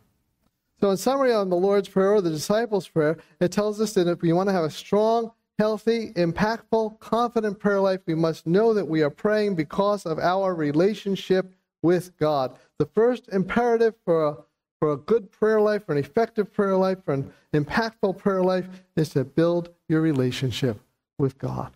So, 0.81 0.91
in 0.91 0.97
summary, 0.97 1.33
on 1.33 1.51
the 1.51 1.57
Lord's 1.57 1.89
Prayer 1.89 2.13
or 2.13 2.21
the 2.21 2.31
disciples' 2.31 2.87
prayer, 2.87 3.17
it 3.41 3.51
tells 3.51 3.81
us 3.81 3.93
that 3.95 4.07
if 4.07 4.23
we 4.23 4.33
want 4.33 4.49
to 4.49 4.53
have 4.53 4.65
a 4.65 4.71
strong, 4.71 5.33
healthy, 5.59 6.13
impactful, 6.13 7.01
confident 7.01 7.59
prayer 7.59 7.81
life, 7.81 8.01
we 8.07 8.15
must 8.15 8.47
know 8.47 8.73
that 8.73 8.85
we 8.85 9.03
are 9.03 9.11
praying 9.11 9.57
because 9.57 10.07
of 10.07 10.21
our 10.21 10.55
relationship 10.55 11.53
with 11.83 12.17
God. 12.19 12.57
The 12.79 12.87
first 12.87 13.29
imperative 13.33 13.95
for 14.05 14.27
a, 14.29 14.37
for 14.81 14.93
a 14.93 14.97
good 14.97 15.31
prayer 15.31 15.61
life, 15.61 15.87
for 15.87 15.93
an 15.93 15.99
effective 15.99 16.53
prayer 16.53 16.77
life, 16.77 16.99
for 17.05 17.15
an 17.15 17.33
impactful 17.53 18.19
prayer 18.19 18.43
life 18.43 18.67
is 18.97 19.11
to 19.11 19.25
build 19.25 19.71
your 19.89 20.01
relationship 20.01 20.81
with 21.19 21.39
God, 21.39 21.73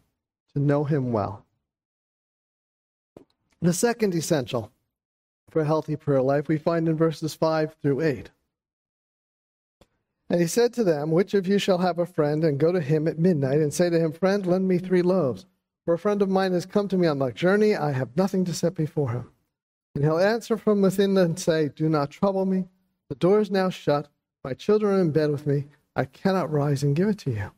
to 0.54 0.60
know 0.60 0.84
Him 0.84 1.12
well. 1.12 1.44
The 3.60 3.72
second 3.72 4.14
essential 4.14 4.70
for 5.50 5.62
a 5.62 5.66
healthy 5.66 5.96
prayer 5.96 6.22
life 6.22 6.48
we 6.48 6.58
find 6.58 6.88
in 6.88 6.96
verses 6.96 7.34
5 7.34 7.76
through 7.80 8.00
8. 8.00 8.30
And 10.30 10.40
he 10.40 10.46
said 10.46 10.72
to 10.74 10.84
them, 10.84 11.10
Which 11.10 11.34
of 11.34 11.46
you 11.46 11.58
shall 11.58 11.78
have 11.78 11.98
a 11.98 12.06
friend 12.06 12.42
and 12.42 12.58
go 12.58 12.72
to 12.72 12.80
him 12.80 13.06
at 13.06 13.18
midnight 13.18 13.58
and 13.58 13.72
say 13.72 13.90
to 13.90 14.00
him, 14.00 14.12
Friend, 14.12 14.46
lend 14.46 14.66
me 14.66 14.78
three 14.78 15.02
loaves? 15.02 15.44
For 15.84 15.94
a 15.94 15.98
friend 15.98 16.22
of 16.22 16.30
mine 16.30 16.52
has 16.52 16.64
come 16.64 16.88
to 16.88 16.96
me 16.96 17.06
on 17.06 17.18
my 17.18 17.32
journey. 17.32 17.76
I 17.76 17.92
have 17.92 18.16
nothing 18.16 18.44
to 18.46 18.54
set 18.54 18.74
before 18.74 19.10
him. 19.10 19.30
And 19.94 20.02
he'll 20.02 20.18
answer 20.18 20.56
from 20.56 20.80
within 20.80 21.18
and 21.18 21.38
say, 21.38 21.68
Do 21.68 21.88
not 21.88 22.10
trouble 22.10 22.46
me. 22.46 22.64
The 23.12 23.18
door 23.18 23.40
is 23.40 23.50
now 23.50 23.68
shut. 23.68 24.08
My 24.42 24.54
children 24.54 24.94
are 24.94 25.00
in 25.02 25.10
bed 25.10 25.30
with 25.30 25.46
me. 25.46 25.66
I 25.94 26.06
cannot 26.06 26.50
rise 26.50 26.82
and 26.82 26.96
give 26.96 27.08
it 27.08 27.18
to 27.18 27.30
you. 27.30 27.50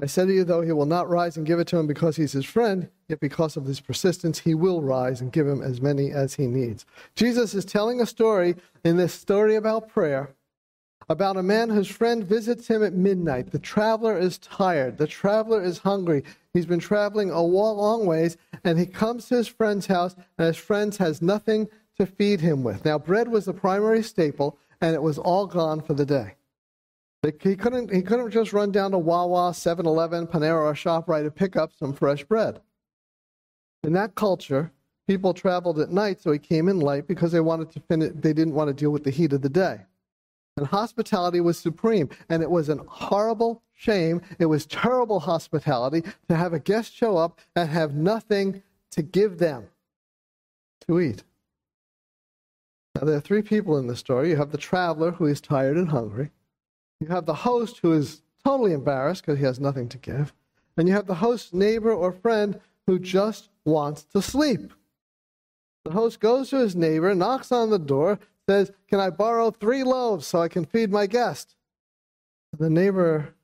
I 0.00 0.06
said 0.06 0.28
to 0.28 0.32
you, 0.32 0.42
though 0.42 0.62
he 0.62 0.72
will 0.72 0.86
not 0.86 1.10
rise 1.10 1.36
and 1.36 1.44
give 1.44 1.58
it 1.58 1.66
to 1.66 1.76
him 1.76 1.86
because 1.86 2.16
he's 2.16 2.32
his 2.32 2.46
friend, 2.46 2.88
yet 3.06 3.20
because 3.20 3.58
of 3.58 3.66
his 3.66 3.78
persistence, 3.78 4.38
he 4.38 4.54
will 4.54 4.80
rise 4.80 5.20
and 5.20 5.32
give 5.32 5.46
him 5.46 5.60
as 5.60 5.82
many 5.82 6.12
as 6.12 6.36
he 6.36 6.46
needs. 6.46 6.86
Jesus 7.14 7.52
is 7.52 7.66
telling 7.66 8.00
a 8.00 8.06
story 8.06 8.56
in 8.82 8.96
this 8.96 9.12
story 9.12 9.54
about 9.54 9.90
prayer 9.90 10.30
about 11.10 11.36
a 11.36 11.42
man 11.42 11.68
whose 11.68 11.88
friend 11.88 12.24
visits 12.24 12.68
him 12.68 12.82
at 12.82 12.94
midnight. 12.94 13.50
The 13.50 13.58
traveler 13.58 14.16
is 14.16 14.38
tired, 14.38 14.96
the 14.96 15.08
traveler 15.08 15.62
is 15.62 15.78
hungry. 15.78 16.24
He's 16.54 16.66
been 16.66 16.80
traveling 16.80 17.30
a 17.30 17.42
long 17.42 18.06
ways, 18.06 18.38
and 18.64 18.78
he 18.78 18.86
comes 18.86 19.26
to 19.26 19.36
his 19.36 19.48
friend's 19.48 19.88
house, 19.88 20.14
and 20.38 20.46
his 20.46 20.56
friend 20.56 20.94
has 20.94 21.20
nothing 21.20 21.68
to 21.98 22.06
feed 22.06 22.40
him 22.40 22.62
with. 22.62 22.84
Now, 22.84 22.98
bread 22.98 23.28
was 23.28 23.44
the 23.44 23.52
primary 23.52 24.02
staple, 24.02 24.56
and 24.80 24.94
it 24.94 25.02
was 25.02 25.18
all 25.18 25.46
gone 25.46 25.80
for 25.80 25.94
the 25.94 26.06
day. 26.06 26.34
He 27.22 27.54
couldn't, 27.54 27.92
he 27.92 28.00
couldn't 28.00 28.30
just 28.30 28.54
run 28.54 28.72
down 28.72 28.92
to 28.92 28.98
Wawa, 28.98 29.52
7 29.52 29.84
Eleven, 29.84 30.26
Panera, 30.26 30.64
or 30.64 30.72
ShopRite 30.72 31.24
to 31.24 31.30
pick 31.30 31.54
up 31.54 31.70
some 31.78 31.92
fresh 31.92 32.24
bread. 32.24 32.60
In 33.84 33.92
that 33.92 34.14
culture, 34.14 34.72
people 35.06 35.34
traveled 35.34 35.78
at 35.80 35.90
night, 35.90 36.22
so 36.22 36.32
he 36.32 36.38
came 36.38 36.68
in 36.68 36.80
late 36.80 37.06
because 37.06 37.32
they, 37.32 37.40
wanted 37.40 37.70
to 37.72 37.80
finish, 37.80 38.12
they 38.14 38.32
didn't 38.32 38.54
want 38.54 38.68
to 38.68 38.74
deal 38.74 38.90
with 38.90 39.04
the 39.04 39.10
heat 39.10 39.34
of 39.34 39.42
the 39.42 39.50
day. 39.50 39.80
And 40.56 40.66
hospitality 40.66 41.40
was 41.40 41.58
supreme. 41.58 42.08
And 42.28 42.42
it 42.42 42.50
was 42.50 42.68
a 42.68 42.76
horrible 42.76 43.62
shame. 43.72 44.20
It 44.38 44.46
was 44.46 44.66
terrible 44.66 45.20
hospitality 45.20 46.04
to 46.28 46.36
have 46.36 46.52
a 46.52 46.58
guest 46.58 46.94
show 46.94 47.16
up 47.16 47.40
and 47.56 47.68
have 47.68 47.94
nothing 47.94 48.62
to 48.92 49.02
give 49.02 49.38
them 49.38 49.68
to 50.86 51.00
eat. 51.00 51.22
Now, 53.00 53.06
there 53.06 53.16
are 53.16 53.20
three 53.20 53.40
people 53.40 53.78
in 53.78 53.86
the 53.86 53.96
story. 53.96 54.28
You 54.28 54.36
have 54.36 54.50
the 54.50 54.58
traveler 54.58 55.12
who 55.12 55.24
is 55.24 55.40
tired 55.40 55.78
and 55.78 55.88
hungry. 55.88 56.32
You 57.00 57.06
have 57.08 57.24
the 57.24 57.32
host 57.32 57.78
who 57.78 57.92
is 57.92 58.20
totally 58.44 58.74
embarrassed 58.74 59.22
because 59.24 59.38
he 59.38 59.44
has 59.46 59.58
nothing 59.58 59.88
to 59.88 59.98
give. 59.98 60.34
And 60.76 60.86
you 60.86 60.92
have 60.92 61.06
the 61.06 61.14
host's 61.14 61.54
neighbor 61.54 61.92
or 61.92 62.12
friend 62.12 62.60
who 62.86 62.98
just 62.98 63.48
wants 63.64 64.02
to 64.04 64.20
sleep. 64.20 64.74
The 65.86 65.92
host 65.92 66.20
goes 66.20 66.50
to 66.50 66.58
his 66.58 66.76
neighbor, 66.76 67.14
knocks 67.14 67.50
on 67.50 67.70
the 67.70 67.78
door, 67.78 68.18
says, 68.46 68.70
Can 68.88 69.00
I 69.00 69.08
borrow 69.08 69.50
three 69.50 69.82
loaves 69.82 70.26
so 70.26 70.42
I 70.42 70.48
can 70.48 70.66
feed 70.66 70.90
my 70.90 71.06
guest? 71.06 71.56
The 72.58 72.68
neighbor, 72.68 73.34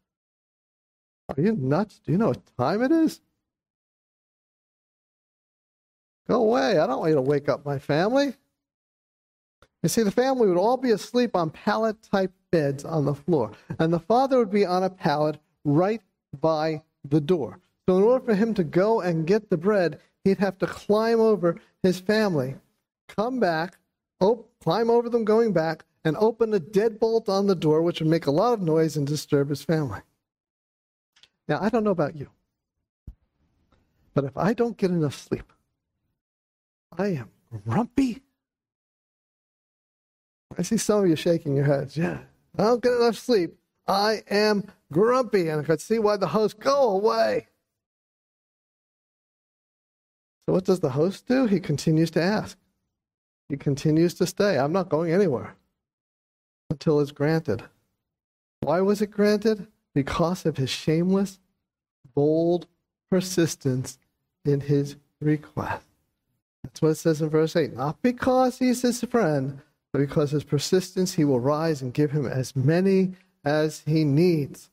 Are 1.30 1.40
you 1.40 1.56
nuts? 1.56 1.98
Do 2.04 2.12
you 2.12 2.18
know 2.18 2.28
what 2.28 2.56
time 2.58 2.82
it 2.82 2.92
is? 2.92 3.22
Go 6.28 6.42
away. 6.42 6.78
I 6.78 6.86
don't 6.86 6.98
want 6.98 7.10
you 7.10 7.14
to 7.14 7.22
wake 7.22 7.48
up 7.48 7.64
my 7.64 7.78
family. 7.78 8.34
You 9.86 9.88
see, 9.88 10.02
the 10.02 10.10
family 10.10 10.48
would 10.48 10.56
all 10.56 10.76
be 10.76 10.90
asleep 10.90 11.36
on 11.36 11.50
pallet 11.50 12.02
type 12.02 12.32
beds 12.50 12.84
on 12.84 13.04
the 13.04 13.14
floor, 13.14 13.52
and 13.78 13.92
the 13.92 14.00
father 14.00 14.36
would 14.36 14.50
be 14.50 14.66
on 14.66 14.82
a 14.82 14.90
pallet 14.90 15.38
right 15.64 16.02
by 16.40 16.82
the 17.04 17.20
door. 17.20 17.60
So, 17.88 17.96
in 17.96 18.02
order 18.02 18.24
for 18.24 18.34
him 18.34 18.52
to 18.54 18.64
go 18.64 19.00
and 19.00 19.28
get 19.28 19.48
the 19.48 19.56
bread, 19.56 20.00
he'd 20.24 20.38
have 20.38 20.58
to 20.58 20.66
climb 20.66 21.20
over 21.20 21.60
his 21.84 22.00
family, 22.00 22.56
come 23.06 23.38
back, 23.38 23.78
op- 24.18 24.50
climb 24.60 24.90
over 24.90 25.08
them 25.08 25.24
going 25.24 25.52
back, 25.52 25.84
and 26.04 26.16
open 26.16 26.52
a 26.52 26.58
deadbolt 26.58 27.28
on 27.28 27.46
the 27.46 27.54
door, 27.54 27.80
which 27.80 28.00
would 28.00 28.10
make 28.10 28.26
a 28.26 28.32
lot 28.32 28.54
of 28.54 28.60
noise 28.60 28.96
and 28.96 29.06
disturb 29.06 29.50
his 29.50 29.62
family. 29.62 30.00
Now, 31.46 31.60
I 31.62 31.68
don't 31.68 31.84
know 31.84 31.90
about 31.92 32.16
you, 32.16 32.28
but 34.14 34.24
if 34.24 34.36
I 34.36 34.52
don't 34.52 34.76
get 34.76 34.90
enough 34.90 35.14
sleep, 35.14 35.52
I 36.98 37.06
am 37.06 37.30
grumpy. 37.64 38.24
I 40.58 40.62
see 40.62 40.76
some 40.76 41.02
of 41.02 41.08
you 41.08 41.16
shaking 41.16 41.56
your 41.56 41.66
heads. 41.66 41.96
Yeah, 41.96 42.18
I 42.58 42.64
don't 42.64 42.82
get 42.82 42.92
enough 42.92 43.16
sleep. 43.16 43.54
I 43.86 44.22
am 44.30 44.64
grumpy, 44.92 45.48
and 45.48 45.60
I 45.60 45.64
could 45.64 45.80
see 45.80 45.98
why 45.98 46.16
the 46.16 46.28
host 46.28 46.58
go 46.58 46.90
away. 46.90 47.46
So 50.46 50.52
what 50.52 50.64
does 50.64 50.80
the 50.80 50.90
host 50.90 51.26
do? 51.26 51.46
He 51.46 51.60
continues 51.60 52.10
to 52.12 52.22
ask. 52.22 52.56
He 53.48 53.56
continues 53.56 54.14
to 54.14 54.26
stay. 54.26 54.58
I'm 54.58 54.72
not 54.72 54.88
going 54.88 55.12
anywhere 55.12 55.54
until 56.70 57.00
it's 57.00 57.12
granted. 57.12 57.62
Why 58.60 58.80
was 58.80 59.02
it 59.02 59.10
granted? 59.10 59.66
Because 59.94 60.46
of 60.46 60.56
his 60.56 60.70
shameless, 60.70 61.38
bold 62.14 62.66
persistence 63.10 63.98
in 64.44 64.60
his 64.60 64.96
request. 65.20 65.86
That's 66.62 66.82
what 66.82 66.90
it 66.90 66.94
says 66.96 67.22
in 67.22 67.28
verse 67.28 67.54
8. 67.54 67.74
Not 67.74 68.02
because 68.02 68.58
he's 68.58 68.82
his 68.82 69.02
friend, 69.04 69.60
but 69.96 70.06
because 70.06 70.30
his 70.30 70.44
persistence, 70.44 71.14
he 71.14 71.24
will 71.24 71.40
rise 71.40 71.80
and 71.80 71.94
give 71.94 72.10
him 72.10 72.26
as 72.26 72.54
many 72.54 73.14
as 73.46 73.82
he 73.86 74.04
needs. 74.04 74.68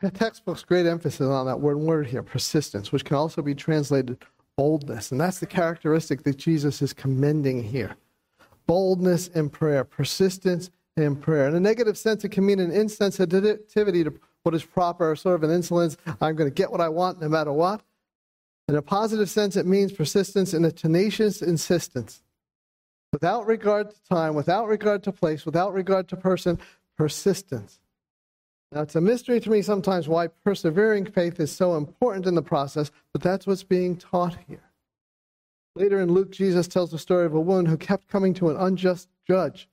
The 0.00 0.10
textbook's 0.10 0.64
great 0.64 0.86
emphasis 0.86 1.26
on 1.26 1.44
that 1.44 1.60
word 1.60 1.76
word 1.76 2.06
here, 2.06 2.22
persistence, 2.22 2.90
which 2.90 3.04
can 3.04 3.18
also 3.18 3.42
be 3.42 3.54
translated 3.54 4.16
boldness. 4.56 5.12
And 5.12 5.20
that's 5.20 5.40
the 5.40 5.46
characteristic 5.46 6.22
that 6.22 6.38
Jesus 6.38 6.80
is 6.80 6.94
commending 6.94 7.62
here. 7.62 7.96
Boldness 8.66 9.28
in 9.28 9.50
prayer, 9.50 9.84
persistence 9.84 10.70
in 10.96 11.14
prayer. 11.14 11.46
In 11.46 11.54
a 11.54 11.60
negative 11.60 11.98
sense, 11.98 12.24
it 12.24 12.30
can 12.30 12.46
mean 12.46 12.60
an 12.60 12.70
insensitivity 12.70 14.04
to 14.04 14.14
what 14.42 14.54
is 14.54 14.64
proper, 14.64 15.10
or 15.10 15.16
sort 15.16 15.34
of 15.34 15.42
an 15.42 15.50
insolence. 15.50 15.98
I'm 16.22 16.34
going 16.34 16.48
to 16.48 16.54
get 16.54 16.72
what 16.72 16.80
I 16.80 16.88
want 16.88 17.20
no 17.20 17.28
matter 17.28 17.52
what. 17.52 17.82
In 18.68 18.74
a 18.74 18.80
positive 18.80 19.28
sense, 19.28 19.54
it 19.54 19.66
means 19.66 19.92
persistence 19.92 20.54
in 20.54 20.64
a 20.64 20.72
tenacious 20.72 21.42
insistence. 21.42 22.22
Without 23.14 23.46
regard 23.46 23.90
to 23.90 23.96
time, 24.10 24.34
without 24.34 24.66
regard 24.66 25.04
to 25.04 25.12
place, 25.12 25.46
without 25.46 25.72
regard 25.72 26.08
to 26.08 26.16
person, 26.16 26.58
persistence. 26.96 27.78
Now, 28.72 28.82
it's 28.82 28.96
a 28.96 29.00
mystery 29.00 29.38
to 29.38 29.50
me 29.50 29.62
sometimes 29.62 30.08
why 30.08 30.26
persevering 30.26 31.06
faith 31.06 31.38
is 31.38 31.52
so 31.52 31.76
important 31.76 32.26
in 32.26 32.34
the 32.34 32.42
process, 32.42 32.90
but 33.12 33.22
that's 33.22 33.46
what's 33.46 33.62
being 33.62 33.96
taught 33.96 34.36
here. 34.48 34.68
Later 35.76 36.00
in 36.00 36.12
Luke, 36.12 36.32
Jesus 36.32 36.66
tells 36.66 36.90
the 36.90 36.98
story 36.98 37.24
of 37.24 37.34
a 37.34 37.40
woman 37.40 37.66
who 37.66 37.76
kept 37.76 38.08
coming 38.08 38.34
to 38.34 38.50
an 38.50 38.56
unjust 38.56 39.08
judge 39.28 39.68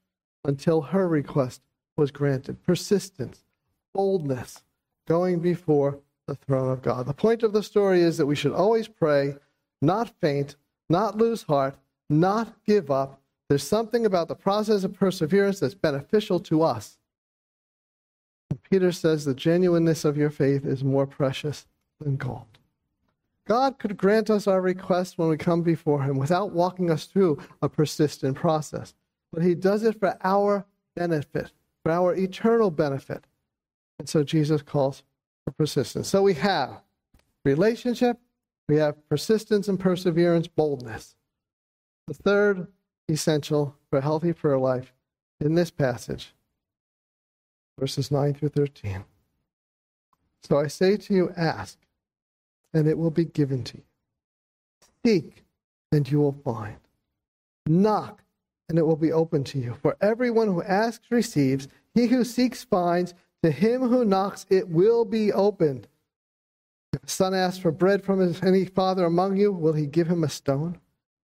until 0.45 0.79
her 0.79 1.07
request 1.07 1.63
was 1.97 2.11
granted. 2.11 2.63
Persistence, 2.63 3.43
boldness, 3.91 4.61
going 5.07 5.39
before 5.39 5.97
the 6.27 6.35
throne 6.35 6.71
of 6.71 6.83
God. 6.83 7.07
The 7.07 7.13
point 7.15 7.41
of 7.41 7.53
the 7.53 7.63
story 7.63 8.01
is 8.01 8.17
that 8.17 8.27
we 8.27 8.35
should 8.35 8.53
always 8.53 8.87
pray, 8.87 9.33
not 9.81 10.11
faint, 10.21 10.57
not 10.89 11.17
lose 11.17 11.41
heart, 11.41 11.75
not 12.07 12.53
give 12.67 12.91
up. 12.91 13.17
There's 13.51 13.67
something 13.67 14.05
about 14.05 14.29
the 14.29 14.35
process 14.35 14.85
of 14.85 14.93
perseverance 14.93 15.59
that's 15.59 15.75
beneficial 15.75 16.39
to 16.39 16.61
us. 16.61 16.97
And 18.49 18.63
Peter 18.63 18.93
says 18.93 19.25
the 19.25 19.33
genuineness 19.33 20.05
of 20.05 20.15
your 20.15 20.29
faith 20.29 20.65
is 20.65 20.85
more 20.85 21.05
precious 21.05 21.67
than 21.99 22.15
gold. 22.15 22.59
God 23.45 23.77
could 23.77 23.97
grant 23.97 24.29
us 24.29 24.47
our 24.47 24.61
request 24.61 25.17
when 25.17 25.27
we 25.27 25.35
come 25.35 25.63
before 25.63 26.01
Him 26.01 26.17
without 26.17 26.53
walking 26.53 26.89
us 26.89 27.03
through 27.07 27.39
a 27.61 27.67
persistent 27.67 28.37
process. 28.37 28.93
But 29.33 29.43
He 29.43 29.53
does 29.53 29.83
it 29.83 29.99
for 29.99 30.17
our 30.23 30.65
benefit, 30.95 31.51
for 31.83 31.91
our 31.91 32.15
eternal 32.15 32.71
benefit. 32.71 33.25
And 33.99 34.07
so 34.07 34.23
Jesus 34.23 34.61
calls 34.61 35.03
for 35.43 35.51
persistence. 35.51 36.07
So 36.07 36.21
we 36.21 36.35
have 36.35 36.81
relationship, 37.43 38.17
we 38.69 38.77
have 38.77 39.09
persistence 39.09 39.67
and 39.67 39.77
perseverance, 39.77 40.47
boldness. 40.47 41.17
The 42.07 42.13
third 42.13 42.67
essential 43.11 43.75
for 43.89 43.99
a 43.99 44.01
healthy 44.01 44.33
prayer 44.33 44.57
life 44.57 44.93
in 45.39 45.55
this 45.55 45.69
passage, 45.69 46.33
verses 47.79 48.11
9 48.11 48.33
through 48.33 48.49
13. 48.49 49.03
So 50.43 50.57
I 50.57 50.67
say 50.67 50.97
to 50.97 51.13
you, 51.13 51.31
ask, 51.35 51.77
and 52.73 52.87
it 52.87 52.97
will 52.97 53.11
be 53.11 53.25
given 53.25 53.63
to 53.65 53.77
you. 53.77 53.83
Seek, 55.05 55.43
and 55.91 56.09
you 56.09 56.19
will 56.19 56.37
find. 56.43 56.77
Knock, 57.67 58.23
and 58.69 58.77
it 58.77 58.85
will 58.85 58.95
be 58.95 59.11
open 59.11 59.43
to 59.45 59.59
you. 59.59 59.75
For 59.81 59.97
everyone 60.01 60.47
who 60.47 60.63
asks 60.63 61.05
receives, 61.11 61.67
he 61.93 62.07
who 62.07 62.23
seeks 62.23 62.63
finds, 62.63 63.13
to 63.43 63.51
him 63.51 63.81
who 63.81 64.05
knocks 64.05 64.45
it 64.49 64.69
will 64.69 65.03
be 65.05 65.33
opened. 65.33 65.87
If 66.93 67.03
a 67.03 67.09
son 67.09 67.33
asks 67.33 67.59
for 67.59 67.71
bread 67.71 68.03
from 68.03 68.19
his, 68.19 68.41
any 68.43 68.65
father 68.65 69.05
among 69.05 69.37
you, 69.37 69.51
will 69.51 69.73
he 69.73 69.85
give 69.85 70.07
him 70.07 70.23
a 70.23 70.29
stone? 70.29 70.79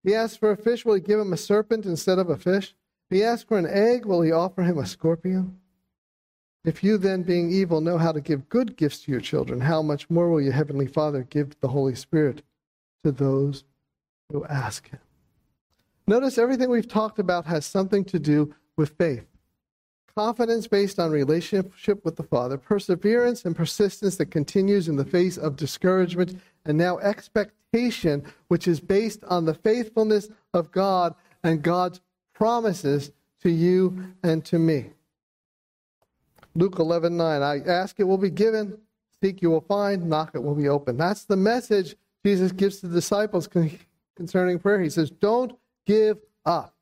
He 0.08 0.14
asks 0.14 0.38
for 0.38 0.50
a 0.50 0.56
fish, 0.56 0.86
will 0.86 0.94
he 0.94 1.02
give 1.02 1.20
him 1.20 1.34
a 1.34 1.36
serpent 1.36 1.84
instead 1.84 2.18
of 2.18 2.30
a 2.30 2.38
fish? 2.38 2.74
If 3.10 3.18
he 3.18 3.22
asks 3.22 3.44
for 3.44 3.58
an 3.58 3.66
egg, 3.66 4.06
will 4.06 4.22
he 4.22 4.32
offer 4.32 4.62
him 4.62 4.78
a 4.78 4.86
scorpion? 4.86 5.58
If 6.64 6.82
you 6.82 6.96
then, 6.96 7.24
being 7.24 7.50
evil, 7.50 7.82
know 7.82 7.98
how 7.98 8.12
to 8.12 8.22
give 8.22 8.48
good 8.48 8.74
gifts 8.74 9.00
to 9.00 9.12
your 9.12 9.20
children, 9.20 9.60
how 9.60 9.82
much 9.82 10.08
more 10.08 10.30
will 10.30 10.40
your 10.40 10.54
heavenly 10.54 10.86
Father 10.86 11.24
give 11.24 11.60
the 11.60 11.68
Holy 11.68 11.94
Spirit 11.94 12.40
to 13.04 13.12
those 13.12 13.64
who 14.32 14.46
ask 14.46 14.88
him? 14.88 15.00
Notice 16.06 16.38
everything 16.38 16.70
we've 16.70 16.88
talked 16.88 17.18
about 17.18 17.44
has 17.44 17.66
something 17.66 18.02
to 18.06 18.18
do 18.18 18.54
with 18.78 18.96
faith. 18.96 19.26
Confidence 20.18 20.66
based 20.66 20.98
on 20.98 21.12
relationship 21.12 22.04
with 22.04 22.16
the 22.16 22.24
Father, 22.24 22.58
perseverance 22.58 23.44
and 23.44 23.54
persistence 23.54 24.16
that 24.16 24.32
continues 24.32 24.88
in 24.88 24.96
the 24.96 25.04
face 25.04 25.38
of 25.38 25.54
discouragement, 25.54 26.40
and 26.64 26.76
now 26.76 26.98
expectation, 26.98 28.24
which 28.48 28.66
is 28.66 28.80
based 28.80 29.22
on 29.28 29.44
the 29.44 29.54
faithfulness 29.54 30.28
of 30.52 30.72
God 30.72 31.14
and 31.44 31.62
God's 31.62 32.00
promises 32.34 33.12
to 33.42 33.48
you 33.48 34.12
and 34.24 34.44
to 34.46 34.58
me. 34.58 34.86
Luke 36.56 36.80
11, 36.80 37.16
9. 37.16 37.40
I 37.40 37.60
ask, 37.60 38.00
it 38.00 38.04
will 38.04 38.18
be 38.18 38.28
given. 38.28 38.76
Seek, 39.22 39.40
you 39.40 39.50
will 39.50 39.60
find. 39.60 40.10
Knock, 40.10 40.32
it 40.34 40.42
will 40.42 40.56
be 40.56 40.68
open. 40.68 40.96
That's 40.96 41.26
the 41.26 41.36
message 41.36 41.94
Jesus 42.26 42.50
gives 42.50 42.80
to 42.80 42.88
the 42.88 42.94
disciples 42.96 43.48
concerning 44.16 44.58
prayer. 44.58 44.80
He 44.80 44.90
says, 44.90 45.12
Don't 45.12 45.56
give 45.86 46.18
up. 46.44 46.74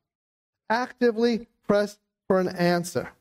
Actively 0.70 1.48
press 1.66 1.98
for 2.26 2.40
an 2.40 2.48
answer. 2.48 3.12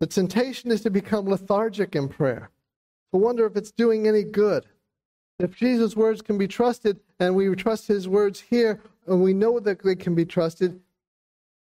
The 0.00 0.06
temptation 0.06 0.70
is 0.70 0.80
to 0.80 0.90
become 0.90 1.28
lethargic 1.28 1.94
in 1.94 2.08
prayer, 2.08 2.50
to 3.12 3.18
wonder 3.18 3.46
if 3.46 3.54
it's 3.56 3.70
doing 3.70 4.08
any 4.08 4.24
good. 4.24 4.64
If 5.38 5.54
Jesus' 5.54 5.94
words 5.94 6.22
can 6.22 6.38
be 6.38 6.48
trusted, 6.48 7.00
and 7.18 7.34
we 7.34 7.54
trust 7.54 7.86
his 7.86 8.08
words 8.08 8.40
here, 8.40 8.80
and 9.06 9.22
we 9.22 9.34
know 9.34 9.60
that 9.60 9.82
they 9.82 9.94
can 9.94 10.14
be 10.14 10.24
trusted, 10.24 10.80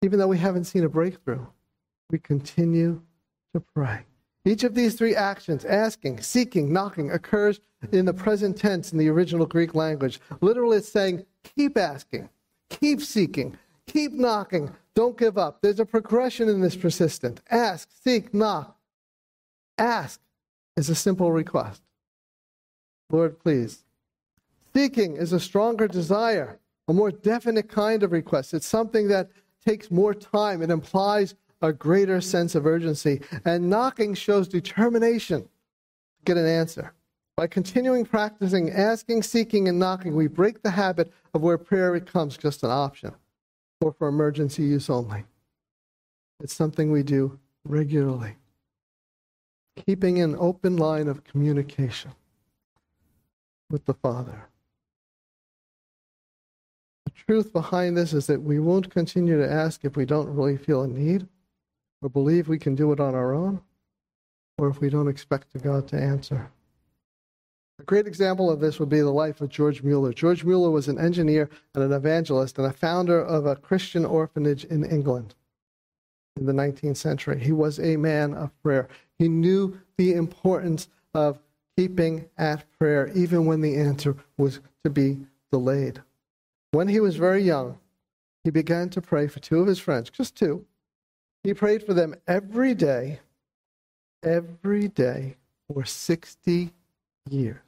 even 0.03 0.19
though 0.19 0.29
we 0.29 0.39
haven't 0.39 0.65
seen 0.65 0.85
a 0.85 0.89
breakthrough, 0.89 1.47
we 2.11 2.19
continue 2.19 3.01
to 3.55 3.61
pray. 3.61 4.05
Each 4.45 4.65
of 4.65 4.75
these 4.75 4.95
three 4.95 5.15
actions, 5.15 5.65
asking, 5.65 6.21
seeking, 6.21 6.73
knocking, 6.73 7.11
occurs 7.13 7.61
in 7.93 8.05
the 8.05 8.13
present 8.13 8.59
tense 8.59 8.93
in 8.93 8.99
the 8.99 9.09
original 9.09 9.47
Greek 9.47 9.75
language. 9.75 10.21
Literally, 10.41 10.79
it's 10.79 10.89
saying, 10.89 11.25
keep 11.57 11.79
asking, 11.79 12.29
keep 12.69 13.01
seeking, 13.01 13.57
keep 13.87 14.13
knocking, 14.13 14.75
don't 14.95 15.19
give 15.19 15.37
up. 15.37 15.61
There's 15.61 15.81
a 15.81 15.87
progression 15.87 16.49
in 16.49 16.61
this 16.61 16.77
persistent. 16.77 17.41
Ask, 17.51 17.89
seek, 18.03 18.33
knock. 18.33 18.77
Ask 19.77 20.21
is 20.77 20.89
a 20.89 20.95
simple 20.95 21.33
request. 21.33 21.83
Lord, 23.11 23.39
please. 23.39 23.85
Seeking 24.73 25.17
is 25.17 25.33
a 25.33 25.41
stronger 25.41 25.89
desire, 25.89 26.59
a 26.89 26.93
more 26.93 27.11
definite 27.11 27.69
kind 27.69 28.03
of 28.03 28.13
request. 28.13 28.55
It's 28.55 28.67
something 28.67 29.09
that 29.09 29.31
takes 29.65 29.91
more 29.91 30.15
time. 30.15 30.63
It 30.63 30.71
implies 30.71 31.35
a 31.63 31.73
greater 31.73 32.21
sense 32.21 32.55
of 32.55 32.67
urgency. 32.67 33.21
And 33.45 33.71
knocking 33.71 34.15
shows 34.15 34.49
determination 34.49 35.43
to 35.43 36.25
get 36.25 36.37
an 36.37 36.47
answer. 36.47 36.93
By 37.37 37.49
continuing 37.49 38.05
practicing 38.05 38.71
asking, 38.71 39.25
seeking, 39.25 39.69
and 39.69 39.79
knocking, 39.79 40.15
we 40.15 40.29
break 40.29 40.63
the 40.63 40.71
habit 40.71 41.13
of 41.33 41.43
where 41.43 41.59
prayer 41.59 41.93
becomes 41.93 42.37
just 42.37 42.63
an 42.63 42.71
option 42.71 43.13
or 43.85 43.93
for 43.93 44.09
emergency 44.09 44.63
use 44.63 44.89
only. 44.89 45.25
It's 46.41 46.55
something 46.55 46.91
we 46.91 47.03
do 47.03 47.39
regularly. 47.67 48.35
Keeping 49.87 50.23
an 50.23 50.37
open 50.39 50.79
line 50.79 51.07
of 51.07 51.23
communication 51.23 52.13
with 53.71 53.85
the 53.85 53.93
Father. 53.93 54.49
The 57.05 57.11
truth 57.11 57.53
behind 57.53 57.95
this 57.95 58.15
is 58.15 58.27
that 58.27 58.41
we 58.41 58.59
won't 58.59 58.91
continue 58.91 59.37
to 59.37 59.53
ask 59.53 59.85
if 59.85 59.97
we 59.97 60.07
don't 60.07 60.35
really 60.35 60.57
feel 60.57 60.83
a 60.83 60.89
need 60.89 61.29
or 62.01 62.09
believe 62.09 62.49
we 62.49 62.59
can 62.59 62.75
do 62.75 62.91
it 62.91 63.01
on 63.01 63.15
our 63.15 63.35
own 63.35 63.61
or 64.57 64.69
if 64.69 64.81
we 64.81 64.89
don't 64.89 65.09
expect 65.09 65.63
God 65.63 65.87
to 65.89 66.01
answer. 66.01 66.51
A 67.81 67.83
great 67.83 68.07
example 68.07 68.51
of 68.51 68.61
this 68.61 68.79
would 68.79 68.89
be 68.89 69.01
the 69.01 69.11
life 69.11 69.41
of 69.41 69.49
George 69.49 69.83
Mueller. 69.83 70.13
George 70.13 70.45
Mueller 70.45 70.71
was 70.71 70.87
an 70.87 70.99
engineer 70.99 71.51
and 71.75 71.83
an 71.83 71.93
evangelist 71.93 72.57
and 72.57 72.67
a 72.69 72.73
founder 72.73 73.21
of 73.21 73.47
a 73.47 73.57
Christian 73.57 74.05
orphanage 74.05 74.65
in 74.65 74.85
England 74.85 75.35
in 76.37 76.47
the 76.47 76.53
19th 76.53 76.97
century. 76.97 77.39
He 77.41 77.53
was 77.53 77.81
a 77.81 77.97
man 77.97 78.33
of 78.33 78.51
prayer. 78.63 78.89
He 79.19 79.29
knew 79.29 79.81
the 79.97 80.15
importance 80.15 80.89
of 81.15 81.41
keeping 81.77 82.29
at 82.39 82.65
prayer, 82.79 83.11
even 83.15 83.45
when 83.45 83.61
the 83.61 83.77
answer 83.77 84.17
was 84.37 84.61
to 84.85 84.91
be 84.91 85.19
delayed. 85.51 86.01
When 86.71 86.89
he 86.89 87.01
was 87.01 87.17
very 87.17 87.43
young, 87.43 87.79
he 88.45 88.51
began 88.51 88.89
to 88.91 89.01
pray 89.01 89.27
for 89.27 89.41
two 89.41 89.61
of 89.61 89.67
his 89.67 89.79
friends, 89.81 90.11
just 90.11 90.37
two. 90.37 90.65
He 91.43 91.55
prayed 91.55 91.85
for 91.85 91.95
them 91.95 92.15
every 92.29 92.75
day, 92.75 93.21
every 94.23 94.89
day 94.89 95.37
for 95.69 95.85
60 95.85 96.73
years. 97.31 97.64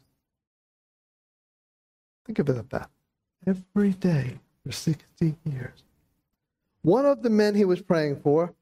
Think 2.27 2.41
of 2.41 2.49
it 2.49 2.57
like 2.57 2.69
that. 2.71 2.91
Every 3.47 3.91
day 3.91 4.41
for 4.65 4.73
60 4.73 5.37
years. 5.45 5.85
One 6.83 7.07
of 7.07 7.23
the 7.23 7.31
men 7.31 7.55
he 7.55 7.65
was 7.65 7.81
praying 7.81 8.21
for 8.21 8.53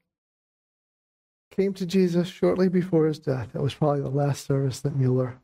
came 1.51 1.73
to 1.75 1.87
Jesus 1.87 2.29
shortly 2.29 2.69
before 2.69 3.07
his 3.07 3.19
death. 3.19 3.53
That 3.53 3.63
was 3.63 3.75
probably 3.75 4.03
the 4.03 4.09
last 4.09 4.47
service 4.47 4.81
that 4.81 4.97
Mueller 4.97 5.39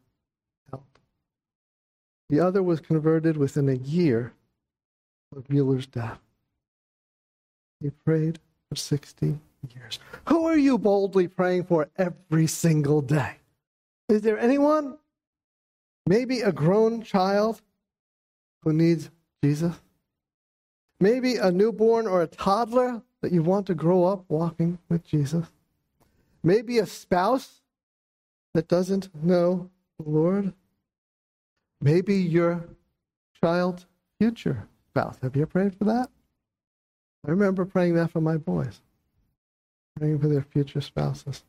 held. 0.71 0.83
The 2.29 2.41
other 2.41 2.63
was 2.63 2.81
converted 2.81 3.37
within 3.37 3.69
a 3.69 3.75
year 3.75 4.33
of 5.35 5.49
Mueller's 5.49 5.87
death. 5.87 6.21
He 7.81 7.91
prayed 7.91 8.39
for 8.69 8.77
60 8.77 9.39
years. 9.75 9.99
Who 10.29 10.47
are 10.47 10.59
you 10.59 10.77
boldly 10.77 11.29
praying 11.29 11.65
for 11.65 11.89
every 11.97 12.47
single 12.47 13.01
day? 13.01 13.37
Is 14.09 14.23
there 14.23 14.39
anyone? 14.39 14.99
Maybe 16.07 16.41
a 16.41 16.53
grown 16.53 17.03
child 17.03 17.63
who 18.63 18.73
needs 18.73 19.11
Jesus? 19.43 19.81
Maybe 21.01 21.37
a 21.37 21.51
newborn 21.51 22.07
or 22.07 22.23
a 22.23 22.27
toddler 22.27 23.03
that 23.23 23.33
you 23.33 23.43
want 23.43 23.67
to 23.67 23.75
grow 23.75 24.05
up 24.05 24.25
walking 24.29 24.79
with 24.89 25.05
Jesus? 25.05 25.47
Maybe 26.43 26.79
a 26.79 26.87
spouse 26.87 27.61
that 28.55 28.69
doesn't 28.69 29.15
know 29.25 29.71
the 29.99 30.11
Lord? 30.11 30.53
Maybe 31.81 32.17
your 32.17 32.65
child's 33.43 33.87
future 34.19 34.69
spouse. 34.91 35.19
Have 35.23 35.37
you 35.37 35.47
prayed 35.47 35.75
for 35.77 35.85
that? 35.85 36.11
I 37.27 37.31
remember 37.31 37.65
praying 37.65 37.95
that 37.95 38.11
for 38.11 38.21
my 38.21 38.37
boys, 38.37 38.81
praying 39.99 40.19
for 40.21 40.29
their 40.29 40.43
future 40.43 40.81
spouses. 40.81 41.45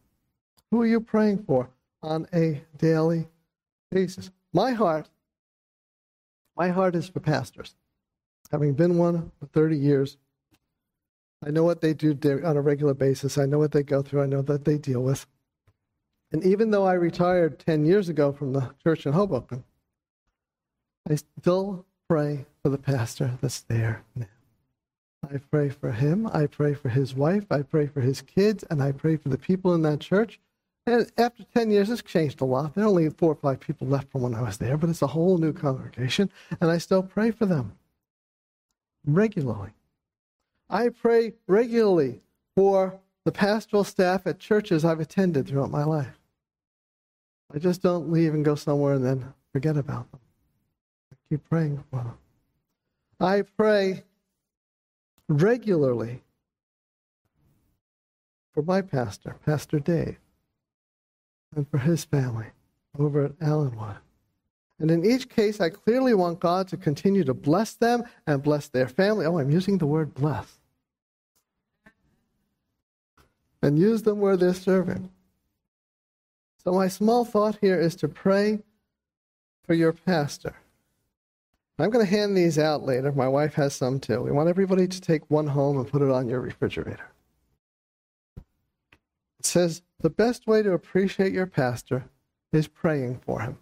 Who 0.70 0.82
are 0.82 0.86
you 0.86 1.00
praying 1.00 1.44
for 1.44 1.70
on 2.02 2.28
a 2.34 2.64
daily 2.78 3.28
basis? 3.90 4.32
My 4.54 4.72
heart, 4.72 5.10
my 6.58 6.70
heart 6.70 6.96
is 6.96 7.10
for 7.10 7.20
pastors. 7.20 7.76
Having 8.52 8.74
been 8.74 8.98
one 8.98 9.32
for 9.40 9.46
30 9.48 9.78
years, 9.78 10.18
I 11.46 11.50
know 11.50 11.64
what 11.64 11.82
they 11.82 11.94
do 11.94 12.18
on 12.44 12.58
a 12.58 12.62
regular 12.62 12.94
basis. 12.94 13.38
I 13.38 13.46
know 13.46 13.58
what 13.58 13.72
they 13.72 13.84
go 13.84 14.02
through. 14.02 14.22
I 14.22 14.28
know 14.28 14.42
that 14.44 14.66
they 14.66 14.78
deal 14.78 15.02
with. 15.02 15.26
And 16.32 16.44
even 16.44 16.72
though 16.72 16.86
I 16.86 16.94
retired 16.94 17.60
10 17.60 17.86
years 17.86 18.10
ago 18.10 18.32
from 18.32 18.54
the 18.54 18.72
church 18.84 19.06
in 19.06 19.14
Hoboken, 19.14 19.64
I 21.10 21.16
still 21.16 21.86
pray 22.08 22.46
for 22.62 22.70
the 22.70 22.78
pastor 22.78 23.38
that's 23.42 23.62
there 23.62 24.04
now. 24.16 24.28
I 25.30 25.38
pray 25.38 25.70
for 25.70 25.92
him. 25.92 26.28
I 26.34 26.48
pray 26.48 26.74
for 26.74 26.90
his 26.90 27.16
wife. 27.16 27.46
I 27.52 27.62
pray 27.62 27.88
for 27.88 28.02
his 28.02 28.22
kids. 28.22 28.64
And 28.70 28.82
I 28.82 28.92
pray 28.92 29.18
for 29.18 29.30
the 29.30 29.38
people 29.38 29.74
in 29.74 29.82
that 29.84 30.00
church. 30.00 30.40
And 30.92 31.10
after 31.18 31.46
10 31.46 31.72
years, 31.72 31.90
it's 31.90 32.02
changed 32.02 32.42
a 32.42 32.46
lot. 32.46 32.76
There 32.76 32.84
are 32.84 32.88
only 32.88 33.10
four 33.10 33.32
or 33.32 33.36
five 33.36 33.62
people 33.62 33.88
left 33.88 34.12
from 34.12 34.24
when 34.24 34.36
I 34.36 34.42
was 34.42 34.58
there, 34.58 34.76
but 34.76 34.90
it's 34.90 35.02
a 35.02 35.08
whole 35.08 35.38
new 35.38 35.54
congregation. 35.54 36.30
And 36.60 36.70
I 36.70 36.80
still 36.80 37.02
pray 37.02 37.32
for 37.32 37.46
them 37.46 37.78
regularly. 39.06 39.70
I 40.70 40.90
pray 40.90 41.36
regularly 41.48 42.20
for 42.58 43.00
the 43.24 43.32
pastoral 43.32 43.86
staff 43.86 44.28
at 44.28 44.40
churches 44.40 44.84
I've 44.84 45.00
attended 45.00 45.48
throughout 45.48 45.72
my 45.72 45.86
life. 45.86 46.20
I 47.56 47.60
just 47.60 47.82
don't 47.82 48.12
leave 48.12 48.34
and 48.34 48.44
go 48.44 48.56
somewhere 48.56 48.96
and 48.96 49.06
then 49.06 49.34
forget 49.54 49.78
about 49.78 50.12
them. 50.12 50.20
I 51.14 51.16
keep 51.30 51.48
praying 51.48 51.82
for 51.90 52.00
them. 52.00 52.18
I 53.18 53.44
pray 53.44 54.04
regularly 55.30 56.24
for 58.54 58.62
my 58.62 58.82
pastor, 58.82 59.38
Pastor 59.46 59.80
Dave, 59.80 60.18
and 61.56 61.68
for 61.70 61.78
his 61.78 62.04
family 62.04 62.48
over 62.98 63.26
at 63.26 63.40
Allenwood. 63.40 63.98
And 64.80 64.90
in 64.90 65.06
each 65.06 65.30
case, 65.30 65.62
I 65.62 65.70
clearly 65.70 66.14
want 66.14 66.40
God 66.40 66.68
to 66.70 66.78
continue 66.78 67.24
to 67.24 67.34
bless 67.34 67.74
them 67.74 68.04
and 68.26 68.42
bless 68.42 68.68
their 68.68 68.88
family. 68.88 69.26
Oh, 69.26 69.38
I'm 69.38 69.52
using 69.52 69.78
the 69.78 69.86
word 69.86 70.16
bless. 70.16 70.58
And 73.62 73.78
use 73.78 74.02
them 74.02 74.20
where 74.20 74.38
they're 74.38 74.56
serving. 74.56 75.12
So, 76.64 76.72
my 76.72 76.88
small 76.88 77.26
thought 77.26 77.60
here 77.62 77.80
is 77.80 77.96
to 77.98 78.08
pray 78.08 78.60
for 79.66 79.76
your 79.76 79.94
pastor. 79.94 80.56
I'm 81.78 81.90
going 81.90 82.06
to 82.06 82.12
hand 82.12 82.38
these 82.38 82.60
out 82.60 82.84
later. 82.84 83.12
My 83.12 83.28
wife 83.28 83.56
has 83.56 83.74
some 83.74 84.00
too. 84.00 84.22
We 84.22 84.32
want 84.32 84.50
everybody 84.50 84.88
to 84.88 85.02
take 85.02 85.30
one 85.30 85.48
home 85.48 85.78
and 85.78 85.88
put 85.88 86.02
it 86.02 86.10
on 86.10 86.28
your 86.28 86.40
refrigerator. 86.40 87.12
It 89.42 89.48
says 89.48 89.82
the 90.02 90.12
best 90.12 90.46
way 90.46 90.62
to 90.62 90.72
appreciate 90.72 91.34
your 91.34 91.48
pastor 91.48 92.06
is 92.54 92.68
praying 92.68 93.22
for 93.26 93.40
him. 93.40 93.58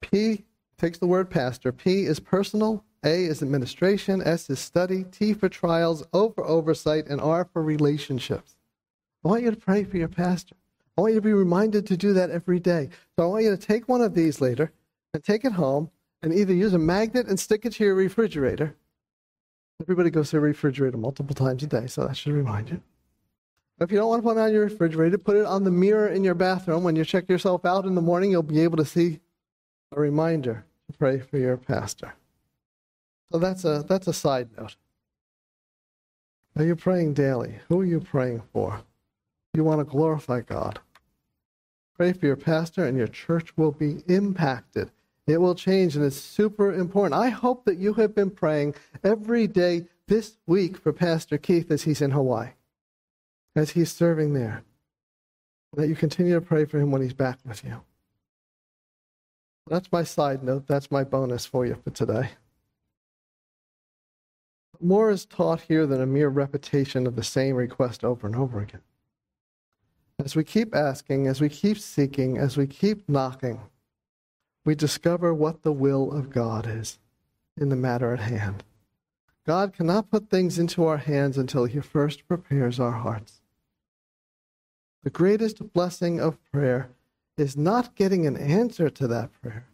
P 0.00 0.44
takes 0.76 0.98
the 0.98 1.06
word 1.06 1.30
pastor. 1.30 1.70
P 1.70 2.04
is 2.04 2.18
personal, 2.18 2.84
A 3.04 3.26
is 3.26 3.42
administration, 3.42 4.20
S 4.24 4.50
is 4.50 4.58
study, 4.58 5.04
T 5.04 5.34
for 5.34 5.48
trials, 5.48 6.04
O 6.12 6.30
for 6.30 6.44
oversight, 6.44 7.06
and 7.06 7.20
R 7.20 7.44
for 7.52 7.62
relationships. 7.62 8.56
I 9.24 9.28
want 9.28 9.44
you 9.44 9.52
to 9.52 9.56
pray 9.56 9.84
for 9.84 9.98
your 9.98 10.08
pastor. 10.08 10.56
I 10.98 11.02
want 11.02 11.12
you 11.12 11.20
to 11.20 11.24
be 11.24 11.32
reminded 11.32 11.86
to 11.86 11.96
do 11.96 12.12
that 12.14 12.30
every 12.30 12.58
day. 12.58 12.88
So 13.16 13.22
I 13.22 13.26
want 13.26 13.44
you 13.44 13.50
to 13.50 13.56
take 13.56 13.88
one 13.88 14.00
of 14.00 14.14
these 14.14 14.40
later 14.40 14.72
and 15.12 15.22
take 15.22 15.44
it 15.44 15.52
home 15.52 15.92
and 16.24 16.34
either 16.34 16.52
use 16.52 16.74
a 16.74 16.78
magnet 16.80 17.28
and 17.28 17.38
stick 17.38 17.64
it 17.66 17.74
to 17.74 17.84
your 17.84 17.94
refrigerator. 17.94 18.74
Everybody 19.80 20.10
goes 20.10 20.30
to 20.30 20.36
the 20.38 20.40
refrigerator 20.40 20.96
multiple 20.96 21.36
times 21.36 21.62
a 21.62 21.68
day, 21.68 21.86
so 21.86 22.04
that 22.04 22.16
should 22.16 22.32
remind 22.32 22.70
you. 22.70 22.82
If 23.80 23.90
you 23.90 23.98
don't 23.98 24.08
want 24.08 24.22
to 24.22 24.28
put 24.28 24.36
it 24.36 24.40
on 24.40 24.52
your 24.52 24.64
refrigerator, 24.64 25.18
put 25.18 25.36
it 25.36 25.46
on 25.46 25.64
the 25.64 25.70
mirror 25.70 26.08
in 26.08 26.22
your 26.22 26.34
bathroom. 26.34 26.84
When 26.84 26.96
you 26.96 27.04
check 27.04 27.28
yourself 27.28 27.64
out 27.64 27.86
in 27.86 27.94
the 27.94 28.00
morning, 28.00 28.30
you'll 28.30 28.42
be 28.42 28.60
able 28.60 28.76
to 28.76 28.84
see 28.84 29.20
a 29.92 30.00
reminder 30.00 30.64
to 30.90 30.98
pray 30.98 31.18
for 31.18 31.38
your 31.38 31.56
pastor. 31.56 32.14
So 33.32 33.38
that's 33.38 33.64
a, 33.64 33.84
that's 33.88 34.06
a 34.06 34.12
side 34.12 34.48
note. 34.56 34.76
Are 36.56 36.64
you 36.64 36.76
praying 36.76 37.14
daily? 37.14 37.56
Who 37.68 37.80
are 37.80 37.84
you 37.84 38.00
praying 38.00 38.42
for? 38.52 38.80
You 39.54 39.64
want 39.64 39.80
to 39.80 39.84
glorify 39.84 40.42
God. 40.42 40.78
Pray 41.96 42.12
for 42.12 42.26
your 42.26 42.36
pastor, 42.36 42.84
and 42.84 42.96
your 42.96 43.08
church 43.08 43.56
will 43.56 43.72
be 43.72 44.02
impacted 44.06 44.90
it 45.26 45.40
will 45.40 45.54
change, 45.54 45.96
and 45.96 46.04
it's 46.04 46.20
super 46.20 46.72
important. 46.72 47.14
I 47.14 47.30
hope 47.30 47.64
that 47.64 47.78
you 47.78 47.94
have 47.94 48.14
been 48.14 48.30
praying 48.30 48.74
every 49.02 49.46
day 49.46 49.86
this 50.06 50.36
week 50.46 50.76
for 50.76 50.92
Pastor 50.92 51.38
Keith 51.38 51.70
as 51.70 51.82
he's 51.82 52.02
in 52.02 52.10
Hawaii, 52.10 52.50
as 53.54 53.70
he's 53.70 53.92
serving 53.92 54.34
there. 54.34 54.62
That 55.74 55.88
you 55.88 55.96
continue 55.96 56.34
to 56.34 56.40
pray 56.40 56.64
for 56.64 56.78
him 56.78 56.90
when 56.90 57.02
he's 57.02 57.14
back 57.14 57.38
with 57.44 57.64
you. 57.64 57.82
That's 59.66 59.90
my 59.90 60.04
side 60.04 60.42
note. 60.42 60.66
That's 60.66 60.90
my 60.90 61.04
bonus 61.04 61.46
for 61.46 61.66
you 61.66 61.76
for 61.82 61.90
today. 61.90 62.30
More 64.80 65.10
is 65.10 65.24
taught 65.24 65.62
here 65.62 65.86
than 65.86 66.00
a 66.00 66.06
mere 66.06 66.28
repetition 66.28 67.06
of 67.06 67.16
the 67.16 67.22
same 67.22 67.56
request 67.56 68.04
over 68.04 68.26
and 68.26 68.36
over 68.36 68.60
again. 68.60 68.82
As 70.18 70.36
we 70.36 70.44
keep 70.44 70.74
asking, 70.74 71.26
as 71.26 71.40
we 71.40 71.48
keep 71.48 71.78
seeking, 71.78 72.38
as 72.38 72.56
we 72.56 72.66
keep 72.66 73.08
knocking, 73.08 73.60
we 74.64 74.74
discover 74.74 75.34
what 75.34 75.62
the 75.62 75.72
will 75.72 76.12
of 76.12 76.30
God 76.30 76.66
is 76.68 76.98
in 77.56 77.68
the 77.68 77.76
matter 77.76 78.12
at 78.12 78.20
hand. 78.20 78.64
God 79.46 79.72
cannot 79.72 80.10
put 80.10 80.30
things 80.30 80.58
into 80.58 80.86
our 80.86 80.96
hands 80.96 81.36
until 81.36 81.64
He 81.64 81.80
first 81.80 82.26
prepares 82.26 82.80
our 82.80 82.92
hearts. 82.92 83.40
The 85.04 85.10
greatest 85.10 85.72
blessing 85.72 86.20
of 86.20 86.38
prayer 86.50 86.90
is 87.38 87.56
not 87.56 87.94
getting 87.94 88.26
an 88.26 88.36
answer 88.36 88.90
to 88.90 89.06
that 89.06 89.30
prayer, 89.40 89.66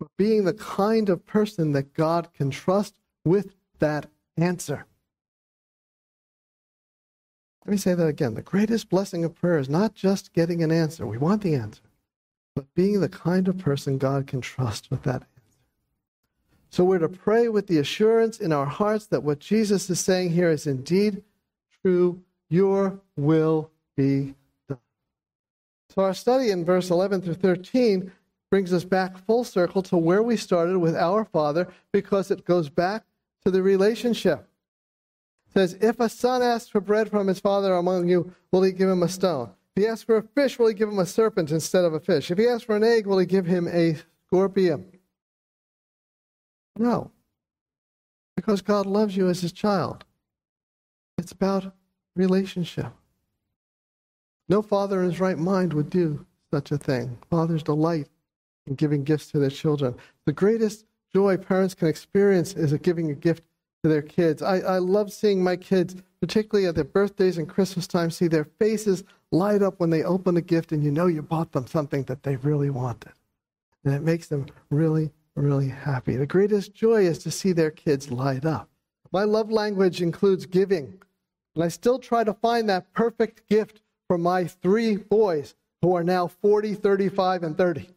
but 0.00 0.08
being 0.16 0.44
the 0.44 0.54
kind 0.54 1.08
of 1.08 1.24
person 1.24 1.72
that 1.72 1.94
God 1.94 2.32
can 2.34 2.50
trust 2.50 2.98
with 3.24 3.54
that 3.78 4.06
answer. 4.36 4.86
Let 7.64 7.70
me 7.70 7.76
say 7.76 7.94
that 7.94 8.06
again. 8.06 8.34
The 8.34 8.42
greatest 8.42 8.88
blessing 8.88 9.24
of 9.24 9.34
prayer 9.34 9.58
is 9.58 9.68
not 9.68 9.94
just 9.94 10.32
getting 10.32 10.62
an 10.62 10.72
answer. 10.72 11.06
We 11.06 11.18
want 11.18 11.42
the 11.42 11.54
answer 11.54 11.82
but 12.56 12.74
being 12.74 13.00
the 13.00 13.08
kind 13.08 13.46
of 13.46 13.58
person 13.58 13.98
God 13.98 14.26
can 14.26 14.40
trust 14.40 14.90
with 14.90 15.02
that 15.02 15.22
answer. 15.22 15.26
So 16.70 16.84
we're 16.84 16.98
to 16.98 17.08
pray 17.08 17.48
with 17.48 17.66
the 17.66 17.78
assurance 17.78 18.40
in 18.40 18.50
our 18.50 18.64
hearts 18.64 19.06
that 19.08 19.22
what 19.22 19.38
Jesus 19.38 19.88
is 19.90 20.00
saying 20.00 20.30
here 20.30 20.50
is 20.50 20.66
indeed 20.66 21.22
true. 21.82 22.22
Your 22.48 22.98
will 23.16 23.70
be. 23.94 24.34
So 25.96 26.04
our 26.04 26.14
study 26.14 26.50
in 26.50 26.64
verse 26.64 26.90
11 26.90 27.22
through 27.22 27.34
13 27.34 28.12
brings 28.50 28.72
us 28.72 28.84
back 28.84 29.16
full 29.16 29.44
circle 29.44 29.82
to 29.84 29.96
where 29.96 30.22
we 30.22 30.36
started 30.36 30.78
with 30.78 30.94
our 30.94 31.24
Father 31.24 31.68
because 31.90 32.30
it 32.30 32.44
goes 32.44 32.68
back 32.68 33.04
to 33.44 33.50
the 33.50 33.62
relationship. 33.62 34.46
It 35.48 35.52
says, 35.54 35.78
If 35.80 35.98
a 35.98 36.10
son 36.10 36.42
asks 36.42 36.68
for 36.68 36.82
bread 36.82 37.10
from 37.10 37.26
his 37.26 37.40
father 37.40 37.74
among 37.74 38.08
you, 38.08 38.34
will 38.52 38.62
he 38.62 38.72
give 38.72 38.90
him 38.90 39.02
a 39.02 39.08
stone? 39.08 39.50
If 39.74 39.82
he 39.82 39.88
asks 39.88 40.04
for 40.04 40.18
a 40.18 40.22
fish, 40.22 40.58
will 40.58 40.68
he 40.68 40.74
give 40.74 40.88
him 40.88 40.98
a 40.98 41.06
serpent 41.06 41.50
instead 41.50 41.84
of 41.84 41.94
a 41.94 42.00
fish? 42.00 42.30
If 42.30 42.38
he 42.38 42.46
asks 42.46 42.64
for 42.64 42.76
an 42.76 42.84
egg, 42.84 43.06
will 43.06 43.18
he 43.18 43.26
give 43.26 43.46
him 43.46 43.66
a 43.66 43.96
scorpion? 44.26 44.92
No. 46.78 47.10
Because 48.36 48.60
God 48.60 48.84
loves 48.84 49.16
you 49.16 49.28
as 49.28 49.40
his 49.40 49.52
child. 49.52 50.04
It's 51.16 51.32
about 51.32 51.72
relationship. 52.14 52.92
No 54.48 54.62
father 54.62 55.00
in 55.00 55.10
his 55.10 55.20
right 55.20 55.38
mind 55.38 55.72
would 55.72 55.90
do 55.90 56.24
such 56.52 56.70
a 56.70 56.78
thing. 56.78 57.18
Fathers 57.30 57.62
delight 57.62 58.08
in 58.66 58.74
giving 58.74 59.04
gifts 59.04 59.30
to 59.32 59.38
their 59.38 59.50
children. 59.50 59.94
The 60.24 60.32
greatest 60.32 60.86
joy 61.12 61.36
parents 61.36 61.74
can 61.74 61.88
experience 61.88 62.54
is 62.54 62.72
giving 62.74 63.10
a 63.10 63.14
gift 63.14 63.42
to 63.82 63.88
their 63.88 64.02
kids. 64.02 64.42
I, 64.42 64.58
I 64.58 64.78
love 64.78 65.12
seeing 65.12 65.42
my 65.42 65.56
kids, 65.56 65.96
particularly 66.20 66.68
at 66.68 66.74
their 66.74 66.84
birthdays 66.84 67.38
and 67.38 67.48
Christmas 67.48 67.86
time, 67.86 68.10
see 68.10 68.28
their 68.28 68.44
faces 68.58 69.04
light 69.32 69.62
up 69.62 69.80
when 69.80 69.90
they 69.90 70.02
open 70.02 70.36
a 70.36 70.40
gift 70.40 70.72
and 70.72 70.82
you 70.82 70.90
know 70.90 71.06
you 71.06 71.22
bought 71.22 71.52
them 71.52 71.66
something 71.66 72.04
that 72.04 72.22
they 72.22 72.36
really 72.36 72.70
wanted. 72.70 73.12
And 73.84 73.94
it 73.94 74.02
makes 74.02 74.28
them 74.28 74.46
really, 74.70 75.12
really 75.34 75.68
happy. 75.68 76.16
The 76.16 76.26
greatest 76.26 76.74
joy 76.74 77.06
is 77.06 77.18
to 77.20 77.30
see 77.30 77.52
their 77.52 77.70
kids 77.70 78.10
light 78.10 78.44
up. 78.44 78.68
My 79.12 79.24
love 79.24 79.50
language 79.50 80.02
includes 80.02 80.46
giving. 80.46 81.00
And 81.54 81.64
I 81.64 81.68
still 81.68 81.98
try 81.98 82.24
to 82.24 82.34
find 82.34 82.68
that 82.68 82.92
perfect 82.92 83.48
gift 83.48 83.80
for 84.08 84.18
my 84.18 84.44
three 84.44 84.96
boys 84.96 85.54
who 85.82 85.94
are 85.94 86.04
now 86.04 86.26
40, 86.26 86.74
35, 86.74 87.42
and 87.42 87.56
30 87.56 87.88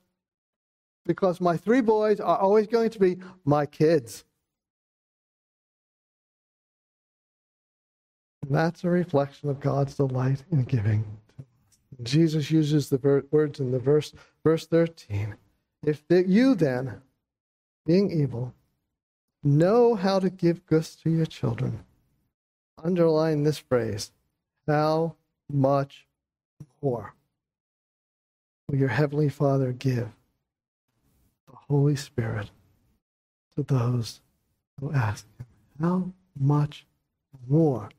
because 1.05 1.41
my 1.41 1.57
three 1.57 1.81
boys 1.81 2.19
are 2.19 2.37
always 2.37 2.67
going 2.67 2.89
to 2.91 2.99
be 2.99 3.17
my 3.43 3.65
kids. 3.65 4.25
And 8.43 8.55
that's 8.55 8.83
a 8.83 8.89
reflection 8.89 9.49
of 9.49 9.59
God's 9.59 9.95
delight 9.95 10.43
in 10.51 10.63
giving. 10.65 11.03
Jesus 12.03 12.51
uses 12.51 12.89
the 12.89 12.97
ver- 12.99 13.25
words 13.31 13.59
in 13.59 13.71
the 13.71 13.79
verse, 13.79 14.13
verse 14.43 14.67
13. 14.67 15.35
If 15.83 16.07
the, 16.07 16.27
you 16.27 16.53
then, 16.55 17.01
being 17.85 18.11
evil, 18.11 18.53
know 19.43 19.95
how 19.95 20.19
to 20.19 20.29
give 20.29 20.67
gifts 20.67 20.95
to 20.97 21.09
your 21.09 21.25
children, 21.25 21.83
underline 22.83 23.43
this 23.43 23.57
phrase 23.57 24.11
how 24.67 25.15
much 25.51 26.05
more 26.81 27.13
will 28.67 28.77
your 28.77 28.89
heavenly 28.89 29.29
Father 29.29 29.71
give 29.71 30.09
the 31.47 31.55
Holy 31.67 31.95
Spirit 31.95 32.51
to 33.55 33.63
those 33.63 34.21
who 34.79 34.93
ask 34.93 35.25
Him. 35.37 35.45
How 35.79 36.11
much 36.39 36.85
more? 37.47 37.89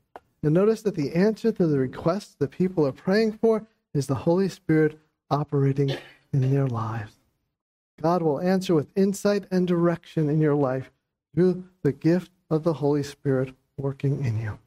And 0.42 0.54
notice 0.54 0.82
that 0.82 0.94
the 0.94 1.14
answer 1.14 1.52
to 1.52 1.66
the 1.66 1.78
requests 1.78 2.34
that 2.38 2.50
people 2.50 2.86
are 2.86 2.92
praying 2.92 3.32
for 3.32 3.66
is 3.92 4.06
the 4.06 4.14
Holy 4.14 4.48
Spirit 4.48 4.98
operating 5.30 5.90
in 6.32 6.54
their 6.54 6.66
lives. 6.66 7.16
God 8.00 8.22
will 8.22 8.40
answer 8.40 8.74
with 8.74 8.96
insight 8.96 9.44
and 9.50 9.66
direction 9.66 10.30
in 10.30 10.40
your 10.40 10.54
life 10.54 10.90
through 11.34 11.64
the 11.82 11.92
gift 11.92 12.30
of 12.48 12.62
the 12.62 12.74
Holy 12.74 13.02
Spirit 13.02 13.54
working 13.76 14.24
in 14.24 14.40
you. 14.40 14.58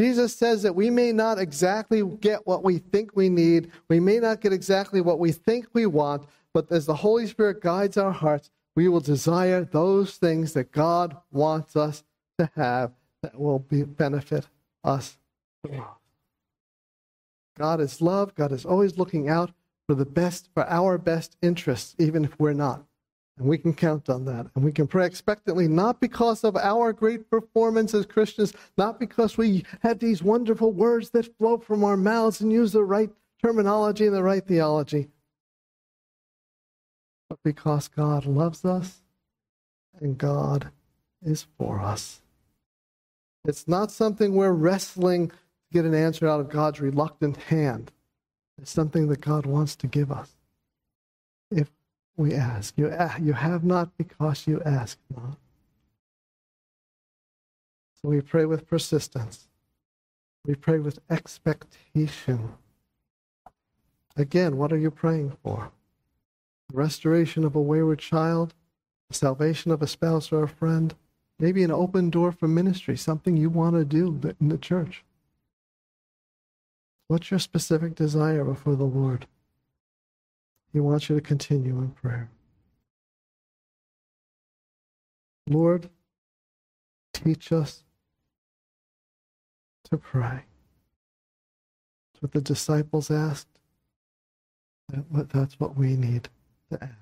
Jesus 0.00 0.34
says 0.34 0.62
that 0.62 0.74
we 0.74 0.88
may 0.88 1.12
not 1.12 1.38
exactly 1.38 2.02
get 2.02 2.46
what 2.46 2.64
we 2.64 2.78
think 2.78 3.14
we 3.14 3.28
need, 3.28 3.70
we 3.90 4.00
may 4.00 4.18
not 4.18 4.40
get 4.40 4.50
exactly 4.50 5.02
what 5.02 5.18
we 5.18 5.30
think 5.30 5.66
we 5.74 5.84
want, 5.84 6.26
but 6.54 6.72
as 6.72 6.86
the 6.86 6.94
Holy 6.94 7.26
Spirit 7.26 7.60
guides 7.60 7.98
our 7.98 8.10
hearts, 8.10 8.50
we 8.74 8.88
will 8.88 9.00
desire 9.00 9.62
those 9.62 10.16
things 10.16 10.54
that 10.54 10.72
God 10.72 11.18
wants 11.30 11.76
us 11.76 12.02
to 12.38 12.50
have 12.56 12.92
that 13.22 13.38
will 13.38 13.58
be, 13.58 13.82
benefit 13.82 14.48
us. 14.82 15.18
God 17.58 17.80
is 17.82 18.00
love. 18.00 18.34
God 18.34 18.52
is 18.52 18.64
always 18.64 18.96
looking 18.96 19.28
out 19.28 19.50
for 19.86 19.94
the 19.94 20.06
best, 20.06 20.48
for 20.54 20.66
our 20.66 20.96
best 20.96 21.36
interests, 21.42 21.94
even 21.98 22.24
if 22.24 22.40
we're 22.40 22.54
not. 22.54 22.86
And 23.40 23.48
we 23.48 23.56
can 23.56 23.72
count 23.72 24.10
on 24.10 24.26
that. 24.26 24.48
And 24.54 24.62
we 24.62 24.70
can 24.70 24.86
pray 24.86 25.06
expectantly, 25.06 25.66
not 25.66 25.98
because 25.98 26.44
of 26.44 26.56
our 26.56 26.92
great 26.92 27.30
performance 27.30 27.94
as 27.94 28.04
Christians, 28.04 28.52
not 28.76 29.00
because 29.00 29.38
we 29.38 29.64
had 29.82 29.98
these 29.98 30.22
wonderful 30.22 30.72
words 30.72 31.08
that 31.10 31.34
flow 31.38 31.56
from 31.56 31.82
our 31.82 31.96
mouths 31.96 32.42
and 32.42 32.52
use 32.52 32.72
the 32.72 32.84
right 32.84 33.08
terminology 33.42 34.04
and 34.04 34.14
the 34.14 34.22
right 34.22 34.46
theology, 34.46 35.08
but 37.30 37.38
because 37.42 37.88
God 37.88 38.26
loves 38.26 38.62
us 38.66 39.00
and 39.98 40.18
God 40.18 40.70
is 41.22 41.46
for 41.56 41.80
us. 41.80 42.20
It's 43.46 43.66
not 43.66 43.90
something 43.90 44.34
we're 44.34 44.52
wrestling 44.52 45.28
to 45.28 45.34
get 45.72 45.86
an 45.86 45.94
answer 45.94 46.28
out 46.28 46.40
of 46.40 46.50
God's 46.50 46.78
reluctant 46.78 47.38
hand. 47.38 47.90
It's 48.60 48.70
something 48.70 49.08
that 49.08 49.22
God 49.22 49.46
wants 49.46 49.76
to 49.76 49.86
give 49.86 50.12
us. 50.12 50.36
If 51.50 51.70
we 52.20 52.34
ask, 52.34 52.76
you, 52.76 52.88
uh, 52.88 53.14
you 53.18 53.32
have 53.32 53.64
not 53.64 53.96
because 53.96 54.46
you 54.46 54.60
ask 54.62 54.98
not. 55.16 55.38
So 57.94 58.10
we 58.10 58.20
pray 58.20 58.44
with 58.44 58.68
persistence. 58.68 59.48
We 60.46 60.54
pray 60.54 60.80
with 60.80 60.98
expectation. 61.08 62.52
Again, 64.16 64.58
what 64.58 64.70
are 64.70 64.78
you 64.78 64.90
praying 64.90 65.36
for? 65.42 65.70
Restoration 66.72 67.42
of 67.44 67.56
a 67.56 67.60
wayward 67.60 68.00
child? 68.00 68.52
Salvation 69.10 69.70
of 69.70 69.80
a 69.80 69.86
spouse 69.86 70.30
or 70.30 70.42
a 70.42 70.48
friend? 70.48 70.94
Maybe 71.38 71.62
an 71.62 71.70
open 71.70 72.10
door 72.10 72.32
for 72.32 72.46
ministry, 72.46 72.98
something 72.98 73.38
you 73.38 73.48
want 73.48 73.76
to 73.76 73.84
do 73.84 74.20
in 74.40 74.50
the 74.50 74.58
church. 74.58 75.04
What's 77.08 77.30
your 77.30 77.40
specific 77.40 77.94
desire 77.94 78.44
before 78.44 78.76
the 78.76 78.84
Lord? 78.84 79.26
He 80.72 80.80
wants 80.80 81.08
you 81.08 81.16
to 81.16 81.20
continue 81.20 81.78
in 81.78 81.90
prayer. 81.90 82.30
Lord, 85.48 85.88
teach 87.12 87.52
us 87.52 87.82
to 89.90 89.96
pray. 89.96 90.44
That's 92.12 92.22
what 92.22 92.32
the 92.32 92.40
disciples 92.40 93.10
asked. 93.10 93.48
That's 95.10 95.58
what 95.58 95.76
we 95.76 95.96
need 95.96 96.28
to 96.70 96.84
ask. 96.84 96.92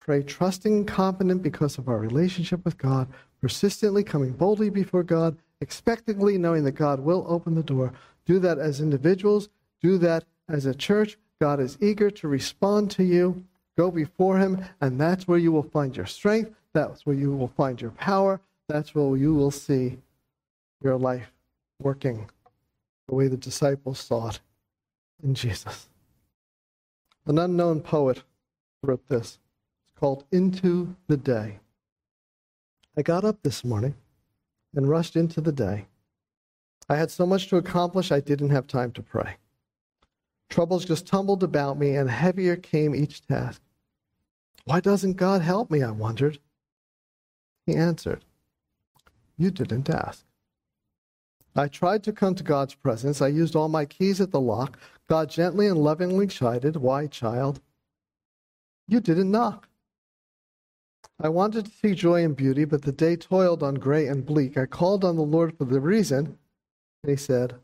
Pray 0.00 0.22
trusting 0.22 0.72
and 0.74 0.88
confident 0.88 1.42
because 1.42 1.78
of 1.78 1.88
our 1.88 1.98
relationship 1.98 2.64
with 2.64 2.76
God, 2.78 3.08
persistently 3.40 4.02
coming 4.02 4.32
boldly 4.32 4.70
before 4.70 5.02
God, 5.02 5.36
expectantly 5.60 6.36
knowing 6.36 6.64
that 6.64 6.72
God 6.72 7.00
will 7.00 7.24
open 7.28 7.54
the 7.54 7.62
door. 7.62 7.92
Do 8.26 8.38
that 8.40 8.58
as 8.58 8.80
individuals, 8.80 9.48
do 9.80 9.98
that 9.98 10.24
as 10.48 10.66
a 10.66 10.74
church. 10.74 11.16
God 11.40 11.60
is 11.60 11.78
eager 11.80 12.10
to 12.10 12.28
respond 12.28 12.90
to 12.92 13.02
you. 13.02 13.44
Go 13.78 13.90
before 13.90 14.38
Him, 14.38 14.62
and 14.80 15.00
that's 15.00 15.26
where 15.26 15.38
you 15.38 15.52
will 15.52 15.62
find 15.62 15.96
your 15.96 16.06
strength. 16.06 16.52
That's 16.74 17.06
where 17.06 17.16
you 17.16 17.32
will 17.32 17.48
find 17.48 17.80
your 17.80 17.92
power. 17.92 18.40
That's 18.68 18.94
where 18.94 19.16
you 19.16 19.34
will 19.34 19.50
see 19.50 19.98
your 20.82 20.96
life 20.96 21.32
working 21.80 22.28
the 23.08 23.14
way 23.14 23.28
the 23.28 23.36
disciples 23.36 23.98
saw 23.98 24.28
it 24.28 24.40
in 25.22 25.34
Jesus. 25.34 25.88
An 27.26 27.38
unknown 27.38 27.80
poet 27.80 28.22
wrote 28.82 29.06
this. 29.08 29.38
It's 29.88 29.98
called 29.98 30.24
Into 30.30 30.94
the 31.08 31.16
Day. 31.16 31.58
I 32.96 33.02
got 33.02 33.24
up 33.24 33.42
this 33.42 33.64
morning 33.64 33.94
and 34.74 34.88
rushed 34.88 35.16
into 35.16 35.40
the 35.40 35.52
day. 35.52 35.86
I 36.88 36.96
had 36.96 37.10
so 37.10 37.24
much 37.24 37.48
to 37.48 37.56
accomplish, 37.56 38.12
I 38.12 38.20
didn't 38.20 38.50
have 38.50 38.66
time 38.66 38.92
to 38.92 39.02
pray. 39.02 39.36
Troubles 40.50 40.84
just 40.84 41.06
tumbled 41.06 41.42
about 41.44 41.78
me, 41.78 41.94
and 41.94 42.10
heavier 42.10 42.56
came 42.56 42.94
each 42.94 43.26
task. 43.26 43.62
Why 44.64 44.80
doesn't 44.80 45.14
God 45.14 45.40
help 45.42 45.70
me? 45.70 45.82
I 45.82 45.92
wondered. 45.92 46.38
He 47.66 47.76
answered, 47.76 48.24
You 49.38 49.50
didn't 49.50 49.88
ask. 49.88 50.24
I 51.56 51.68
tried 51.68 52.04
to 52.04 52.12
come 52.12 52.34
to 52.34 52.44
God's 52.44 52.74
presence. 52.74 53.22
I 53.22 53.28
used 53.28 53.56
all 53.56 53.68
my 53.68 53.84
keys 53.84 54.20
at 54.20 54.32
the 54.32 54.40
lock. 54.40 54.78
God 55.08 55.30
gently 55.30 55.66
and 55.66 55.78
lovingly 55.78 56.26
chided, 56.26 56.76
Why, 56.76 57.06
child? 57.06 57.60
You 58.88 59.00
didn't 59.00 59.30
knock. 59.30 59.68
I 61.20 61.28
wanted 61.28 61.66
to 61.66 61.70
see 61.70 61.94
joy 61.94 62.24
and 62.24 62.34
beauty, 62.34 62.64
but 62.64 62.82
the 62.82 62.92
day 62.92 63.14
toiled 63.14 63.62
on 63.62 63.74
gray 63.74 64.06
and 64.06 64.26
bleak. 64.26 64.56
I 64.56 64.66
called 64.66 65.04
on 65.04 65.16
the 65.16 65.22
Lord 65.22 65.56
for 65.56 65.64
the 65.64 65.80
reason, 65.80 66.38
and 67.02 67.10
he 67.10 67.16
said, 67.16 67.54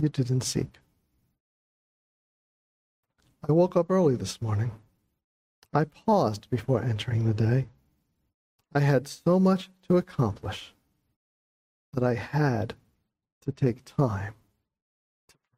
You 0.00 0.08
didn't 0.08 0.42
seek. 0.42 0.78
I 3.48 3.52
woke 3.52 3.76
up 3.76 3.90
early 3.90 4.16
this 4.16 4.42
morning. 4.42 4.72
I 5.72 5.84
paused 5.84 6.50
before 6.50 6.82
entering 6.82 7.24
the 7.24 7.34
day. 7.34 7.66
I 8.74 8.80
had 8.80 9.08
so 9.08 9.40
much 9.40 9.70
to 9.88 9.96
accomplish 9.96 10.74
that 11.94 12.04
I 12.04 12.14
had 12.14 12.74
to 13.42 13.52
take 13.52 13.84
time 13.84 14.34
to 15.28 15.34
pray. 15.36 15.56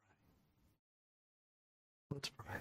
Let's 2.11 2.29
pray. 2.29 2.55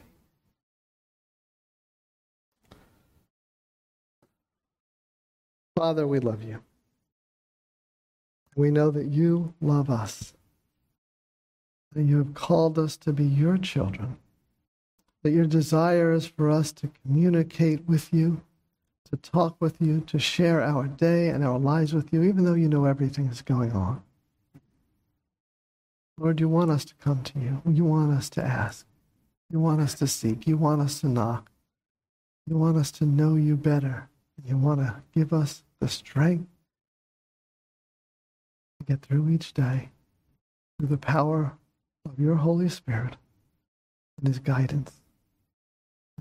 Father, 5.77 6.07
we 6.07 6.19
love 6.19 6.43
you. 6.43 6.61
We 8.57 8.71
know 8.71 8.91
that 8.91 9.07
you 9.07 9.55
love 9.61 9.89
us, 9.89 10.35
that 11.93 12.03
you 12.03 12.19
have 12.19 12.35
called 12.35 12.79
us 12.79 12.97
to 12.99 13.13
be 13.13 13.25
your 13.25 13.57
children, 13.57 14.19
that 15.23 15.31
your 15.31 15.47
desire 15.47 16.13
is 16.13 16.27
for 16.27 16.51
us 16.51 16.73
to 16.73 16.91
communicate 17.03 17.87
with 17.87 18.13
you, 18.13 18.41
to 19.11 19.17
talk 19.17 19.57
with 19.61 19.77
you, 19.81 20.01
to 20.03 20.19
share 20.19 20.63
our 20.63 20.89
day 20.89 21.29
and 21.29 21.45
our 21.45 21.59
lives 21.59 21.93
with 21.93 22.13
you, 22.13 22.23
even 22.23 22.45
though 22.45 22.55
you 22.55 22.69
know 22.69 22.85
everything 22.85 23.27
is 23.27 23.43
going 23.43 23.73
on. 23.73 24.03
Lord, 26.19 26.41
you 26.41 26.49
want 26.49 26.71
us 26.71 26.85
to 26.85 26.95
come 26.97 27.23
to 27.23 27.39
you. 27.39 27.63
You 27.67 27.85
want 27.85 28.13
us 28.13 28.29
to 28.31 28.43
ask. 28.43 28.87
You 29.51 29.61
want 29.61 29.81
us 29.81 29.95
to 29.95 30.07
seek. 30.07 30.47
You 30.47 30.57
want 30.57 30.81
us 30.81 31.01
to 31.01 31.09
knock. 31.09 31.51
You 32.47 32.57
want 32.57 32.77
us 32.77 32.91
to 32.93 33.05
know 33.05 33.37
you 33.37 33.57
better. 33.57 34.09
You 34.45 34.57
want 34.57 34.81
to 34.81 35.03
give 35.15 35.33
us 35.33 35.63
the 35.81 35.89
strength 35.89 36.49
to 38.79 38.87
get 38.87 39.03
through 39.03 39.29
each 39.31 39.53
day 39.53 39.91
through 40.79 40.89
the 40.89 40.99
power 40.99 41.53
of 42.05 42.19
your 42.19 42.37
Holy 42.37 42.69
Spirit 42.69 43.17
and 44.19 44.27
his 44.27 44.39
guidance. 44.39 45.02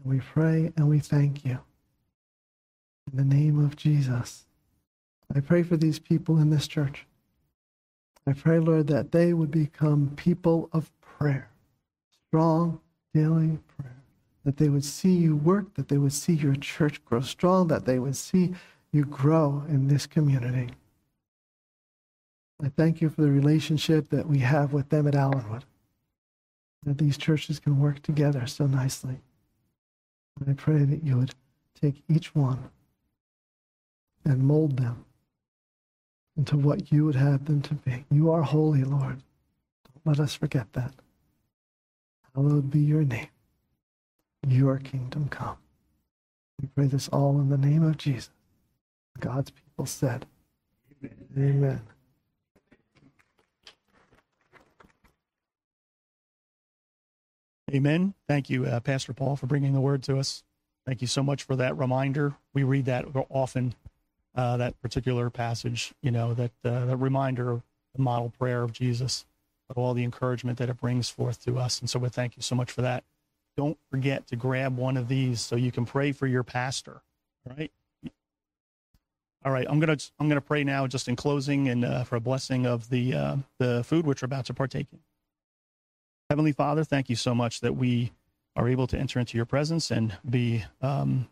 And 0.04 0.14
we 0.14 0.20
pray 0.20 0.72
and 0.76 0.90
we 0.90 1.00
thank 1.00 1.46
you. 1.46 1.60
In 3.12 3.18
the 3.18 3.36
name 3.36 3.64
of 3.64 3.76
Jesus, 3.76 4.46
I 5.34 5.40
pray 5.40 5.64
for 5.64 5.78
these 5.78 6.00
people 6.00 6.38
in 6.38 6.50
this 6.50 6.68
church. 6.68 7.06
I 8.28 8.34
pray, 8.34 8.60
Lord, 8.60 8.88
that 8.88 9.12
they 9.12 9.34
would 9.34 9.52
become 9.52 10.14
people 10.16 10.70
of 10.72 10.92
prayer, 11.02 11.50
strong 12.28 12.80
daily 13.14 13.60
prayer, 13.78 13.98
that 14.46 14.58
they 14.58 14.70
would 14.70 14.86
see 14.86 15.12
you 15.12 15.36
work, 15.36 15.74
that 15.76 15.88
they 15.88 15.98
would 15.98 16.14
see 16.14 16.34
your 16.34 16.56
church 16.56 17.04
grow 17.06 17.22
strong, 17.22 17.68
that 17.68 17.86
they 17.86 18.00
would 18.00 18.16
see 18.16 18.54
you 18.92 19.06
grow 19.06 19.64
in 19.68 19.88
this 19.88 20.06
community. 20.06 20.70
I 22.64 22.70
thank 22.70 23.02
you 23.02 23.10
for 23.10 23.22
the 23.22 23.32
relationship 23.32 24.10
that 24.10 24.28
we 24.28 24.40
have 24.40 24.72
with 24.72 24.90
them 24.90 25.08
at 25.08 25.16
Allenwood, 25.16 25.64
that 26.84 27.00
these 27.00 27.18
churches 27.18 27.60
can 27.60 27.80
work 27.80 28.02
together 28.04 28.46
so 28.46 28.68
nicely. 28.68 29.20
And 30.40 30.50
I 30.50 30.54
pray 30.54 30.84
that 30.84 31.04
you 31.04 31.18
would 31.18 31.34
take 31.80 32.04
each 32.10 32.34
one 32.36 32.70
and 34.26 34.44
mold 34.44 34.78
them 34.78 35.06
into 36.38 36.58
what 36.58 36.92
you 36.92 37.06
would 37.06 37.16
have 37.16 37.46
them 37.46 37.62
to 37.62 37.74
be. 37.76 38.06
You 38.12 38.32
are 38.32 38.42
holy, 38.42 38.84
Lord. 38.84 39.22
Don't 39.86 40.06
let 40.06 40.20
us 40.20 40.34
forget 40.34 40.72
that. 40.74 40.94
Hallowed 42.36 42.72
be 42.72 42.80
your 42.80 43.04
name. 43.04 43.28
Your 44.48 44.78
kingdom 44.78 45.28
come. 45.30 45.58
We 46.62 46.68
pray 46.68 46.88
this 46.88 47.10
all 47.10 47.40
in 47.40 47.50
the 47.50 47.58
name 47.58 47.84
of 47.84 47.98
Jesus. 47.98 48.32
God's 49.20 49.52
people 49.52 49.86
said, 49.86 50.26
Amen. 51.04 51.14
Amen. 51.38 51.82
Amen. 57.72 58.14
Thank 58.28 58.50
you, 58.50 58.66
uh, 58.66 58.80
Pastor 58.82 59.14
Paul, 59.14 59.36
for 59.36 59.48
bringing 59.48 59.74
the 59.74 59.82
word 59.82 60.04
to 60.04 60.18
us. 60.18 60.44
Thank 60.86 61.02
you 61.02 61.08
so 61.08 61.24
much 61.24 61.44
for 61.44 61.56
that 61.56 61.78
reminder. 61.78 62.36
We 62.54 62.64
read 62.64 62.86
that 62.86 63.06
often, 63.30 63.76
uh, 64.36 64.58
that 64.58 64.80
particular 64.82 65.30
passage, 65.30 65.94
you 66.02 66.12
know, 66.12 66.34
that, 66.34 66.52
uh, 66.66 66.86
that 66.86 66.98
reminder 66.98 67.52
of 67.52 67.64
the 67.96 68.02
model 68.02 68.34
prayer 68.38 68.64
of 68.64 68.74
Jesus, 68.74 69.26
all 69.76 69.94
the 69.94 70.04
encouragement 70.04 70.58
that 70.58 70.70
it 70.70 70.80
brings 70.82 71.10
forth 71.10 71.44
to 71.46 71.58
us. 71.58 71.80
And 71.80 71.90
so 71.90 72.00
we 72.00 72.10
thank 72.10 72.36
you 72.36 72.44
so 72.44 72.56
much 72.56 72.72
for 72.72 72.82
that. 72.82 73.06
Don't 73.56 73.78
forget 73.90 74.28
to 74.28 74.36
grab 74.36 74.78
one 74.78 74.98
of 74.98 75.08
these 75.08 75.42
so 75.42 75.56
you 75.56 75.72
can 75.72 75.86
pray 75.86 76.12
for 76.12 76.28
your 76.28 76.44
pastor, 76.44 77.02
right? 77.58 77.72
All 79.46 79.52
right, 79.52 79.66
I'm 79.70 79.80
gonna 79.80 79.98
I'm 80.20 80.30
gonna 80.30 80.42
pray 80.42 80.64
now, 80.64 80.88
just 80.88 81.08
in 81.08 81.16
closing, 81.16 81.70
and 81.70 81.86
uh, 81.86 82.04
for 82.04 82.16
a 82.18 82.20
blessing 82.20 82.66
of 82.68 82.90
the 82.90 83.14
uh, 83.14 83.38
the 83.60 83.84
food 83.84 84.06
which 84.06 84.22
we're 84.22 84.28
about 84.28 84.46
to 84.48 84.54
partake 84.54 84.88
in. 84.94 85.00
Heavenly 86.32 86.54
Father, 86.54 86.86
thank 86.86 87.10
you 87.10 87.18
so 87.18 87.36
much 87.36 87.60
that 87.60 87.76
we 87.76 88.14
are 88.56 88.70
able 88.70 88.88
to 88.88 88.98
enter 88.98 89.20
into 89.20 89.36
your 89.36 89.46
presence 89.46 89.92
and 89.92 90.16
be 90.30 90.64
um, 90.82 91.28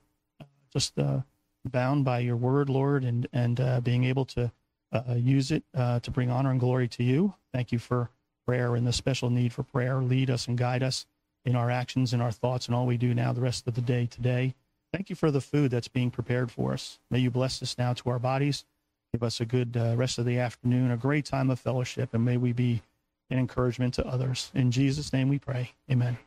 just 0.73 0.99
uh, 0.99 1.21
bound 1.63 2.03
by 2.03 2.19
your 2.19 2.35
word, 2.35 2.69
Lord, 2.69 3.05
and 3.05 3.26
and 3.31 3.61
uh, 3.61 3.80
being 3.80 4.03
able 4.03 4.26
to 4.26 4.51
uh, 4.91 5.13
use 5.15 5.51
it 5.51 5.63
uh, 5.73 6.01
to 6.01 6.11
bring 6.11 6.30
honor 6.30 6.51
and 6.51 6.59
glory 6.59 6.89
to 6.89 7.03
you. 7.05 7.34
Thank 7.53 7.71
you 7.71 7.80
for 7.80 8.09
prayer 8.45 8.76
and 8.76 8.85
the 8.85 8.91
special 8.91 9.30
need 9.30 9.53
for 9.53 9.63
prayer. 9.63 10.01
Lead 10.01 10.30
us 10.30 10.49
and 10.49 10.57
guide 10.57 10.84
us 10.84 11.05
in 11.45 11.55
our 11.55 11.71
actions 11.71 12.11
and 12.11 12.21
our 12.21 12.34
thoughts 12.34 12.65
and 12.65 12.76
all 12.76 12.85
we 12.85 12.97
do 12.97 13.13
now 13.13 13.31
the 13.31 13.39
rest 13.39 13.67
of 13.67 13.76
the 13.76 13.81
day 13.81 14.05
today. 14.05 14.53
Thank 14.91 15.09
you 15.09 15.15
for 15.15 15.31
the 15.31 15.39
food 15.39 15.71
that's 15.71 15.88
being 15.88 16.11
prepared 16.11 16.51
for 16.51 16.73
us. 16.73 16.99
May 17.09 17.19
you 17.19 17.31
bless 17.31 17.63
us 17.63 17.77
now 17.77 17.93
to 17.93 18.09
our 18.09 18.19
bodies. 18.19 18.65
Give 19.13 19.23
us 19.23 19.39
a 19.39 19.45
good 19.45 19.77
uh, 19.77 19.95
rest 19.95 20.19
of 20.19 20.26
the 20.26 20.39
afternoon, 20.39 20.91
a 20.91 20.97
great 20.97 21.23
time 21.23 21.49
of 21.49 21.57
fellowship, 21.57 22.13
and 22.13 22.26
may 22.26 22.35
we 22.35 22.51
be 22.51 22.81
an 23.30 23.39
encouragement 23.39 23.93
to 23.95 24.07
others. 24.07 24.51
In 24.53 24.72
Jesus' 24.72 25.14
name 25.14 25.30
we 25.30 25.39
pray. 25.39 25.72
Amen. 25.91 26.18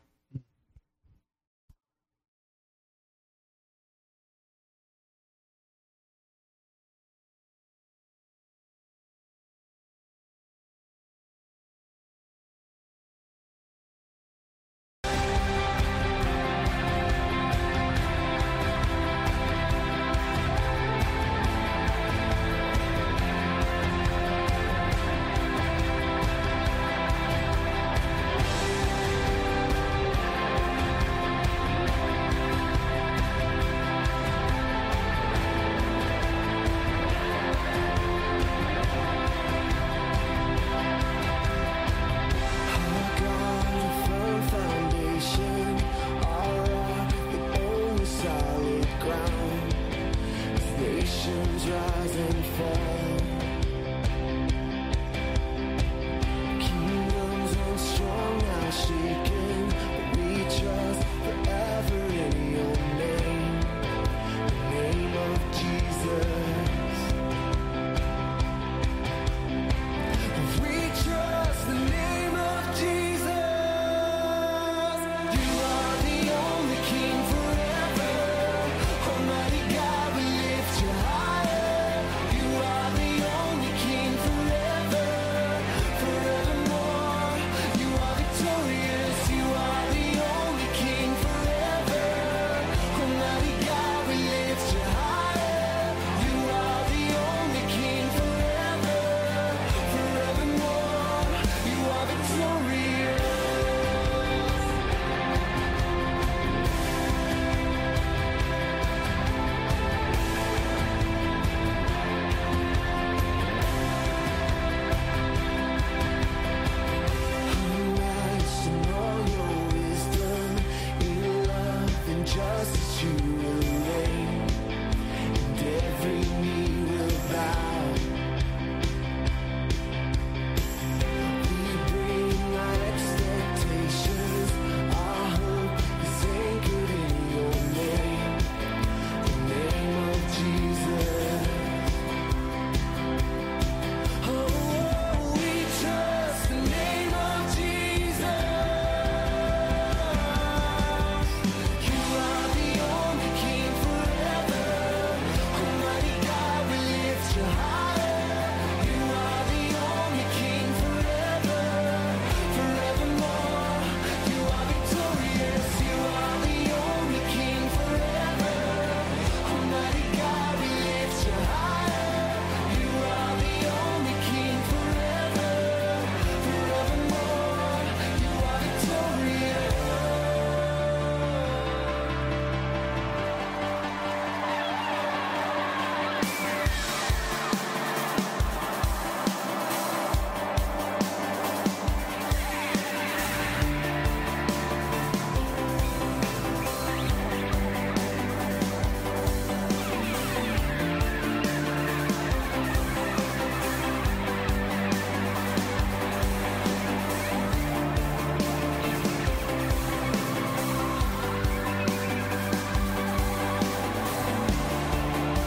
Nations 51.03 51.67
rise 51.69 52.15
and 52.15 52.45
fall, 52.55 53.22